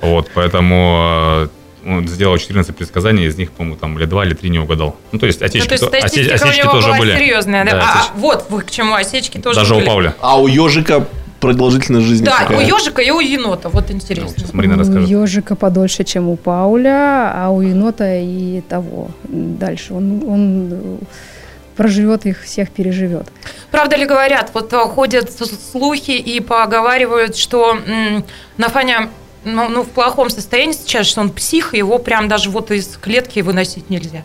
Вот, 0.02 0.30
поэтому 0.34 1.44
э, 1.44 1.48
он 1.86 2.06
сделал 2.08 2.36
14 2.38 2.74
предсказаний, 2.76 3.26
из 3.26 3.36
них, 3.36 3.50
по-моему, 3.52 3.76
там 3.76 3.98
или 3.98 4.04
2, 4.06 4.24
или 4.26 4.34
3 4.34 4.50
не 4.50 4.58
угадал. 4.58 4.96
Ну, 5.12 5.18
то 5.18 5.26
есть 5.26 5.40
Ну, 5.40 5.46
осечки, 5.46 5.68
то 5.68 5.74
есть 5.74 5.84
осе- 5.84 6.30
у 6.30 6.34
осечки 6.34 6.58
него 6.62 6.72
тоже 6.72 6.86
была 6.88 6.98
были. 6.98 7.16
серьезная. 7.16 7.64
Да? 7.64 7.70
Да, 7.72 7.78
А, 7.82 7.98
осечки. 8.00 8.12
вот 8.16 8.46
вы 8.50 8.60
к 8.62 8.70
чему 8.70 8.94
осечки 8.94 9.38
тоже 9.38 9.60
Даже 9.60 9.74
были. 9.74 9.84
у 9.84 9.86
Пауля. 9.86 10.14
А 10.20 10.40
у 10.40 10.46
ежика 10.46 11.06
продолжительность 11.40 12.06
жизни 12.06 12.24
Да, 12.24 12.38
какая? 12.38 12.58
у 12.58 12.60
ежика 12.60 13.02
и 13.02 13.10
у 13.10 13.18
енота. 13.20 13.68
Вот 13.68 13.90
интересно. 13.90 14.34
Сейчас 14.36 14.52
Марина 14.54 14.76
У 14.76 14.78
расскажет. 14.78 15.08
ежика 15.08 15.56
подольше, 15.56 16.04
чем 16.04 16.28
у 16.28 16.36
Пауля, 16.36 17.32
а 17.34 17.50
у 17.50 17.60
енота 17.62 18.16
и 18.16 18.60
того 18.68 19.10
дальше. 19.24 19.92
Он, 19.94 20.22
он 20.28 20.98
проживет 21.76 22.26
их 22.26 22.42
всех, 22.42 22.70
переживет. 22.70 23.26
Правда 23.70 23.96
ли 23.96 24.04
говорят, 24.04 24.50
вот 24.54 24.72
ходят 24.72 25.30
слухи 25.72 26.10
и 26.12 26.38
поговаривают, 26.40 27.36
что 27.36 27.76
м, 27.86 28.24
Нафаня 28.58 29.08
ну, 29.44 29.68
ну, 29.68 29.82
в 29.82 29.88
плохом 29.88 30.30
состоянии 30.30 30.72
сейчас, 30.72 31.06
что 31.06 31.20
он 31.20 31.30
псих, 31.30 31.74
и 31.74 31.78
его 31.78 31.98
прям 31.98 32.28
даже 32.28 32.50
вот 32.50 32.70
из 32.70 32.86
клетки 33.00 33.40
выносить 33.40 33.90
нельзя. 33.90 34.22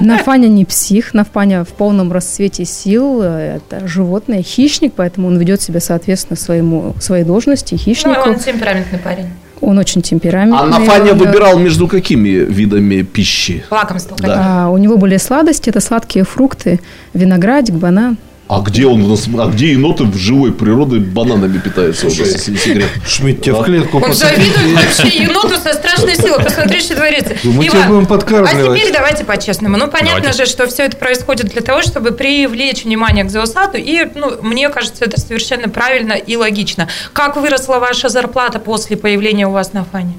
Нафаня 0.00 0.48
не 0.48 0.64
псих, 0.64 1.12
Нафаня 1.14 1.64
в 1.64 1.68
полном 1.68 2.12
расцвете 2.12 2.64
сил, 2.64 3.20
это 3.22 3.86
животное, 3.86 4.42
хищник, 4.42 4.94
поэтому 4.96 5.28
он 5.28 5.38
ведет 5.38 5.60
себя 5.60 5.80
соответственно 5.80 6.36
своему, 6.36 6.94
своей 7.00 7.24
должности, 7.24 7.74
Ну, 7.74 7.78
хищнику. 7.78 8.20
он 8.30 8.38
темпераментный 8.38 8.98
парень. 8.98 9.28
Он 9.60 9.76
очень 9.76 10.02
темпераментный. 10.02 10.58
А 10.76 10.78
Нафаня 10.78 11.14
выбирал 11.14 11.58
между 11.58 11.88
какими 11.88 12.28
видами 12.28 13.02
пищи? 13.02 13.64
Лакомство. 13.70 14.16
Да. 14.16 14.66
а, 14.66 14.70
у 14.70 14.78
него 14.78 14.96
были 14.96 15.16
сладости, 15.16 15.68
это 15.68 15.80
сладкие 15.80 16.24
фрукты, 16.24 16.80
виноградик, 17.12 17.74
банан. 17.74 18.16
А 18.48 18.60
где 18.60 18.86
он 18.86 19.02
у 19.02 19.08
нас, 19.08 19.28
а 19.38 19.46
где 19.50 19.72
еноты 19.72 20.04
в 20.04 20.16
живой 20.16 20.52
природе 20.52 21.00
бананами 21.00 21.58
питаются? 21.58 22.06
у 22.06 22.08
нас, 22.08 22.18
если 22.18 22.52
не 22.52 22.56
секрет? 22.56 22.88
Шмидт, 23.06 23.42
тебя 23.42 23.56
в 23.56 23.64
клетку 23.64 23.98
Он 23.98 24.14
завидует 24.14 24.74
вообще 24.74 25.24
еноту 25.24 25.56
со 25.56 25.74
страшной 25.74 26.16
силой. 26.16 26.42
Посмотри, 26.42 26.80
что 26.80 26.96
творится. 26.96 27.34
Мы 27.44 27.66
тебя 27.66 27.86
Иван, 27.86 28.06
будем 28.06 28.44
а 28.44 28.48
теперь 28.48 28.90
давайте 28.90 29.24
по-честному. 29.24 29.76
Ну, 29.76 29.88
понятно 29.88 30.20
Давайте. 30.20 30.46
же, 30.46 30.50
что 30.50 30.66
все 30.66 30.84
это 30.84 30.96
происходит 30.96 31.48
для 31.48 31.60
того, 31.60 31.82
чтобы 31.82 32.12
привлечь 32.12 32.84
внимание 32.84 33.24
к 33.24 33.30
Зоосату. 33.30 33.76
И, 33.76 34.06
ну, 34.14 34.40
мне 34.40 34.70
кажется, 34.70 35.04
это 35.04 35.20
совершенно 35.20 35.68
правильно 35.68 36.14
и 36.14 36.36
логично. 36.36 36.88
Как 37.12 37.36
выросла 37.36 37.78
ваша 37.78 38.08
зарплата 38.08 38.58
после 38.58 38.96
появления 38.96 39.46
у 39.46 39.50
вас 39.50 39.74
на 39.74 39.84
фане? 39.84 40.14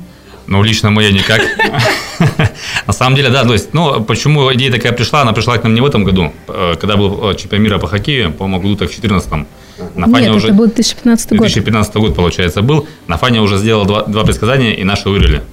Ну, 0.49 0.63
лично 0.63 0.89
моя 0.89 1.11
никак. 1.11 1.41
На 2.87 2.93
самом 2.93 3.15
деле, 3.15 3.29
да, 3.29 3.43
то 3.43 3.53
есть, 3.53 3.73
ну, 3.73 4.03
почему 4.03 4.51
идея 4.55 4.71
такая 4.71 4.91
пришла? 4.93 5.21
Она 5.21 5.31
пришла 5.31 5.57
к 5.59 5.63
нам 5.63 5.75
не 5.75 5.81
в 5.81 5.85
этом 5.85 6.03
году, 6.03 6.33
э, 6.47 6.73
когда 6.81 6.97
был 6.97 7.29
э, 7.29 7.35
чемпионат 7.35 7.63
мира 7.63 7.77
по 7.77 7.87
хоккею, 7.87 8.31
по-моему, 8.33 8.61
году 8.63 8.75
так 8.75 8.89
в 8.89 8.99
2014 8.99 9.31
На 9.95 10.07
Фане 10.07 10.27
Нет, 10.27 10.35
уже 10.35 10.47
это 10.47 10.55
был 10.55 10.65
2015 10.65 11.29
год. 11.33 11.39
2015 11.41 11.95
год, 11.97 12.15
получается, 12.15 12.61
был. 12.63 12.87
На 13.07 13.17
Фане 13.17 13.41
уже 13.41 13.57
сделал 13.57 13.85
два, 13.85 14.03
два 14.05 14.23
предсказания, 14.23 14.73
и 14.73 14.83
наши 14.83 15.07
выиграли. 15.07 15.43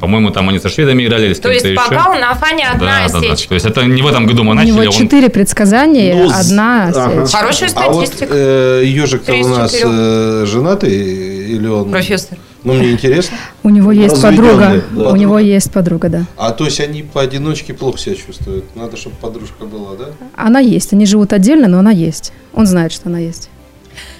По-моему, 0.00 0.30
там 0.30 0.48
они 0.50 0.58
со 0.60 0.68
шведами 0.68 1.02
играли 1.04 1.26
или 1.26 1.32
с 1.34 1.40
То 1.40 1.50
есть 1.50 1.64
кем-то 1.64 1.82
пока 1.82 2.00
еще. 2.02 2.10
у 2.10 2.20
Нафани 2.20 2.62
одна 2.62 2.78
Да, 2.78 3.08
да, 3.08 3.20
да. 3.20 3.32
осечка. 3.32 3.48
То 3.48 3.54
есть 3.54 3.66
это 3.66 3.84
не 3.86 4.02
в 4.02 4.06
этом 4.06 4.26
году 4.26 4.44
мы 4.44 4.50
У 4.50 4.54
начали. 4.54 4.70
него 4.72 4.82
он- 4.82 4.92
четыре 4.92 5.30
предсказания, 5.30 6.14
Ну, 6.14 6.30
одна 6.30 6.88
ага. 6.88 7.22
осечка. 7.22 7.38
Хорошая 7.38 7.70
А 7.74 7.88
вот 7.90 8.06
статистика. 8.06 8.34
ежик-то 8.82 9.32
у 9.34 9.48
нас 9.48 9.74
э, 9.82 10.44
женатый 10.46 10.92
или 10.94 11.66
он? 11.66 11.90
Профессор. 11.90 12.38
Ну, 12.66 12.74
мне 12.74 12.90
интересно. 12.90 13.36
У 13.62 13.70
него 13.70 13.92
есть 13.92 14.20
подруга. 14.20 14.82
да. 14.90 15.10
У 15.10 15.16
него 15.16 15.38
есть 15.38 15.70
подруга, 15.70 16.08
да. 16.08 16.24
А 16.36 16.50
то 16.50 16.64
есть 16.64 16.80
они 16.80 17.02
поодиночке 17.02 17.72
плохо 17.74 17.96
себя 17.98 18.16
чувствуют. 18.16 18.64
Надо, 18.74 18.96
чтобы 18.96 19.14
подружка 19.16 19.64
была, 19.64 19.94
да? 19.94 20.06
Она 20.34 20.58
есть. 20.58 20.92
Они 20.92 21.06
живут 21.06 21.32
отдельно, 21.32 21.68
но 21.68 21.78
она 21.78 21.92
есть. 21.92 22.32
Он 22.52 22.66
знает, 22.66 22.90
что 22.92 23.08
она 23.08 23.20
есть. 23.20 23.50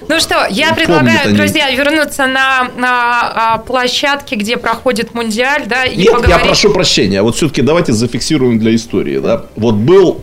Ну 0.09 0.21
что, 0.21 0.47
я 0.49 0.69
Помнят 0.69 0.77
предлагаю, 0.77 1.29
они. 1.29 1.37
друзья, 1.37 1.71
вернуться 1.73 2.27
на, 2.27 2.71
на, 2.79 3.55
а, 3.55 3.59
площадке, 3.59 4.37
где 4.37 4.57
проходит 4.57 5.13
Мундиаль, 5.13 5.67
да, 5.67 5.85
и 5.85 5.97
Нет, 5.97 6.07
я 6.07 6.13
поговорить. 6.13 6.47
прошу 6.47 6.73
прощения. 6.73 7.23
Вот 7.23 7.35
все-таки 7.37 7.63
давайте 7.63 7.93
зафиксируем 7.93 8.59
для 8.61 8.75
истории. 8.75 9.19
Да? 9.19 9.47
Вот 9.57 9.75
был 9.75 10.23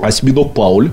осьминог 0.00 0.54
Пауль, 0.54 0.90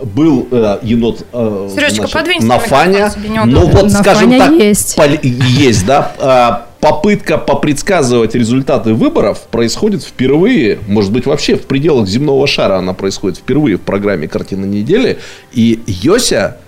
был 0.00 0.46
э, 0.50 0.78
енот 0.82 1.26
э, 1.32 1.68
Сережечка, 1.74 2.02
микрофон, 2.02 3.10
себе 3.10 3.28
неудобно. 3.28 3.60
Ну 3.60 3.66
вот, 3.66 3.84
Нафаня 3.84 4.02
скажем 4.02 4.38
так, 4.38 4.52
есть. 4.52 4.96
пол- 4.96 5.20
есть, 5.22 5.86
да. 5.86 6.12
А, 6.18 6.66
попытка 6.80 7.38
попредсказывать 7.38 8.34
результаты 8.34 8.94
выборов 8.94 9.40
происходит 9.50 10.02
впервые, 10.02 10.78
может 10.86 11.12
быть, 11.12 11.26
вообще 11.26 11.56
в 11.56 11.62
пределах 11.62 12.08
земного 12.08 12.46
шара 12.46 12.76
она 12.78 12.92
происходит 12.92 13.38
впервые 13.38 13.76
в 13.76 13.80
программе 13.80 14.28
«Картина 14.28 14.64
недели». 14.66 15.18
И 15.52 15.80
Йося 15.86 16.58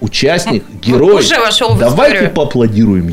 участник, 0.00 0.64
герой. 0.82 1.20
уже 1.20 1.38
вошел 1.40 1.74
в 1.74 1.78
Давайте 1.78 2.14
историю. 2.16 2.34
поаплодируем. 2.34 3.08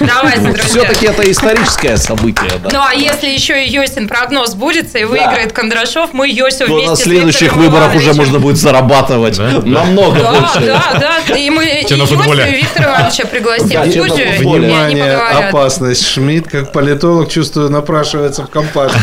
Давайте, 0.00 0.40
друзья. 0.40 0.62
Все-таки 0.64 1.06
это 1.06 1.28
историческое 1.30 1.96
событие, 1.96 2.50
да. 2.62 2.70
Ну, 2.72 2.78
а 2.80 2.94
если 2.94 3.26
еще 3.28 3.64
и 3.64 3.68
Йосин 3.70 4.08
прогноз 4.08 4.50
сбудется 4.52 4.98
и 4.98 5.04
выиграет 5.04 5.52
Кондрашов, 5.52 6.10
мы 6.12 6.28
Йосю 6.28 6.66
То 6.66 6.74
вместе 6.74 6.90
на 6.90 6.96
следующих 6.96 7.56
выборах 7.56 7.94
уже 7.96 8.12
можно 8.14 8.38
будет 8.38 8.56
зарабатывать 8.56 9.38
намного 9.38 10.20
Да, 10.20 10.30
больше. 10.32 10.66
да, 10.66 11.20
да. 11.28 11.34
И 11.36 11.50
мы 11.50 11.64
и 11.64 11.82
Йосю, 11.82 12.14
и 12.14 12.52
Виктора 12.52 12.90
Ивановича 12.98 13.26
пригласим 13.26 13.68
Да, 13.68 13.82
в 13.82 13.90
студию, 13.90 14.38
Внимание, 14.38 15.14
опасность. 15.16 16.06
Шмидт, 16.06 16.48
как 16.50 16.72
политолог, 16.72 17.30
чувствую, 17.30 17.70
напрашивается 17.70 18.42
в 18.44 18.50
компашку. 18.50 18.98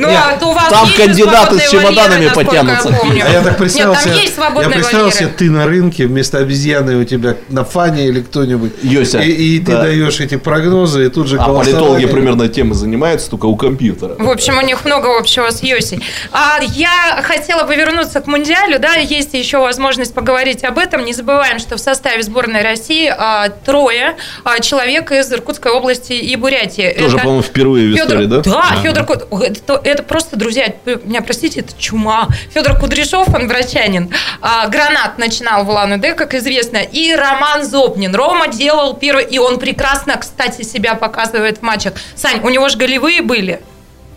Ну, 0.00 0.08
а 0.08 0.36
то 0.38 0.46
у 0.48 0.52
вас 0.52 0.68
там 0.68 0.88
кандидаты 0.96 1.58
с 1.60 1.70
чемоданами 1.70 2.28
потянутся. 2.34 2.88
А 2.88 3.28
я 3.30 3.40
так 3.42 3.44
Нет, 3.50 3.56
представил 3.58 3.92
там 3.94 4.02
себе, 4.02 4.14
есть 4.14 4.28
я 4.28 4.34
свободные 4.34 4.70
представил 4.70 5.10
себе, 5.12 5.26
вольеры. 5.26 5.38
ты 5.38 5.50
на 5.50 5.66
рынке, 5.66 6.06
вместо 6.06 6.39
обезьяны 6.40 6.96
у 6.96 7.04
тебя 7.04 7.36
на 7.48 7.64
фане 7.64 8.06
или 8.06 8.20
кто-нибудь. 8.20 8.72
Йося, 8.82 9.20
И, 9.20 9.30
и 9.30 9.58
ты 9.60 9.72
да. 9.72 9.82
даешь 9.82 10.20
эти 10.20 10.36
прогнозы, 10.36 11.06
и 11.06 11.08
тут 11.08 11.26
же 11.28 11.36
А 11.38 11.46
политологи 11.48 12.06
примерно 12.06 12.48
темы 12.48 12.74
занимаются, 12.74 13.30
только 13.30 13.46
у 13.46 13.56
компьютера. 13.56 14.14
В 14.18 14.28
общем, 14.30 14.58
у 14.58 14.62
них 14.62 14.84
много 14.84 15.16
общего 15.18 15.50
с 15.50 15.62
Йосей. 15.62 16.02
А 16.32 16.58
я 16.62 17.20
хотела 17.22 17.64
бы 17.64 17.74
вернуться 17.76 18.20
к 18.20 18.26
Мундиалю, 18.26 18.78
да, 18.78 18.94
есть 18.94 19.34
еще 19.34 19.58
возможность 19.58 20.14
поговорить 20.14 20.64
об 20.64 20.78
этом. 20.78 21.04
Не 21.04 21.12
забываем, 21.12 21.58
что 21.58 21.76
в 21.76 21.80
составе 21.80 22.22
сборной 22.22 22.62
России 22.62 23.12
а, 23.16 23.48
трое 23.48 24.16
а, 24.44 24.60
человек 24.60 25.12
из 25.12 25.32
Иркутской 25.32 25.72
области 25.72 26.12
и 26.12 26.36
Бурятии. 26.36 26.94
Тоже, 26.98 27.16
Это 27.16 27.24
по-моему, 27.24 27.42
впервые 27.42 27.88
в 27.92 27.96
Федор- 27.96 28.06
истории, 28.06 28.26
да? 28.26 28.40
Да, 28.40 28.76
Федор 28.82 29.04
Куд- 29.04 29.26
это, 29.42 29.80
это 29.84 30.02
просто, 30.02 30.36
друзья, 30.36 30.72
меня 31.04 31.20
простите, 31.22 31.60
это 31.60 31.72
чума. 31.78 32.28
Федор 32.54 32.78
Кудряшов, 32.78 33.28
он 33.34 33.48
врачанин. 33.48 34.10
А, 34.40 34.68
Гранат 34.68 35.18
начинал 35.18 35.64
в 35.64 35.68
Улан-Удэ, 35.68 36.14
как 36.14 36.29
известно, 36.34 36.78
и 36.78 37.14
Роман 37.14 37.64
Зобнин. 37.64 38.14
Рома 38.14 38.48
делал 38.48 38.94
первый, 38.94 39.24
и 39.24 39.38
он 39.38 39.58
прекрасно, 39.58 40.16
кстати, 40.16 40.62
себя 40.62 40.94
показывает 40.94 41.58
в 41.58 41.62
матчах. 41.62 41.94
Сань, 42.14 42.40
у 42.42 42.48
него 42.48 42.68
же 42.68 42.78
голевые 42.78 43.22
были, 43.22 43.60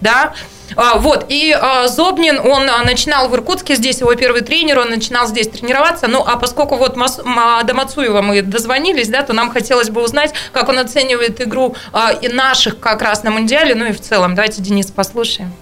да? 0.02 0.34
А, 0.76 0.98
Вот, 0.98 1.26
и 1.30 1.52
а, 1.52 1.88
Зобнин, 1.88 2.40
он 2.40 2.70
а, 2.70 2.84
начинал 2.84 3.30
в 3.30 3.36
Иркутске, 3.36 3.76
здесь 3.76 4.00
его 4.00 4.14
первый 4.16 4.42
тренер, 4.42 4.80
он 4.80 4.90
начинал 4.90 5.28
здесь 5.28 5.48
тренироваться, 5.48 6.08
ну, 6.08 6.24
а 6.26 6.38
поскольку 6.38 6.78
вот 6.78 6.96
до 6.96 7.74
Мацуева 7.74 8.22
мы 8.22 8.42
дозвонились, 8.42 9.10
да, 9.10 9.24
то 9.24 9.34
нам 9.34 9.52
хотелось 9.52 9.90
бы 9.90 10.02
узнать, 10.02 10.34
как 10.52 10.70
он 10.70 10.80
оценивает 10.80 11.42
игру 11.42 11.76
и 12.22 12.28
наших 12.30 12.80
как 12.80 13.02
раз 13.02 13.24
на 13.24 13.32
Мундиале, 13.32 13.76
ну 13.76 13.86
и 13.86 13.92
в 13.92 14.02
целом. 14.02 14.36
Давайте, 14.36 14.62
Денис, 14.62 14.88
послушаем. 14.88 15.54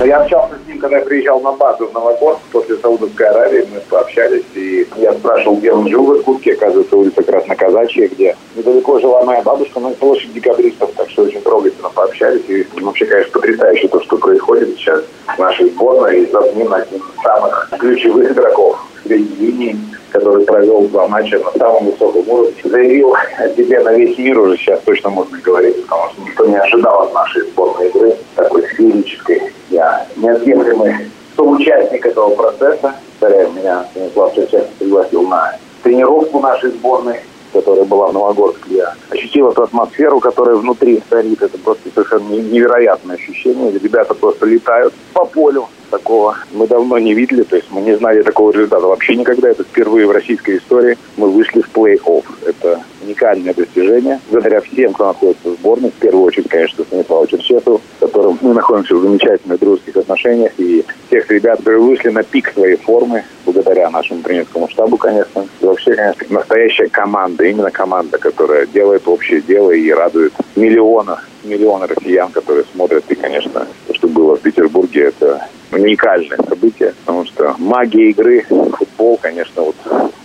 Но 0.00 0.06
я 0.06 0.22
общался 0.22 0.54
с 0.54 0.66
ним, 0.66 0.78
когда 0.78 0.96
я 0.96 1.04
приезжал 1.04 1.42
на 1.42 1.52
базу 1.52 1.86
в 1.86 1.92
Новогорск 1.92 2.40
после 2.50 2.78
Саудовской 2.78 3.26
Аравии, 3.26 3.68
мы 3.70 3.80
пообщались, 3.80 4.44
и 4.54 4.88
я 4.96 5.12
спрашивал, 5.12 5.56
где 5.56 5.70
он 5.72 5.86
жил 5.90 6.06
в 6.06 6.16
Иркутске, 6.16 6.54
оказывается, 6.54 6.96
улица 6.96 7.22
Красноказачья, 7.22 8.08
где 8.08 8.34
недалеко 8.56 8.98
жила 8.98 9.22
моя 9.24 9.42
бабушка, 9.42 9.78
на 9.78 9.90
площадь 9.90 10.32
декабристов, 10.32 10.90
так 10.96 11.10
что 11.10 11.24
очень 11.24 11.42
трогательно 11.42 11.90
пообщались, 11.90 12.48
и 12.48 12.66
вообще, 12.80 13.04
конечно, 13.04 13.32
потрясающе 13.32 13.88
то, 13.88 14.02
что 14.02 14.16
происходит 14.16 14.74
сейчас 14.78 15.02
в 15.36 15.38
нашей 15.38 15.68
сборной, 15.68 16.22
и 16.22 16.32
Завнин 16.32 16.72
один 16.72 16.98
из 16.98 17.22
самых 17.22 17.70
ключевых 17.78 18.32
игроков 18.32 18.78
средней 19.04 19.36
линии, 19.36 19.76
который 20.10 20.44
провел 20.44 20.82
два 20.88 21.08
матча 21.08 21.38
на 21.38 21.52
самом 21.58 21.90
высоком 21.90 22.28
уровне. 22.28 22.54
Заявил 22.64 23.14
о 23.14 23.48
себе 23.50 23.80
на 23.80 23.92
весь 23.92 24.18
мир 24.18 24.38
уже 24.38 24.56
сейчас 24.56 24.80
точно 24.80 25.10
можно 25.10 25.38
говорить, 25.38 25.82
потому 25.82 26.10
что 26.10 26.22
никто 26.22 26.46
не 26.46 26.56
ожидал 26.56 27.02
от 27.02 27.14
нашей 27.14 27.42
сборной 27.42 27.88
игры 27.88 28.16
такой 28.34 28.62
сферической. 28.68 29.42
Я 29.70 30.06
неотъемлемый 30.16 30.94
соучастник 31.36 32.04
этого 32.04 32.34
процесса. 32.34 32.94
Повторяю, 33.18 33.52
меня 33.52 33.84
Станислав 33.90 34.34
Шевченко 34.34 34.68
пригласил 34.78 35.22
на 35.22 35.56
тренировку 35.82 36.40
нашей 36.40 36.70
сборной 36.70 37.20
которая 37.52 37.84
была 37.84 38.08
в 38.08 38.14
Новогорске, 38.14 38.76
я 38.76 38.94
ощутил 39.10 39.50
эту 39.50 39.62
атмосферу, 39.62 40.20
которая 40.20 40.56
внутри 40.56 41.02
царит. 41.10 41.42
Это 41.42 41.58
просто 41.58 41.90
совершенно 41.92 42.28
невероятное 42.28 43.16
ощущение. 43.16 43.72
Ребята 43.72 44.14
просто 44.14 44.46
летают 44.46 44.94
по 45.12 45.24
полю. 45.24 45.68
Такого 45.90 46.36
мы 46.52 46.66
давно 46.68 46.98
не 46.98 47.14
видели, 47.14 47.42
то 47.42 47.56
есть 47.56 47.68
мы 47.70 47.80
не 47.80 47.96
знали 47.96 48.22
такого 48.22 48.52
результата 48.52 48.86
вообще 48.86 49.16
никогда. 49.16 49.48
Это 49.48 49.64
впервые 49.64 50.06
в 50.06 50.12
российской 50.12 50.58
истории 50.58 50.96
мы 51.16 51.30
вышли 51.30 51.62
в 51.62 51.70
плей-офф. 51.74 52.24
Это 52.46 52.80
уникальное 53.02 53.52
достижение. 53.54 54.20
Благодаря 54.30 54.60
всем, 54.60 54.92
кто 54.92 55.06
находится 55.06 55.48
в 55.48 55.54
сборной, 55.54 55.90
в 55.90 55.94
первую 55.94 56.24
очередь, 56.26 56.48
конечно, 56.48 56.84
Станиславу 56.84 57.26
Черчесову, 57.26 57.80
с 57.98 58.00
которым 58.00 58.38
мы 58.40 58.54
находимся 58.54 58.94
в 58.94 59.02
замечательных 59.02 59.58
дружеских 59.58 59.96
отношениях, 59.96 60.52
и 60.58 60.84
тех 61.10 61.28
ребят, 61.30 61.58
которые 61.58 61.80
вышли 61.80 62.10
на 62.10 62.22
пик 62.22 62.52
своей 62.52 62.76
формы, 62.76 63.24
благодаря 63.44 63.90
нашему 63.90 64.22
тренерскому 64.22 64.68
штабу, 64.68 64.96
конечно. 64.96 65.46
И 65.60 65.64
вообще, 65.64 65.94
конечно, 65.94 66.26
настоящая 66.30 66.88
команда, 66.88 67.44
именно 67.44 67.70
команда, 67.70 68.18
которая 68.18 68.66
делает 68.66 69.08
общее 69.08 69.40
дело 69.40 69.72
и 69.72 69.90
радует 69.90 70.32
миллионы, 70.54 71.16
миллионы 71.44 71.86
россиян, 71.86 72.30
которые 72.30 72.64
смотрят. 72.72 73.04
И, 73.08 73.14
конечно, 73.14 73.66
то, 73.86 73.94
что 73.94 74.08
было 74.08 74.36
в 74.36 74.40
Петербурге, 74.40 75.04
это 75.04 75.46
уникальное 75.72 76.38
событие, 76.48 76.94
потому 77.04 77.24
что 77.26 77.54
магия 77.58 78.10
игры, 78.10 78.44
футбол, 78.48 79.18
конечно, 79.20 79.62
вот 79.62 79.76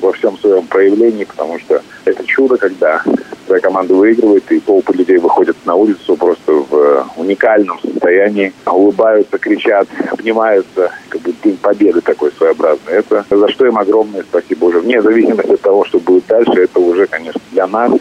во 0.01 0.11
всем 0.11 0.38
своем 0.39 0.66
проявлении, 0.68 1.24
потому 1.24 1.59
что 1.59 1.82
это 2.05 2.26
чудо, 2.26 2.57
когда 2.57 3.03
твоя 3.45 3.61
команда 3.61 3.93
выигрывает, 3.93 4.51
и 4.51 4.59
толпы 4.59 4.93
людей 4.93 5.18
выходят 5.18 5.55
на 5.66 5.76
улицу 5.76 6.16
просто 6.16 6.51
в 6.51 7.07
уникальном 7.18 7.80
состоянии, 7.80 8.53
улыбаются, 8.66 9.38
кричат, 9.38 9.88
обнимаются, 10.11 10.91
как 11.09 11.22
бы 11.22 11.34
день 11.43 11.57
победы 11.57 12.01
такой 12.01 12.32
своеобразный. 12.32 12.93
Это 12.93 13.24
за 13.30 13.47
что 13.49 13.68
им 13.68 13.78
огромное 13.78 14.24
спасибо 14.24 14.66
уже. 14.66 14.80
Вне 14.80 15.01
зависимости 15.01 15.51
от 15.51 15.61
того, 15.61 15.86
что 15.86 15.99
будет 15.99 16.26
дальше, 16.26 16.63
это 16.63 16.80
уже, 16.80 17.05
конечно, 17.05 17.41
для 17.51 17.68
нас, 17.68 17.91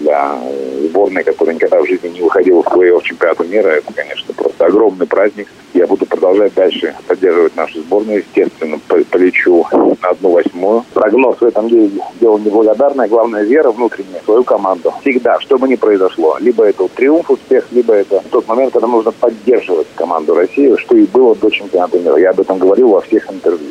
для 0.00 0.38
сборной, 0.82 1.22
которая 1.22 1.54
никогда 1.54 1.80
в 1.80 1.86
жизни 1.86 2.08
не 2.08 2.17
выходила 2.20 2.62
в 2.62 2.66
плей-офф 2.66 3.02
чемпионата 3.02 3.44
мира, 3.44 3.68
это, 3.68 3.92
конечно, 3.92 4.34
просто 4.34 4.47
огромный 4.66 5.06
праздник. 5.06 5.48
Я 5.74 5.86
буду 5.86 6.06
продолжать 6.06 6.54
дальше 6.54 6.94
поддерживать 7.06 7.56
нашу 7.56 7.80
сборную. 7.80 8.18
Естественно, 8.18 8.78
полечу 9.10 9.66
на 9.72 10.08
одну 10.08 10.30
восьмую. 10.30 10.84
Прогноз 10.94 11.36
в 11.40 11.44
этом 11.44 11.68
деле 11.68 11.90
дело 12.20 12.38
неблагодарное. 12.38 13.08
Главное, 13.08 13.44
вера 13.44 13.70
внутренняя 13.70 14.20
в 14.20 14.24
свою 14.24 14.44
команду. 14.44 14.92
Всегда, 15.00 15.38
что 15.40 15.58
бы 15.58 15.68
ни 15.68 15.76
произошло. 15.76 16.36
Либо 16.40 16.64
это 16.64 16.88
триумф, 16.88 17.30
успех, 17.30 17.66
либо 17.70 17.94
это 17.94 18.22
тот 18.30 18.46
момент, 18.48 18.72
когда 18.72 18.88
нужно 18.88 19.12
поддерживать 19.12 19.86
команду 19.94 20.34
России, 20.34 20.74
что 20.78 20.96
и 20.96 21.06
было 21.06 21.34
до 21.34 21.50
чемпионата 21.50 21.98
мира. 21.98 22.16
Я 22.16 22.30
об 22.30 22.40
этом 22.40 22.58
говорил 22.58 22.90
во 22.90 23.00
всех 23.00 23.30
интервью. 23.30 23.70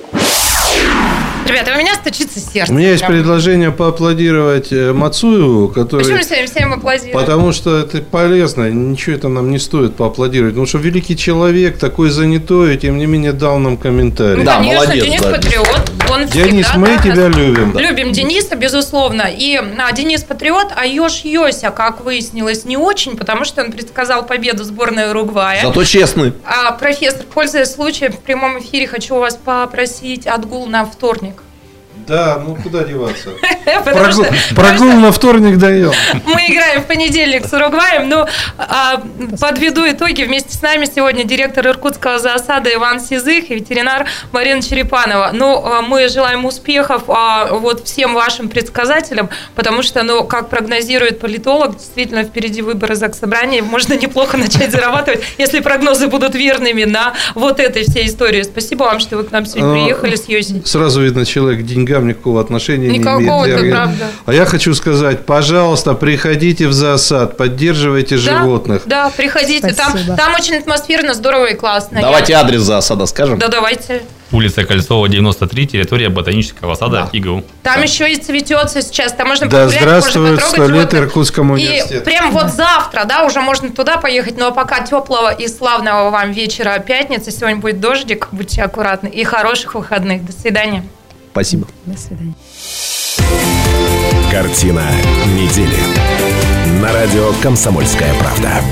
Ребята, 1.47 1.71
у 1.73 1.79
меня 1.79 1.95
стучится 1.95 2.39
сердце. 2.39 2.73
У 2.73 2.75
меня 2.75 2.89
есть 2.89 3.05
прям. 3.05 3.13
предложение 3.13 3.71
поаплодировать 3.71 4.73
э, 4.73 4.91
Мацуеву, 4.91 5.69
который... 5.69 6.03
Почему 6.03 6.19
всем, 6.19 6.45
всем 6.45 6.73
аплодируют? 6.73 7.13
Потому 7.13 7.53
что 7.53 7.77
это 7.77 8.01
полезно, 8.01 8.69
ничего 8.69 9.15
это 9.15 9.29
нам 9.29 9.49
не 9.49 9.57
стоит 9.57 9.95
поаплодировать. 9.95 10.53
Потому 10.55 10.67
что 10.67 10.76
великий 10.77 11.17
человек, 11.17 11.77
такой 11.77 12.09
занятой, 12.09 12.75
и 12.75 12.77
тем 12.77 12.97
не 12.97 13.05
менее 13.05 13.33
дал 13.33 13.59
нам 13.59 13.77
комментарий. 13.77 14.43
Ну, 14.43 14.51
конечно, 14.51 14.93
Денис 14.93 15.21
Патриот. 15.21 15.91
Он 16.09 16.25
Денис, 16.25 16.65
всегда, 16.65 16.79
мы 16.79 16.87
да, 16.87 17.03
тебя 17.03 17.27
любим. 17.27 17.71
да. 17.73 17.81
Любим 17.81 18.11
Дениса, 18.11 18.55
безусловно. 18.55 19.23
И 19.29 19.57
а, 19.57 19.91
Денис 19.91 20.23
Патриот, 20.23 20.71
а 20.75 20.85
Ёж 20.85 21.21
Йося, 21.23 21.69
как 21.71 22.03
выяснилось, 22.03 22.65
не 22.65 22.77
очень, 22.77 23.17
потому 23.17 23.43
что 23.43 23.61
он 23.61 23.71
предсказал 23.71 24.25
победу 24.25 24.63
сборной 24.63 25.09
Уругвая. 25.09 25.61
Зато 25.63 25.83
честный. 25.83 26.33
А, 26.45 26.71
профессор, 26.71 27.25
пользуясь 27.33 27.71
случаем, 27.71 28.13
в 28.13 28.19
прямом 28.19 28.59
эфире 28.59 28.87
хочу 28.87 29.15
вас 29.15 29.35
попросить 29.35 30.27
отгул 30.27 30.67
на 30.67 30.85
вторник. 30.85 31.43
Да, 32.07 32.41
ну 32.45 32.55
куда 32.55 32.83
деваться? 32.83 33.31
Прогул, 33.83 34.23
что- 34.23 34.55
прогул 34.55 34.93
на 34.93 35.11
вторник 35.11 35.57
даем. 35.57 35.91
Мы 36.25 36.47
играем 36.47 36.81
в 36.81 36.85
понедельник 36.85 37.45
с 37.45 37.53
Уругваем, 37.53 38.07
но 38.07 38.27
а, 38.57 39.01
подведу 39.39 39.81
итоги. 39.89 40.23
Вместе 40.23 40.55
с 40.55 40.61
нами 40.61 40.85
сегодня 40.85 41.25
директор 41.25 41.67
Иркутского 41.67 42.17
зоосада 42.17 42.73
Иван 42.73 43.01
Сизых 43.01 43.51
и 43.51 43.55
ветеринар 43.55 44.05
Марина 44.31 44.61
Черепанова. 44.61 45.31
Ну, 45.33 45.61
а, 45.65 45.81
мы 45.81 46.07
желаем 46.07 46.45
успехов 46.45 47.03
а, 47.09 47.47
вот 47.51 47.85
всем 47.85 48.13
вашим 48.13 48.47
предсказателям, 48.47 49.29
потому 49.55 49.83
что, 49.83 50.03
ну, 50.03 50.23
как 50.23 50.49
прогнозирует 50.49 51.19
политолог, 51.19 51.77
действительно 51.77 52.23
впереди 52.23 52.61
выборы 52.61 52.95
Заксобрания, 52.95 53.61
можно 53.61 53.95
неплохо 53.95 54.37
начать 54.37 54.71
зарабатывать, 54.71 55.23
если 55.37 55.59
прогнозы 55.59 56.07
будут 56.07 56.35
верными 56.35 56.85
на 56.85 57.13
вот 57.35 57.59
этой 57.59 57.83
всей 57.83 58.07
истории. 58.07 58.43
Спасибо 58.43 58.83
вам, 58.83 58.99
что 59.01 59.17
вы 59.17 59.25
к 59.25 59.31
нам 59.31 59.45
сегодня 59.45 59.73
приехали 59.73 60.15
с 60.15 60.29
Йоси. 60.29 60.61
Сразу 60.63 61.01
видно, 61.01 61.25
человек 61.25 61.59
к 61.59 61.63
деньгам 61.97 62.07
никакого 62.07 62.41
отношения 62.41 62.87
Никакого, 62.89 63.19
не 63.45 63.51
имеет. 63.51 63.57
это 63.57 63.65
Я- 63.65 63.75
правда. 63.75 64.05
А 64.25 64.33
я 64.33 64.45
хочу 64.45 64.73
сказать, 64.73 65.25
пожалуйста, 65.25 65.93
приходите 65.93 66.67
в 66.67 66.73
зоосад, 66.73 67.37
поддерживайте 67.37 68.17
животных. 68.17 68.83
Да, 68.85 69.09
приходите. 69.15 69.73
Там, 69.73 69.89
Спасибо. 69.91 70.15
там 70.15 70.33
очень 70.35 70.55
атмосферно, 70.55 71.13
здорово 71.13 71.45
и 71.45 71.55
классно. 71.55 71.99
Давайте 72.01 72.33
Я- 72.33 72.41
адрес 72.41 72.61
за 72.61 72.77
осада 72.77 73.05
скажем. 73.05 73.39
Да, 73.39 73.47
давайте. 73.47 74.01
Улица 74.29 74.65
Кольцова, 74.65 75.07
93, 75.07 75.67
территория 75.67 76.09
ботанического 76.09 76.75
сада 76.75 77.07
ИГУ. 77.13 77.45
Там 77.63 77.81
еще 77.81 78.11
и 78.11 78.17
цветется 78.17 78.81
сейчас, 78.81 79.13
там 79.13 79.29
можно 79.29 79.47
Да 79.47 79.59
погулять, 79.63 79.81
здравствует 79.81 80.31
можно 80.31 80.47
сто 80.47 80.57
потрогать 80.57 80.93
лет. 80.93 81.01
Иркутскому 81.03 81.55
И 81.55 81.63
университету. 81.65 82.03
прям 82.03 82.31
вот 82.31 82.51
завтра, 82.51 83.05
да, 83.05 83.23
уже 83.23 83.39
можно 83.39 83.69
туда 83.69 83.95
поехать, 83.95 84.37
но 84.37 84.51
пока 84.51 84.81
теплого 84.81 85.31
и 85.33 85.47
славного 85.47 86.09
вам 86.09 86.33
вечера 86.33 86.77
пятницы. 86.79 87.31
Сегодня 87.31 87.55
будет 87.61 87.79
дождик, 87.79 88.27
будьте 88.33 88.63
аккуратны. 88.63 89.07
И 89.07 89.23
хороших 89.23 89.75
выходных. 89.75 90.25
До 90.25 90.33
свидания. 90.33 90.83
Спасибо. 91.37 91.67
До 91.85 91.95
свидания. 91.95 92.33
Картина 94.31 94.89
недели. 95.35 95.77
На 96.81 96.91
радио 96.91 97.31
«Комсомольская 97.43 98.11
правда». 98.15 98.63